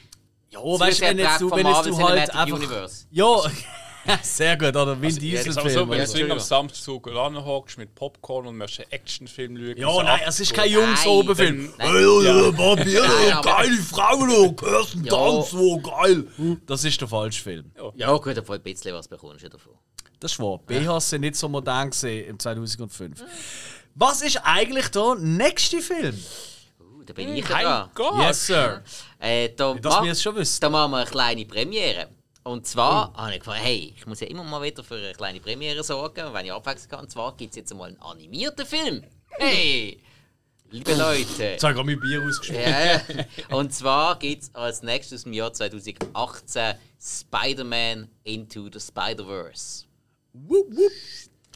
ja, 0.50 0.60
weißt 0.60 1.00
du, 1.00 1.06
wenn 1.06 1.18
jetzt 1.20 1.42
du, 1.42 1.52
wenn 1.52 1.68
jetzt 1.68 1.86
du 1.86 1.98
halt 1.98 2.30
einfach... 2.36 2.56
Universe. 2.58 3.06
Ja, 3.12 3.26
sehr 4.24 4.58
gut, 4.58 4.70
oder 4.70 4.96
Vin 5.00 5.06
Also, 5.10 5.20
Diesel 5.20 5.46
jetzt 5.46 5.58
aber 5.58 5.70
so, 5.70 5.80
Film. 5.80 5.90
wenn 5.92 6.00
du 6.00 6.06
so. 6.28 6.32
am 6.32 6.40
Samstag 6.40 7.08
ranhockst 7.08 7.78
mit 7.78 7.94
Popcorn 7.96 8.48
und 8.48 8.58
möchtest 8.58 8.82
einen 8.82 8.92
Actionfilm 8.92 9.58
schauen. 9.58 9.78
Ja, 9.78 10.04
nein, 10.04 10.22
es 10.28 10.40
ist 10.40 10.54
kein 10.54 10.72
Nein, 10.72 10.82
Jungs-Oben-Film. 10.82 11.74
Nein. 11.78 11.90
Hey, 11.90 12.52
Bobby, 12.52 12.94
Nein, 12.94 13.34
aber- 13.34 13.42
geile 13.58 13.78
Frauen, 13.78 14.30
oh, 14.32 14.52
Kirsten 14.54 15.04
Ja. 15.06 15.10
Dunst, 15.12 15.54
oh, 15.54 15.80
geil. 15.80 16.28
Das 16.66 16.84
ist 16.84 17.00
der 17.00 17.08
falsche 17.08 17.42
Film. 17.44 17.72
Ja, 17.96 18.16
gut, 18.18 18.38
aber 18.38 18.54
ein 18.56 18.62
bisschen 18.62 18.94
was 18.94 19.08
bekommst 19.08 19.44
du 19.44 19.50
davon. 19.50 19.74
Das 20.20 20.34
ist 20.34 20.40
wahr. 20.40 20.60
BHs 20.68 21.10
sind 21.10 21.22
nicht 21.22 21.36
so 21.36 21.50
modern 21.50 21.90
gesehen 21.90 22.28
im 22.30 22.38
2005. 22.40 23.24
Was 23.96 24.22
ist 24.22 24.38
eigentlich 24.44 24.88
der 24.90 25.16
nächste 25.16 25.82
Film? 25.82 26.16
Uh, 26.80 27.04
da 27.04 27.14
bin 27.14 27.36
ich 27.36 27.48
ja 27.50 27.62
dran. 27.62 27.90
Gott! 27.96 28.20
Yes, 28.22 28.46
Sir. 28.48 28.84
Äh, 29.20 29.50
da, 29.56 29.74
Dass 29.74 29.96
ma- 29.96 30.04
wir 30.04 30.16
schon 30.16 30.36
wissen. 30.36 30.60
da 30.62 30.70
machen 30.70 30.92
wir 30.92 30.98
eine 31.00 31.10
kleine 31.10 31.46
Premiere. 31.46 32.08
Und 32.44 32.66
zwar 32.66 33.14
habe 33.14 33.34
ich 33.34 33.40
gefragt, 33.40 33.62
hey, 33.62 33.94
ich 33.96 34.06
muss 34.08 34.20
ja 34.20 34.28
immer 34.28 34.44
mal 34.44 34.64
wieder 34.64 34.84
für 34.84 34.96
eine 34.96 35.14
kleine 35.14 35.40
Premiere 35.40 35.84
sorgen, 35.84 36.34
wenn 36.34 36.46
ich 36.46 36.52
abwechseln 36.52 36.90
kann. 36.90 37.02
Und 37.02 37.12
zwar 37.12 37.36
gibt 37.38 37.52
es 37.52 37.58
jetzt 37.58 37.74
mal 37.74 37.90
einen 37.90 38.02
animierten 38.02 38.66
Film. 38.66 39.04
Hey! 39.30 40.02
Liebe 40.72 40.96
Leute! 40.96 41.44
Jetzt 41.44 41.64
habe 41.64 41.78
ich 41.78 41.86
mein 41.86 42.00
Bier 42.00 42.26
ausgeschmissen. 42.26 43.28
Ja. 43.50 43.56
Und 43.56 43.74
zwar 43.74 44.18
gibt 44.18 44.44
es 44.44 44.56
als 44.56 44.82
nächstes 44.82 45.26
im 45.26 45.34
Jahr 45.34 45.54
2018 45.54 46.76
Spider-Man 47.00 48.10
Into 48.24 48.70
the 48.72 48.80
Spider-Verse. 48.80 49.86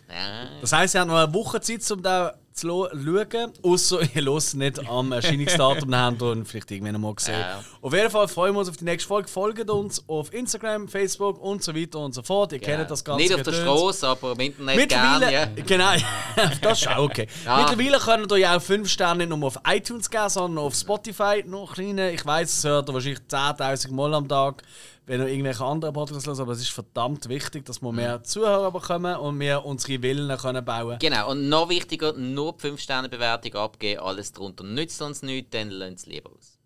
Ja. 0.09 0.59
Das 0.61 0.71
heisst, 0.71 0.95
ihr 0.95 0.99
habt 0.99 1.09
noch 1.09 1.17
eine 1.17 1.33
Woche 1.33 1.61
Zeit, 1.61 1.89
um 1.91 2.03
da 2.03 2.37
zu 2.55 2.67
schauen. 2.67 3.53
Außer 3.61 4.01
ihr 4.15 4.23
hört 4.23 4.53
nicht 4.55 4.89
am 4.89 5.11
Erscheinungsdatum 5.11 5.93
haben 5.95 6.21
und 6.21 6.47
vielleicht 6.47 6.71
irgendwann 6.71 6.99
mal 7.01 7.13
gesehen. 7.13 7.39
Ja. 7.39 7.63
Auf 7.81 7.93
jeden 7.93 8.09
Fall 8.09 8.27
freuen 8.27 8.53
wir 8.53 8.59
uns 8.59 8.69
auf 8.69 8.77
die 8.77 8.85
nächste 8.85 9.07
Folge. 9.07 9.27
Folgt 9.27 9.69
uns 9.69 10.03
auf 10.07 10.33
Instagram, 10.33 10.87
Facebook 10.87 11.41
und 11.41 11.63
so 11.63 11.75
weiter 11.75 11.99
und 11.99 12.15
so 12.15 12.23
fort. 12.23 12.53
Ihr 12.53 12.59
kennt 12.59 12.89
das 12.89 13.03
ganze 13.03 13.23
Nicht 13.23 13.33
auf 13.33 13.41
der 13.41 13.53
Gedöns. 13.53 13.69
Straße, 13.69 14.07
aber 14.07 14.31
im 14.31 14.39
Internet 14.39 14.75
Mittlerweile, 14.77 15.29
gerne. 15.29 15.57
Ja. 15.57 15.63
genau, 15.65 15.91
das 16.61 16.81
ist 16.81 16.87
auch 16.87 17.03
okay. 17.03 17.27
Ja. 17.43 17.57
Mittlerweile 17.57 17.99
könnt 17.99 18.31
ihr 18.31 18.37
ja 18.37 18.57
auch 18.57 18.61
5 18.61 18.89
Sterne 18.89 19.27
nicht 19.27 19.37
nur 19.37 19.47
auf 19.47 19.59
iTunes 19.67 20.09
geben, 20.09 20.29
sondern 20.29 20.63
auf 20.63 20.75
Spotify 20.75 21.43
noch 21.45 21.73
kleine. 21.73 22.11
Ich 22.11 22.25
weiß, 22.25 22.57
es 22.57 22.63
hört 22.63 22.89
ihr 22.89 22.93
wahrscheinlich 22.93 23.19
10.000 23.29 23.91
Mal 23.91 24.13
am 24.13 24.27
Tag, 24.27 24.63
wenn 25.05 25.21
ihr 25.21 25.27
irgendwelche 25.27 25.63
anderen 25.63 25.93
Podcasts 25.93 26.27
hört, 26.27 26.39
aber 26.39 26.53
es 26.53 26.61
ist 26.61 26.71
verdammt 26.71 27.29
wichtig, 27.29 27.65
dass 27.65 27.81
wir 27.81 27.91
mehr 27.91 28.23
Zuhörer 28.23 28.71
bekommen 28.71 29.15
und 29.17 29.39
wir 29.39 29.63
unsere 29.65 29.99
Villen 29.99 30.37
können 30.37 30.65
bauen 30.65 30.97
Genau, 30.99 31.31
und 31.31 31.49
noch 31.49 31.69
wichtiger, 31.69 32.13
nur 32.13 32.53
die 32.53 32.67
5-Sterne-Bewertung 32.67 33.55
abgeben. 33.55 34.01
Alles 34.01 34.31
darunter 34.31 34.63
nützt 34.63 35.01
uns 35.01 35.21
nichts, 35.21 35.51
dann 35.51 35.69
lasst 35.69 35.97
es 35.97 36.05
lieber 36.07 36.31
aus. 36.31 36.57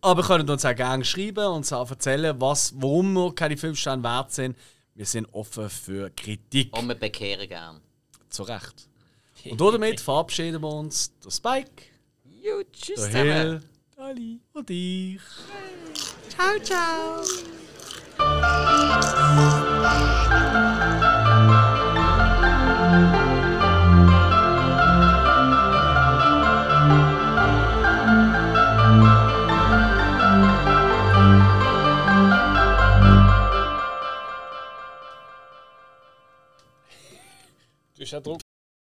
Aber 0.00 0.22
ihr 0.22 0.26
könnt 0.26 0.50
uns 0.50 0.64
auch 0.64 0.74
gerne 0.74 1.04
schreiben 1.04 1.44
und 1.46 1.56
uns 1.56 1.72
auch 1.72 1.90
erzählen, 1.90 2.40
was, 2.40 2.72
warum 2.76 3.12
wir 3.14 3.34
keine 3.34 3.56
5 3.56 3.78
Sterne 3.78 4.02
wert 4.02 4.32
sind. 4.32 4.56
Wir 4.94 5.06
sind 5.06 5.26
offen 5.32 5.68
für 5.68 6.10
Kritik. 6.10 6.76
Und 6.76 6.86
wir 6.88 6.94
bekehren 6.94 7.48
gern. 7.48 7.80
Zu 8.28 8.44
Recht. 8.44 8.88
Und 9.50 9.60
damit 9.60 10.00
verabschieden 10.00 10.62
wir 10.62 10.68
uns. 10.68 11.12
Der 11.24 11.30
Spike, 11.30 11.84
Jo, 12.42 12.62
tschüss 12.72 13.10
der. 13.10 13.24
Hill, 13.24 13.62
Ali 13.96 14.40
und 14.54 14.70
ich. 14.70 15.20
Ciao, 16.40 16.58
ciao. 16.60 17.20
Du 37.94 38.02
hast 38.02 38.12
ja 38.12 38.20
Druck. 38.20 38.49